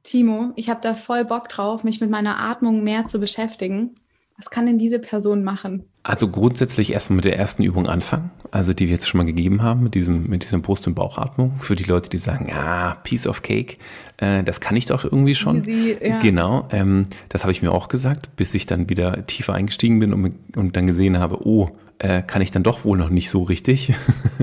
Timo, 0.06 0.52
ich 0.54 0.70
habe 0.70 0.80
da 0.80 0.94
voll 0.94 1.24
Bock 1.24 1.48
drauf, 1.48 1.82
mich 1.82 2.00
mit 2.00 2.10
meiner 2.10 2.38
Atmung 2.38 2.84
mehr 2.84 3.06
zu 3.06 3.18
beschäftigen. 3.18 3.96
Was 4.36 4.50
kann 4.50 4.66
denn 4.66 4.78
diese 4.78 4.98
Person 4.98 5.42
machen? 5.42 5.84
Also 6.02 6.28
grundsätzlich 6.28 6.92
erstmal 6.92 7.16
mit 7.16 7.24
der 7.24 7.36
ersten 7.36 7.64
Übung 7.64 7.88
anfangen, 7.88 8.30
also 8.50 8.72
die 8.72 8.84
wir 8.84 8.92
jetzt 8.92 9.08
schon 9.08 9.18
mal 9.18 9.24
gegeben 9.24 9.62
haben, 9.62 9.82
mit 9.82 9.94
diesem, 9.94 10.28
mit 10.28 10.44
diesem 10.44 10.62
Brust- 10.62 10.86
und 10.86 10.94
Bauchatmung. 10.94 11.54
Für 11.58 11.74
die 11.74 11.84
Leute, 11.84 12.10
die 12.10 12.18
sagen, 12.18 12.46
ja, 12.48 12.98
Piece 13.02 13.26
of 13.26 13.42
Cake, 13.42 13.78
äh, 14.18 14.44
das 14.44 14.60
kann 14.60 14.76
ich 14.76 14.86
doch 14.86 15.04
irgendwie 15.04 15.34
schon. 15.34 15.66
Wie, 15.66 15.96
ja. 16.00 16.18
Genau, 16.18 16.68
ähm, 16.70 17.06
das 17.30 17.42
habe 17.42 17.50
ich 17.50 17.62
mir 17.62 17.72
auch 17.72 17.88
gesagt, 17.88 18.36
bis 18.36 18.54
ich 18.54 18.66
dann 18.66 18.88
wieder 18.88 19.26
tiefer 19.26 19.54
eingestiegen 19.54 19.98
bin 19.98 20.12
und, 20.12 20.34
und 20.54 20.76
dann 20.76 20.86
gesehen 20.86 21.18
habe, 21.18 21.44
oh, 21.44 21.70
äh, 21.98 22.22
kann 22.22 22.42
ich 22.42 22.50
dann 22.50 22.62
doch 22.62 22.84
wohl 22.84 22.98
noch 22.98 23.10
nicht 23.10 23.30
so 23.30 23.42
richtig. 23.42 23.94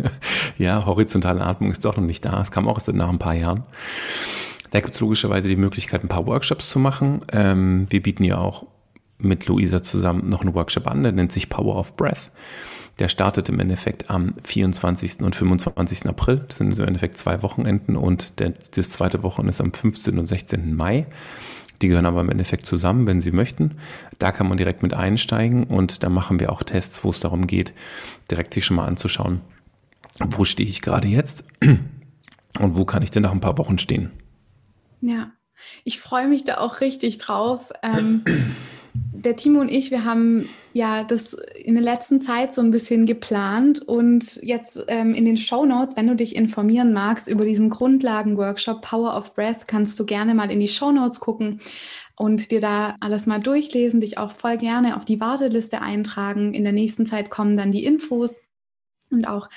ja, 0.58 0.86
horizontale 0.86 1.41
Atmung 1.41 1.71
ist 1.71 1.86
doch 1.86 1.95
noch 1.95 2.04
nicht 2.04 2.26
da. 2.26 2.41
Es 2.41 2.52
kam 2.52 2.67
auch 2.67 2.78
erst 2.78 2.91
nach 2.91 3.10
ein 3.10 3.19
paar 3.19 3.36
Jahren. 3.36 3.63
Da 4.73 4.79
gibt 4.79 4.95
es 4.95 5.01
logischerweise 5.01 5.49
die 5.49 5.55
Möglichkeit, 5.55 6.03
ein 6.03 6.07
paar 6.07 6.25
Workshops 6.25 6.67
zu 6.67 6.79
machen. 6.79 7.21
Ähm, 7.31 7.86
wir 7.91 8.01
bieten 8.01 8.23
ja 8.23 8.39
auch 8.39 8.65
mit 9.19 9.45
Luisa 9.45 9.83
zusammen 9.83 10.27
noch 10.27 10.41
einen 10.41 10.55
Workshop 10.55 10.88
an, 10.88 11.03
der 11.03 11.12
nennt 11.12 11.31
sich 11.31 11.47
Power 11.47 11.77
of 11.77 11.95
Breath. 11.95 12.31
Der 12.97 13.07
startet 13.07 13.49
im 13.49 13.59
Endeffekt 13.59 14.09
am 14.09 14.33
24. 14.43 15.21
und 15.21 15.36
25. 15.36 16.07
April. 16.07 16.45
Das 16.47 16.57
sind 16.57 16.79
im 16.79 16.88
Endeffekt 16.88 17.19
zwei 17.19 17.43
Wochenenden 17.43 17.95
und 17.95 18.39
der, 18.39 18.53
das 18.73 18.89
zweite 18.89 19.21
Wochenende 19.21 19.51
ist 19.51 19.62
am 19.62 19.73
15. 19.73 20.17
und 20.17 20.25
16. 20.25 20.73
Mai. 20.73 21.05
Die 21.83 21.88
gehören 21.88 22.07
aber 22.07 22.21
im 22.21 22.29
Endeffekt 22.31 22.65
zusammen, 22.65 23.05
wenn 23.05 23.21
Sie 23.21 23.31
möchten. 23.31 23.75
Da 24.17 24.31
kann 24.31 24.47
man 24.47 24.57
direkt 24.57 24.81
mit 24.81 24.95
einsteigen 24.95 25.65
und 25.65 26.03
da 26.03 26.09
machen 26.09 26.39
wir 26.39 26.51
auch 26.51 26.63
Tests, 26.63 27.03
wo 27.03 27.12
es 27.12 27.19
darum 27.19 27.45
geht, 27.45 27.75
direkt 28.31 28.55
sich 28.55 28.65
schon 28.65 28.77
mal 28.77 28.88
anzuschauen, 28.88 29.41
wo 30.19 30.45
stehe 30.45 30.67
ich 30.67 30.81
gerade 30.81 31.07
jetzt 31.07 31.45
und 32.59 32.75
wo 32.75 32.86
kann 32.86 33.03
ich 33.03 33.12
denn 33.12 33.21
nach 33.21 33.33
ein 33.33 33.39
paar 33.39 33.59
Wochen 33.59 33.77
stehen. 33.77 34.09
Ja, 35.05 35.33
ich 35.83 35.99
freue 35.99 36.29
mich 36.29 36.45
da 36.45 36.59
auch 36.59 36.79
richtig 36.79 37.17
drauf. 37.17 37.73
Ähm, 37.83 38.23
der 38.93 39.35
Timo 39.35 39.59
und 39.59 39.69
ich, 39.69 39.91
wir 39.91 40.05
haben 40.05 40.47
ja 40.71 41.03
das 41.03 41.33
in 41.33 41.75
der 41.75 41.83
letzten 41.83 42.21
Zeit 42.21 42.53
so 42.53 42.61
ein 42.61 42.71
bisschen 42.71 43.05
geplant 43.05 43.81
und 43.81 44.39
jetzt 44.41 44.81
ähm, 44.87 45.13
in 45.13 45.25
den 45.25 45.35
Show 45.35 45.65
Notes, 45.65 45.97
wenn 45.97 46.07
du 46.07 46.15
dich 46.15 46.37
informieren 46.37 46.93
magst 46.93 47.27
über 47.27 47.43
diesen 47.43 47.69
Grundlagen-Workshop 47.69 48.81
Power 48.81 49.17
of 49.17 49.33
Breath, 49.33 49.67
kannst 49.67 49.99
du 49.99 50.05
gerne 50.05 50.33
mal 50.35 50.49
in 50.49 50.61
die 50.61 50.69
Show 50.69 50.91
Notes 50.91 51.19
gucken 51.19 51.59
und 52.15 52.51
dir 52.51 52.61
da 52.61 52.95
alles 53.01 53.25
mal 53.25 53.39
durchlesen, 53.39 53.99
dich 53.99 54.17
auch 54.17 54.31
voll 54.31 54.57
gerne 54.57 54.95
auf 54.95 55.03
die 55.03 55.19
Warteliste 55.19 55.81
eintragen. 55.81 56.53
In 56.53 56.63
der 56.63 56.73
nächsten 56.73 57.05
Zeit 57.05 57.29
kommen 57.29 57.57
dann 57.57 57.71
die 57.71 57.83
Infos 57.83 58.39
und 59.11 59.27
auch 59.27 59.49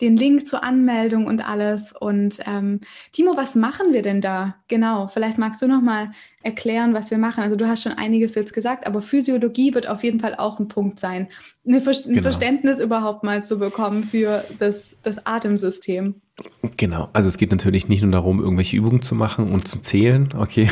den 0.00 0.16
Link 0.16 0.46
zur 0.46 0.64
Anmeldung 0.64 1.26
und 1.26 1.48
alles. 1.48 1.92
Und 1.98 2.38
ähm, 2.46 2.80
Timo, 3.12 3.36
was 3.36 3.54
machen 3.54 3.92
wir 3.92 4.02
denn 4.02 4.20
da? 4.20 4.56
Genau, 4.68 5.08
vielleicht 5.08 5.38
magst 5.38 5.62
du 5.62 5.66
noch 5.66 5.82
mal 5.82 6.10
erklären, 6.42 6.94
was 6.94 7.10
wir 7.10 7.18
machen. 7.18 7.42
Also 7.42 7.56
du 7.56 7.66
hast 7.66 7.82
schon 7.82 7.92
einiges 7.92 8.34
jetzt 8.34 8.52
gesagt, 8.52 8.86
aber 8.86 9.02
Physiologie 9.02 9.74
wird 9.74 9.88
auf 9.88 10.04
jeden 10.04 10.20
Fall 10.20 10.34
auch 10.34 10.58
ein 10.58 10.68
Punkt 10.68 10.98
sein, 10.98 11.28
ein, 11.66 11.80
Ver 11.80 11.92
genau. 11.92 12.22
Verständnis 12.22 12.80
überhaupt 12.80 13.22
mal 13.24 13.44
zu 13.44 13.58
bekommen 13.58 14.04
für 14.04 14.44
das, 14.58 14.98
das 15.02 15.26
Atemsystem. 15.26 16.16
Genau, 16.76 17.08
also 17.12 17.28
es 17.28 17.38
geht 17.38 17.52
natürlich 17.52 17.88
nicht 17.88 18.02
nur 18.02 18.10
darum, 18.10 18.40
irgendwelche 18.40 18.76
Übungen 18.76 19.02
zu 19.02 19.14
machen 19.14 19.52
und 19.52 19.68
zu 19.68 19.80
zählen, 19.80 20.30
okay. 20.36 20.68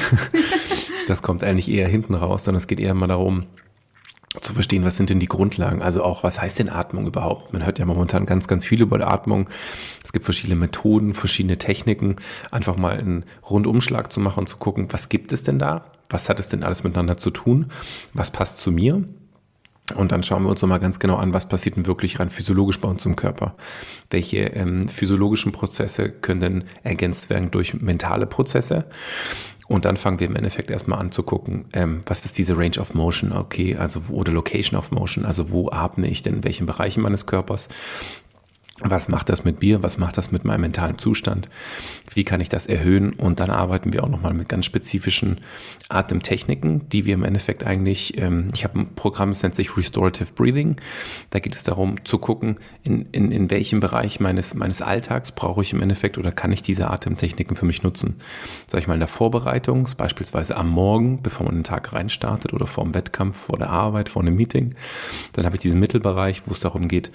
das 1.06 1.22
kommt 1.22 1.44
eigentlich 1.44 1.70
eher 1.70 1.86
hinten 1.86 2.14
raus, 2.14 2.44
sondern 2.44 2.58
es 2.58 2.66
geht 2.66 2.80
eher 2.80 2.94
mal 2.94 3.06
darum, 3.06 3.46
zu 4.40 4.54
verstehen, 4.54 4.84
was 4.84 4.96
sind 4.96 5.10
denn 5.10 5.18
die 5.18 5.28
Grundlagen? 5.28 5.82
Also 5.82 6.02
auch, 6.02 6.22
was 6.22 6.40
heißt 6.40 6.58
denn 6.58 6.70
Atmung 6.70 7.06
überhaupt? 7.06 7.52
Man 7.52 7.64
hört 7.64 7.78
ja 7.78 7.84
momentan 7.84 8.24
ganz, 8.24 8.48
ganz 8.48 8.64
viel 8.64 8.80
über 8.80 8.98
die 8.98 9.04
Atmung. 9.04 9.50
Es 10.02 10.12
gibt 10.12 10.24
verschiedene 10.24 10.58
Methoden, 10.58 11.12
verschiedene 11.12 11.58
Techniken, 11.58 12.16
einfach 12.50 12.76
mal 12.76 12.96
einen 12.96 13.24
Rundumschlag 13.48 14.10
zu 14.10 14.20
machen 14.20 14.40
und 14.40 14.48
zu 14.48 14.56
gucken, 14.56 14.88
was 14.90 15.10
gibt 15.10 15.32
es 15.32 15.42
denn 15.42 15.58
da? 15.58 15.84
Was 16.08 16.28
hat 16.28 16.40
es 16.40 16.48
denn 16.48 16.62
alles 16.62 16.82
miteinander 16.82 17.18
zu 17.18 17.30
tun? 17.30 17.66
Was 18.14 18.30
passt 18.30 18.58
zu 18.58 18.72
mir? 18.72 19.04
Und 19.92 20.12
dann 20.12 20.22
schauen 20.22 20.42
wir 20.44 20.50
uns 20.50 20.62
nochmal 20.62 20.80
ganz 20.80 20.98
genau 20.98 21.16
an, 21.16 21.32
was 21.34 21.48
passiert 21.48 21.76
denn 21.76 21.86
wirklich 21.86 22.20
rein 22.20 22.30
physiologisch 22.30 22.80
bei 22.80 22.88
uns 22.88 23.04
im 23.06 23.16
Körper. 23.16 23.54
Welche 24.10 24.38
ähm, 24.38 24.88
physiologischen 24.88 25.52
Prozesse 25.52 26.10
können 26.10 26.40
denn 26.40 26.64
ergänzt 26.82 27.30
werden 27.30 27.50
durch 27.50 27.74
mentale 27.74 28.26
Prozesse? 28.26 28.86
Und 29.68 29.84
dann 29.84 29.96
fangen 29.96 30.20
wir 30.20 30.26
im 30.26 30.36
Endeffekt 30.36 30.70
erstmal 30.70 30.98
an 30.98 31.12
zu 31.12 31.22
gucken, 31.22 31.64
ähm, 31.72 32.00
was 32.06 32.24
ist 32.24 32.36
diese 32.36 32.58
Range 32.58 32.78
of 32.78 32.94
Motion, 32.94 33.32
okay, 33.32 33.76
also 33.76 34.02
oder 34.10 34.32
Location 34.32 34.78
of 34.78 34.90
Motion, 34.90 35.24
also 35.24 35.50
wo 35.50 35.70
atme 35.70 36.08
ich 36.08 36.22
denn 36.22 36.34
in 36.34 36.44
welchen 36.44 36.66
Bereichen 36.66 37.02
meines 37.02 37.26
Körpers, 37.26 37.68
was 38.84 39.08
macht 39.08 39.28
das 39.28 39.44
mit 39.44 39.62
mir? 39.62 39.82
Was 39.82 39.98
macht 39.98 40.18
das 40.18 40.32
mit 40.32 40.44
meinem 40.44 40.62
mentalen 40.62 40.98
Zustand? 40.98 41.48
Wie 42.14 42.24
kann 42.24 42.40
ich 42.40 42.48
das 42.48 42.66
erhöhen? 42.66 43.12
Und 43.12 43.40
dann 43.40 43.50
arbeiten 43.50 43.92
wir 43.92 44.04
auch 44.04 44.08
nochmal 44.08 44.34
mit 44.34 44.48
ganz 44.48 44.66
spezifischen 44.66 45.40
Atemtechniken, 45.88 46.88
die 46.88 47.04
wir 47.06 47.14
im 47.14 47.24
Endeffekt 47.24 47.64
eigentlich, 47.64 48.18
ähm, 48.18 48.48
ich 48.54 48.64
habe 48.64 48.80
ein 48.80 48.94
Programm, 48.94 49.30
das 49.30 49.42
nennt 49.42 49.56
sich 49.56 49.76
Restorative 49.76 50.32
Breathing. 50.34 50.76
Da 51.30 51.38
geht 51.38 51.54
es 51.54 51.64
darum 51.64 52.04
zu 52.04 52.18
gucken, 52.18 52.56
in, 52.82 53.06
in, 53.12 53.32
in 53.32 53.50
welchem 53.50 53.80
Bereich 53.80 54.20
meines, 54.20 54.54
meines 54.54 54.82
Alltags 54.82 55.32
brauche 55.32 55.62
ich 55.62 55.72
im 55.72 55.80
Endeffekt 55.80 56.18
oder 56.18 56.32
kann 56.32 56.52
ich 56.52 56.62
diese 56.62 56.90
Atemtechniken 56.90 57.56
für 57.56 57.66
mich 57.66 57.82
nutzen. 57.82 58.16
Sag 58.66 58.80
ich 58.80 58.88
mal 58.88 58.94
in 58.94 59.00
der 59.00 59.08
Vorbereitung, 59.08 59.88
beispielsweise 59.96 60.56
am 60.56 60.70
Morgen, 60.70 61.22
bevor 61.22 61.46
man 61.46 61.54
den 61.54 61.64
Tag 61.64 61.92
reinstartet 61.92 62.52
oder 62.52 62.66
vor 62.66 62.84
dem 62.84 62.94
Wettkampf, 62.94 63.36
vor 63.36 63.58
der 63.58 63.70
Arbeit, 63.70 64.08
vor 64.08 64.22
einem 64.22 64.36
Meeting. 64.36 64.74
Dann 65.32 65.44
habe 65.44 65.56
ich 65.56 65.62
diesen 65.62 65.78
Mittelbereich, 65.78 66.42
wo 66.46 66.52
es 66.52 66.60
darum 66.60 66.88
geht, 66.88 67.10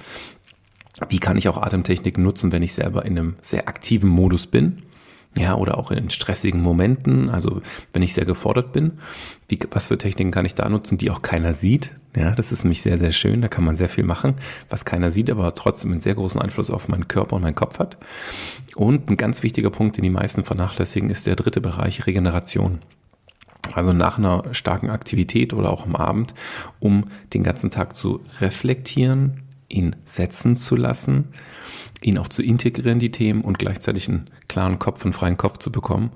wie 1.09 1.19
kann 1.19 1.37
ich 1.37 1.47
auch 1.47 1.61
Atemtechniken 1.61 2.23
nutzen, 2.23 2.51
wenn 2.51 2.63
ich 2.63 2.73
selber 2.73 3.05
in 3.05 3.17
einem 3.17 3.35
sehr 3.41 3.67
aktiven 3.67 4.09
Modus 4.09 4.47
bin? 4.47 4.83
Ja, 5.37 5.55
oder 5.55 5.77
auch 5.77 5.91
in 5.91 6.09
stressigen 6.09 6.61
Momenten, 6.61 7.29
also 7.29 7.61
wenn 7.93 8.01
ich 8.01 8.15
sehr 8.15 8.25
gefordert 8.25 8.73
bin, 8.73 8.93
wie, 9.47 9.59
was 9.69 9.87
für 9.87 9.97
Techniken 9.97 10.31
kann 10.31 10.45
ich 10.45 10.55
da 10.55 10.67
nutzen, 10.67 10.97
die 10.97 11.11
auch 11.11 11.21
keiner 11.21 11.53
sieht? 11.53 11.91
Ja, 12.15 12.31
das 12.31 12.51
ist 12.51 12.63
nämlich 12.63 12.81
sehr, 12.81 12.97
sehr 12.97 13.11
schön, 13.11 13.41
da 13.41 13.47
kann 13.47 13.63
man 13.63 13.75
sehr 13.75 13.89
viel 13.89 14.03
machen, 14.03 14.35
was 14.69 14.83
keiner 14.83 15.11
sieht, 15.11 15.29
aber 15.29 15.53
trotzdem 15.53 15.91
einen 15.91 16.01
sehr 16.01 16.15
großen 16.15 16.41
Einfluss 16.41 16.71
auf 16.71 16.87
meinen 16.87 17.07
Körper 17.07 17.35
und 17.35 17.43
meinen 17.43 17.53
Kopf 17.53 17.77
hat. 17.77 17.97
Und 18.75 19.11
ein 19.11 19.17
ganz 19.17 19.43
wichtiger 19.43 19.69
Punkt, 19.69 19.97
den 19.97 20.03
die 20.03 20.09
meisten 20.09 20.43
vernachlässigen, 20.43 21.11
ist 21.11 21.27
der 21.27 21.35
dritte 21.35 21.61
Bereich 21.61 22.07
Regeneration. 22.07 22.79
Also 23.73 23.93
nach 23.93 24.17
einer 24.17 24.43
starken 24.53 24.89
Aktivität 24.89 25.53
oder 25.53 25.69
auch 25.69 25.85
am 25.85 25.95
Abend, 25.95 26.33
um 26.79 27.05
den 27.33 27.43
ganzen 27.43 27.69
Tag 27.69 27.95
zu 27.95 28.21
reflektieren, 28.39 29.43
ihn 29.69 29.95
setzen 30.05 30.55
zu 30.55 30.75
lassen, 30.75 31.29
ihn 32.01 32.17
auch 32.17 32.27
zu 32.27 32.41
integrieren, 32.41 32.99
die 32.99 33.11
Themen 33.11 33.41
und 33.41 33.59
gleichzeitig 33.59 34.07
einen 34.07 34.29
klaren 34.47 34.79
Kopf, 34.79 35.03
einen 35.03 35.13
freien 35.13 35.37
Kopf 35.37 35.57
zu 35.57 35.71
bekommen, 35.71 36.11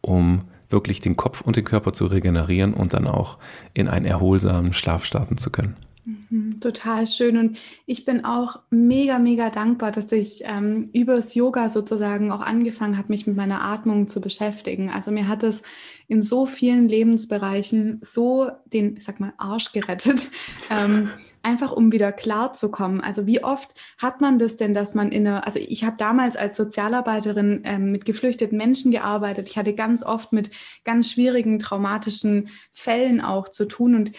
um 0.00 0.42
wirklich 0.70 1.00
den 1.00 1.16
Kopf 1.16 1.40
und 1.40 1.56
den 1.56 1.64
Körper 1.64 1.92
zu 1.92 2.06
regenerieren 2.06 2.74
und 2.74 2.94
dann 2.94 3.06
auch 3.06 3.38
in 3.74 3.88
einen 3.88 4.06
erholsamen 4.06 4.72
Schlaf 4.72 5.04
starten 5.04 5.38
zu 5.38 5.50
können. 5.50 5.76
Mhm, 6.04 6.60
total 6.60 7.06
schön. 7.06 7.38
Und 7.38 7.58
ich 7.86 8.04
bin 8.04 8.26
auch 8.26 8.60
mega, 8.70 9.18
mega 9.18 9.48
dankbar, 9.48 9.90
dass 9.90 10.12
ich 10.12 10.42
ähm, 10.44 10.90
übers 10.92 11.34
Yoga 11.34 11.70
sozusagen 11.70 12.30
auch 12.30 12.42
angefangen 12.42 12.98
habe, 12.98 13.08
mich 13.08 13.26
mit 13.26 13.36
meiner 13.36 13.62
Atmung 13.62 14.06
zu 14.06 14.20
beschäftigen. 14.20 14.90
Also 14.90 15.10
mir 15.10 15.28
hat 15.28 15.42
es 15.42 15.62
in 16.06 16.20
so 16.20 16.44
vielen 16.44 16.88
Lebensbereichen 16.88 18.00
so 18.02 18.50
den, 18.66 18.98
ich 18.98 19.04
sag 19.04 19.18
mal, 19.18 19.32
Arsch 19.38 19.72
gerettet, 19.72 20.28
ähm, 20.70 21.08
einfach 21.44 21.72
um 21.72 21.92
wieder 21.92 22.12
klar 22.12 22.52
zu 22.52 22.70
kommen. 22.70 23.00
Also 23.00 23.26
wie 23.26 23.44
oft 23.44 23.74
hat 23.98 24.20
man 24.20 24.38
das 24.38 24.56
denn, 24.56 24.74
dass 24.74 24.94
man 24.94 25.10
in 25.10 25.26
einer, 25.26 25.46
also 25.46 25.58
ich 25.58 25.84
habe 25.84 25.96
damals 25.98 26.36
als 26.36 26.56
Sozialarbeiterin 26.56 27.62
ähm, 27.64 27.92
mit 27.92 28.04
geflüchteten 28.04 28.56
Menschen 28.56 28.90
gearbeitet. 28.90 29.48
Ich 29.48 29.58
hatte 29.58 29.74
ganz 29.74 30.02
oft 30.02 30.32
mit 30.32 30.50
ganz 30.84 31.10
schwierigen, 31.10 31.58
traumatischen 31.58 32.48
Fällen 32.72 33.20
auch 33.20 33.48
zu 33.48 33.66
tun 33.66 33.94
und 33.94 34.12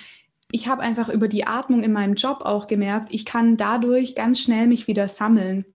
ich 0.51 0.67
habe 0.67 0.83
einfach 0.83 1.09
über 1.09 1.27
die 1.27 1.47
Atmung 1.47 1.83
in 1.83 1.91
meinem 1.91 2.13
Job 2.13 2.41
auch 2.41 2.67
gemerkt, 2.67 3.13
ich 3.13 3.25
kann 3.25 3.57
dadurch 3.57 4.15
ganz 4.15 4.39
schnell 4.39 4.67
mich 4.67 4.87
wieder 4.87 5.07
sammeln 5.07 5.65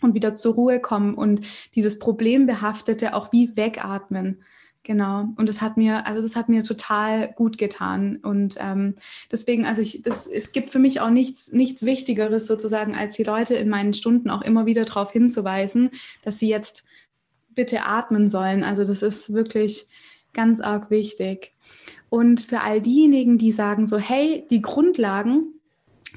und 0.00 0.14
wieder 0.14 0.34
zur 0.34 0.54
Ruhe 0.54 0.80
kommen 0.80 1.14
und 1.14 1.42
dieses 1.74 1.98
Problembehaftete 1.98 3.14
auch 3.14 3.32
wie 3.32 3.56
wegatmen. 3.56 4.42
Genau. 4.84 5.28
Und 5.36 5.48
das 5.48 5.62
hat 5.62 5.76
mir, 5.76 6.06
also 6.06 6.22
das 6.22 6.36
hat 6.36 6.48
mir 6.48 6.62
total 6.62 7.32
gut 7.32 7.58
getan. 7.58 8.16
Und 8.16 8.56
ähm, 8.60 8.94
deswegen, 9.32 9.64
also 9.64 9.82
ich, 9.82 10.02
das 10.02 10.30
gibt 10.52 10.70
für 10.70 10.78
mich 10.78 11.00
auch 11.00 11.10
nichts, 11.10 11.52
nichts 11.52 11.84
Wichtigeres 11.84 12.46
sozusagen, 12.46 12.94
als 12.94 13.16
die 13.16 13.24
Leute 13.24 13.54
in 13.54 13.68
meinen 13.68 13.94
Stunden 13.94 14.30
auch 14.30 14.42
immer 14.42 14.66
wieder 14.66 14.84
darauf 14.84 15.10
hinzuweisen, 15.10 15.90
dass 16.22 16.38
sie 16.38 16.48
jetzt 16.48 16.84
bitte 17.54 17.84
atmen 17.86 18.28
sollen. 18.28 18.62
Also 18.62 18.84
das 18.84 19.02
ist 19.02 19.32
wirklich 19.32 19.88
Ganz 20.34 20.60
arg 20.60 20.90
wichtig. 20.90 21.52
Und 22.10 22.42
für 22.42 22.60
all 22.60 22.82
diejenigen, 22.82 23.38
die 23.38 23.52
sagen 23.52 23.86
so, 23.86 23.98
hey, 23.98 24.44
die 24.50 24.60
Grundlagen, 24.60 25.53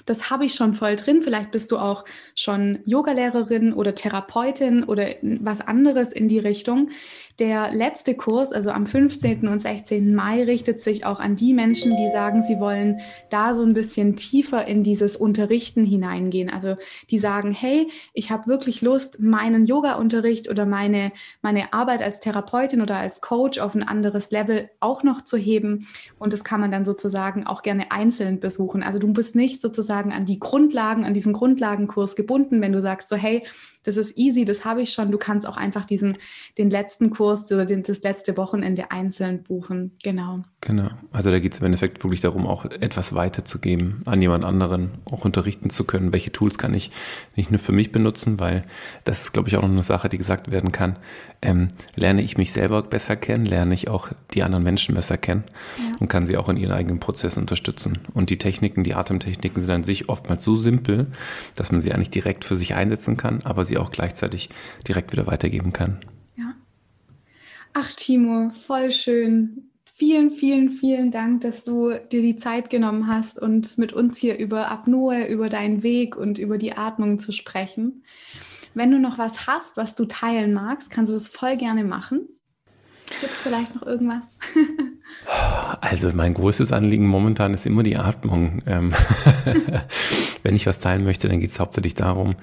das 0.08 0.30
habe 0.30 0.46
ich 0.46 0.56
schon 0.56 0.74
voll 0.74 0.96
drin. 0.96 1.22
Vielleicht 1.22 1.52
bist 1.52 1.72
du 1.72 1.78
auch 1.78 2.06
schon 2.34 2.80
Yogalehrerin 2.86 3.74
oder 3.74 3.94
Therapeutin 3.94 4.86
oder 4.86 5.08
was 5.22 5.62
anderes 5.62 6.14
in 6.14 6.30
die 6.30 6.40
Richtung. 6.40 6.90
Der 7.40 7.72
letzte 7.72 8.16
Kurs, 8.16 8.52
also 8.52 8.72
am 8.72 8.88
15. 8.88 9.48
und 9.48 9.60
16. 9.60 10.16
Mai, 10.16 10.44
richtet 10.44 10.80
sich 10.82 11.06
auch 11.06 11.20
an 11.20 11.36
die 11.36 11.54
Menschen, 11.54 11.92
die 11.92 12.12
sagen, 12.12 12.42
sie 12.42 12.60
wollen 12.60 13.00
da 13.30 13.54
so 13.54 13.62
ein 13.62 13.74
bisschen 13.74 14.16
tiefer 14.16 14.66
in 14.66 14.82
dieses 14.82 15.16
Unterrichten 15.16 15.84
hineingehen. 15.84 16.50
Also 16.50 16.78
die 17.12 17.20
sagen, 17.20 17.52
hey, 17.52 17.92
ich 18.14 18.32
habe 18.32 18.48
wirklich 18.48 18.82
Lust, 18.82 19.20
meinen 19.20 19.66
Yoga-Unterricht 19.66 20.50
oder 20.50 20.66
meine, 20.66 21.12
meine 21.42 21.74
Arbeit 21.74 22.02
als 22.02 22.22
Therapeutin 22.22 22.82
oder 22.82 22.96
als 22.96 23.22
Coach 23.22 23.60
auf 23.60 23.76
ein 23.76 23.84
anderes 23.84 24.32
Level 24.32 24.70
auch 24.80 25.04
noch 25.04 25.22
zu 25.22 25.38
heben. 25.38 25.86
Und 26.18 26.34
das 26.34 26.44
kann 26.44 26.62
man 26.62 26.72
dann 26.72 26.86
sozusagen 26.86 27.46
auch 27.46 27.62
gerne 27.62 27.92
einzeln 27.92 28.40
besuchen. 28.40 28.82
Also 28.82 28.98
du 28.98 29.14
bist 29.14 29.36
nicht 29.36 29.62
sozusagen 29.62 29.97
an 29.98 30.26
die 30.26 30.40
Grundlagen, 30.40 31.04
an 31.04 31.14
diesen 31.14 31.34
Grundlagenkurs 31.34 32.16
gebunden, 32.16 32.62
wenn 32.62 32.72
du 32.72 32.82
sagst 32.82 33.10
so, 33.10 33.16
hey, 33.16 33.46
das 33.88 33.96
ist 33.96 34.18
easy, 34.18 34.44
das 34.44 34.66
habe 34.66 34.82
ich 34.82 34.92
schon. 34.92 35.12
Du 35.12 35.18
kannst 35.18 35.48
auch 35.48 35.56
einfach 35.56 35.86
diesen, 35.86 36.18
den 36.58 36.70
letzten 36.70 37.10
Kurs 37.10 37.50
oder 37.54 37.66
den, 37.66 37.84
das 37.84 38.04
letzte 38.04 38.36
Wochenende 38.36 38.92
einzeln 38.92 39.44
buchen. 39.44 39.94
Genau. 40.04 40.44
Genau. 40.60 40.90
Also 41.14 41.32
da 41.32 41.40
geht 41.40 41.54
es 41.54 41.60
im 41.60 41.68
Endeffekt 41.68 42.04
wirklich 42.04 42.20
darum, 42.20 42.48
auch 42.48 42.66
etwas 42.66 43.16
weiterzugeben, 43.16 44.02
an 44.06 44.22
jemand 44.22 44.44
anderen 44.44 44.92
auch 45.06 45.24
unterrichten 45.24 45.70
zu 45.70 45.86
können. 45.86 46.12
Welche 46.12 46.34
Tools 46.34 46.58
kann 46.58 46.74
ich 46.74 46.92
nicht 47.38 47.50
nur 47.50 47.60
für 47.60 47.72
mich 47.72 47.94
benutzen, 47.94 48.42
weil 48.42 48.66
das 49.06 49.22
ist, 49.22 49.34
glaube 49.34 49.48
ich, 49.48 49.56
auch 49.56 49.62
noch 49.62 49.70
eine 49.70 49.84
Sache, 49.84 50.10
die 50.10 50.18
gesagt 50.18 50.52
werden 50.52 50.74
kann. 50.74 50.98
Ähm, 51.42 51.70
lerne 51.96 52.24
ich 52.24 52.38
mich 52.38 52.52
selber 52.52 52.82
besser 52.82 53.16
kennen, 53.16 53.46
lerne 53.46 53.74
ich 53.74 53.88
auch 53.88 54.10
die 54.34 54.44
anderen 54.44 54.64
Menschen 54.64 54.96
besser 54.96 55.18
kennen 55.18 55.46
ja. 55.78 55.96
und 56.00 56.10
kann 56.10 56.26
sie 56.26 56.36
auch 56.36 56.50
in 56.50 56.58
ihren 56.58 56.72
eigenen 56.74 57.00
Prozess 57.00 57.38
unterstützen. 57.38 58.00
Und 58.14 58.32
die 58.32 58.38
Techniken, 58.38 58.84
die 58.84 58.96
Atemtechniken 58.96 59.62
sind 59.62 59.72
an 59.72 59.84
sich 59.84 60.10
oftmals 60.10 60.44
so 60.44 60.56
simpel, 60.56 61.08
dass 61.56 61.72
man 61.72 61.80
sie 61.80 61.94
eigentlich 61.94 62.10
direkt 62.10 62.44
für 62.44 62.58
sich 62.58 62.74
einsetzen 62.74 63.16
kann, 63.16 63.42
aber 63.44 63.64
sie 63.64 63.77
auch 63.78 63.92
gleichzeitig 63.92 64.50
direkt 64.88 65.12
wieder 65.12 65.28
weitergeben 65.28 65.74
kann. 65.74 66.06
Ja. 66.36 66.54
Ach, 67.74 67.92
Timo, 67.94 68.50
voll 68.50 68.92
schön. 68.92 69.70
Vielen, 69.86 70.30
vielen, 70.30 70.70
vielen 70.70 71.10
Dank, 71.10 71.42
dass 71.42 71.64
du 71.64 71.90
dir 71.90 72.22
die 72.22 72.36
Zeit 72.36 72.70
genommen 72.70 73.08
hast 73.08 73.42
und 73.42 73.80
mit 73.80 73.94
uns 73.94 74.18
hier 74.18 74.38
über 74.38 74.70
Apnoe, 74.70 75.26
über 75.28 75.50
deinen 75.50 75.82
Weg 75.82 76.16
und 76.16 76.38
über 76.38 76.60
die 76.60 76.74
Atmung 76.74 77.18
zu 77.18 77.32
sprechen. 77.32 78.04
Wenn 78.76 78.92
du 78.92 79.00
noch 79.00 79.18
was 79.18 79.48
hast, 79.48 79.76
was 79.76 79.96
du 79.96 80.06
teilen 80.06 80.54
magst, 80.54 80.92
kannst 80.92 81.12
du 81.12 81.16
das 81.16 81.28
voll 81.28 81.58
gerne 81.58 81.84
machen. 81.84 82.30
Gibt 83.22 83.34
es 83.34 83.42
vielleicht 83.42 83.76
noch 83.76 83.84
irgendwas? 83.84 84.36
Also 85.82 86.12
mein 86.14 86.34
größtes 86.34 86.72
Anliegen 86.72 87.08
momentan 87.08 87.54
ist 87.54 87.66
immer 87.66 87.84
die 87.84 87.98
Atmung. 87.98 88.62
Ähm, 88.66 88.94
wenn 90.44 90.56
ich 90.56 90.68
was 90.68 90.80
teilen 90.80 91.04
möchte, 91.04 91.28
dann 91.28 91.40
geht 91.40 91.50
es 91.50 91.60
hauptsächlich 91.60 91.96
darum, 91.96 92.36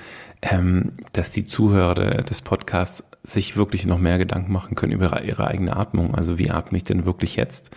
ähm, 0.42 0.92
dass 1.12 1.30
die 1.30 1.44
Zuhörer 1.44 2.22
des 2.22 2.42
Podcasts 2.42 3.04
sich 3.26 3.56
wirklich 3.56 3.86
noch 3.86 3.98
mehr 3.98 4.18
Gedanken 4.18 4.52
machen 4.52 4.74
können 4.74 4.92
über 4.92 5.22
ihre 5.24 5.46
eigene 5.46 5.74
Atmung. 5.74 6.14
Also 6.14 6.38
wie 6.38 6.50
atme 6.50 6.76
ich 6.76 6.84
denn 6.84 7.06
wirklich 7.06 7.36
jetzt? 7.36 7.70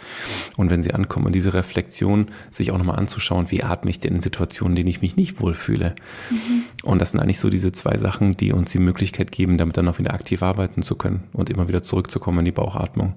Und 0.58 0.70
wenn 0.70 0.84
sie 0.84 0.94
ankommen, 0.94 1.32
diese 1.32 1.54
Reflexion 1.54 2.28
sich 2.52 2.72
auch 2.72 2.78
nochmal 2.78 3.00
anzuschauen, 3.00 3.50
wie 3.50 3.64
atme 3.64 3.90
ich 3.90 4.00
denn 4.00 4.16
in 4.16 4.22
Situationen, 4.22 4.74
in 4.74 4.76
denen 4.76 4.90
ich 4.90 5.02
mich 5.02 5.16
nicht 5.16 5.40
wohlfühle? 5.40 5.96
Mhm. 6.30 6.64
Und 6.84 7.02
das 7.02 7.12
sind 7.12 7.22
eigentlich 7.22 7.40
so 7.40 7.50
diese 7.50 7.72
zwei 7.72 7.98
Sachen, 7.98 8.36
die 8.36 8.52
uns 8.52 8.74
die 8.74 8.80
Möglichkeit 8.80 9.32
geben, 9.32 9.58
damit 9.58 9.78
dann 9.78 9.88
auch 9.88 10.00
wieder 10.00 10.14
aktiv 10.14 10.44
arbeiten 10.44 10.82
zu 10.82 10.96
können 10.96 11.24
und 11.32 11.50
immer 11.50 11.70
wieder 11.70 11.82
zurückzukommen 11.82 12.40
in 12.40 12.46
die 12.46 12.52
Bauchatmung. 12.52 13.14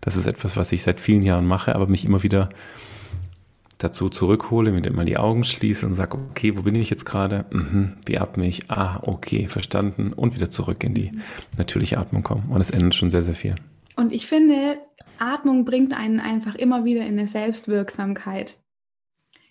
Das 0.00 0.16
ist 0.16 0.26
etwas, 0.26 0.56
was 0.56 0.72
ich 0.72 0.82
seit 0.82 1.00
vielen 1.00 1.22
Jahren 1.22 1.46
mache, 1.46 1.76
aber 1.76 1.86
mich 1.86 2.04
immer 2.04 2.24
wieder 2.24 2.48
dazu 3.78 4.08
zurückhole, 4.08 4.72
mir 4.72 4.92
mal 4.92 5.04
die 5.04 5.16
Augen 5.16 5.44
schließe 5.44 5.86
und 5.86 5.94
sage, 5.94 6.18
okay, 6.30 6.56
wo 6.58 6.62
bin 6.62 6.74
ich 6.74 6.90
jetzt 6.90 7.06
gerade? 7.06 7.46
Mhm, 7.50 7.94
wie 8.06 8.18
atme 8.18 8.46
ich? 8.46 8.70
Ah, 8.70 9.00
okay, 9.02 9.46
verstanden. 9.48 10.12
Und 10.12 10.34
wieder 10.34 10.50
zurück 10.50 10.82
in 10.84 10.94
die 10.94 11.12
natürliche 11.56 11.98
Atmung 11.98 12.22
kommen. 12.22 12.50
Und 12.50 12.60
es 12.60 12.70
ändert 12.70 12.94
schon 12.94 13.10
sehr, 13.10 13.22
sehr 13.22 13.34
viel. 13.34 13.54
Und 13.96 14.12
ich 14.12 14.26
finde, 14.26 14.78
Atmung 15.18 15.64
bringt 15.64 15.92
einen 15.92 16.20
einfach 16.20 16.54
immer 16.54 16.84
wieder 16.84 17.02
in 17.02 17.18
eine 17.18 17.28
Selbstwirksamkeit 17.28 18.58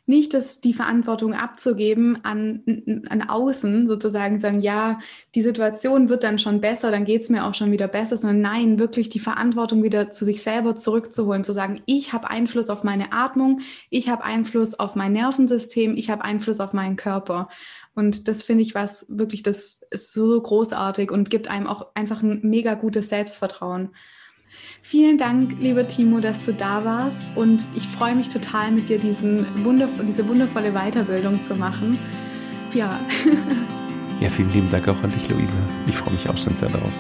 nicht 0.08 0.34
das, 0.34 0.62
die 0.62 0.74
Verantwortung 0.74 1.34
abzugeben 1.34 2.18
an, 2.24 2.64
an 3.10 3.22
außen, 3.22 3.88
sozusagen 3.88 4.39
sagen, 4.39 4.62
ja, 4.62 4.99
die 5.36 5.41
Situation 5.41 6.08
wird 6.08 6.24
dann 6.24 6.39
schon 6.39 6.62
besser, 6.62 6.91
dann 6.91 7.03
geht 7.03 7.24
es 7.24 7.30
mir 7.30 7.45
auch 7.45 7.53
schon 7.53 7.72
wieder 7.72 7.89
besser, 7.89 8.18
sondern 8.18 8.39
nein, 8.39 8.80
wirklich 8.80 9.10
die 9.10 9.20
Verantwortung 9.20 9.84
wieder 9.84 10.10
zu 10.10 10.24
sich 10.24 10.41
selber 10.41 10.78
zurückzuholen, 10.78 11.43
zu 11.43 11.51
sagen, 11.51 11.82
ich 11.86 12.14
habe 12.14 12.30
Einfluss 12.30 12.70
auf 12.70 12.86
meine 12.86 13.12
Atmung, 13.12 13.60
ich 13.89 14.08
habe 14.08 14.24
Einfluss 14.24 14.80
auf 14.80 14.95
mein 14.95 15.12
Nervensystem, 15.12 15.95
ich 15.97 16.10
habe 16.10 16.24
Einfluss 16.24 16.62
auf 16.62 16.72
meinen 16.72 16.95
Körper. 16.95 17.49
Und 17.93 18.30
das 18.30 18.43
finde 18.43 18.62
ich 18.62 18.76
was 18.76 19.05
wirklich, 19.10 19.43
das 19.43 19.82
ist 19.91 20.14
so 20.14 20.41
großartig 20.41 21.12
und 21.12 21.30
gibt 21.30 21.49
einem 21.49 21.68
auch 21.68 21.88
einfach 21.95 22.24
ein 22.24 22.39
mega 22.43 22.76
gutes 22.76 23.10
Selbstvertrauen. 23.10 23.89
Vielen 24.82 25.18
Dank, 25.18 25.58
lieber 25.60 25.88
Timo, 25.88 26.20
dass 26.20 26.45
du 26.45 26.54
da 26.54 26.86
warst 26.86 27.36
und 27.36 27.66
ich 27.76 27.88
freue 27.88 28.16
mich 28.16 28.30
total, 28.30 28.72
mit 28.72 28.89
dir 28.89 29.00
diesen 29.00 29.45
wunderv 29.64 29.89
diese 30.08 30.28
wundervolle 30.28 30.72
Weiterbildung 30.72 31.41
zu 31.41 31.56
machen. 31.56 32.00
Ja. 32.74 33.00
ja, 34.22 34.30
vielen 34.30 34.52
lieben 34.54 34.70
Dank 34.70 34.88
auch 34.88 35.02
an 35.04 35.12
dich, 35.12 35.28
Luise. 35.30 35.58
Ich 35.88 35.95
freue 35.95 36.14
mich 36.14 36.30
auch 36.30 36.38
schon 36.38 36.56
sehr 36.56 36.70
darauf. 36.70 36.91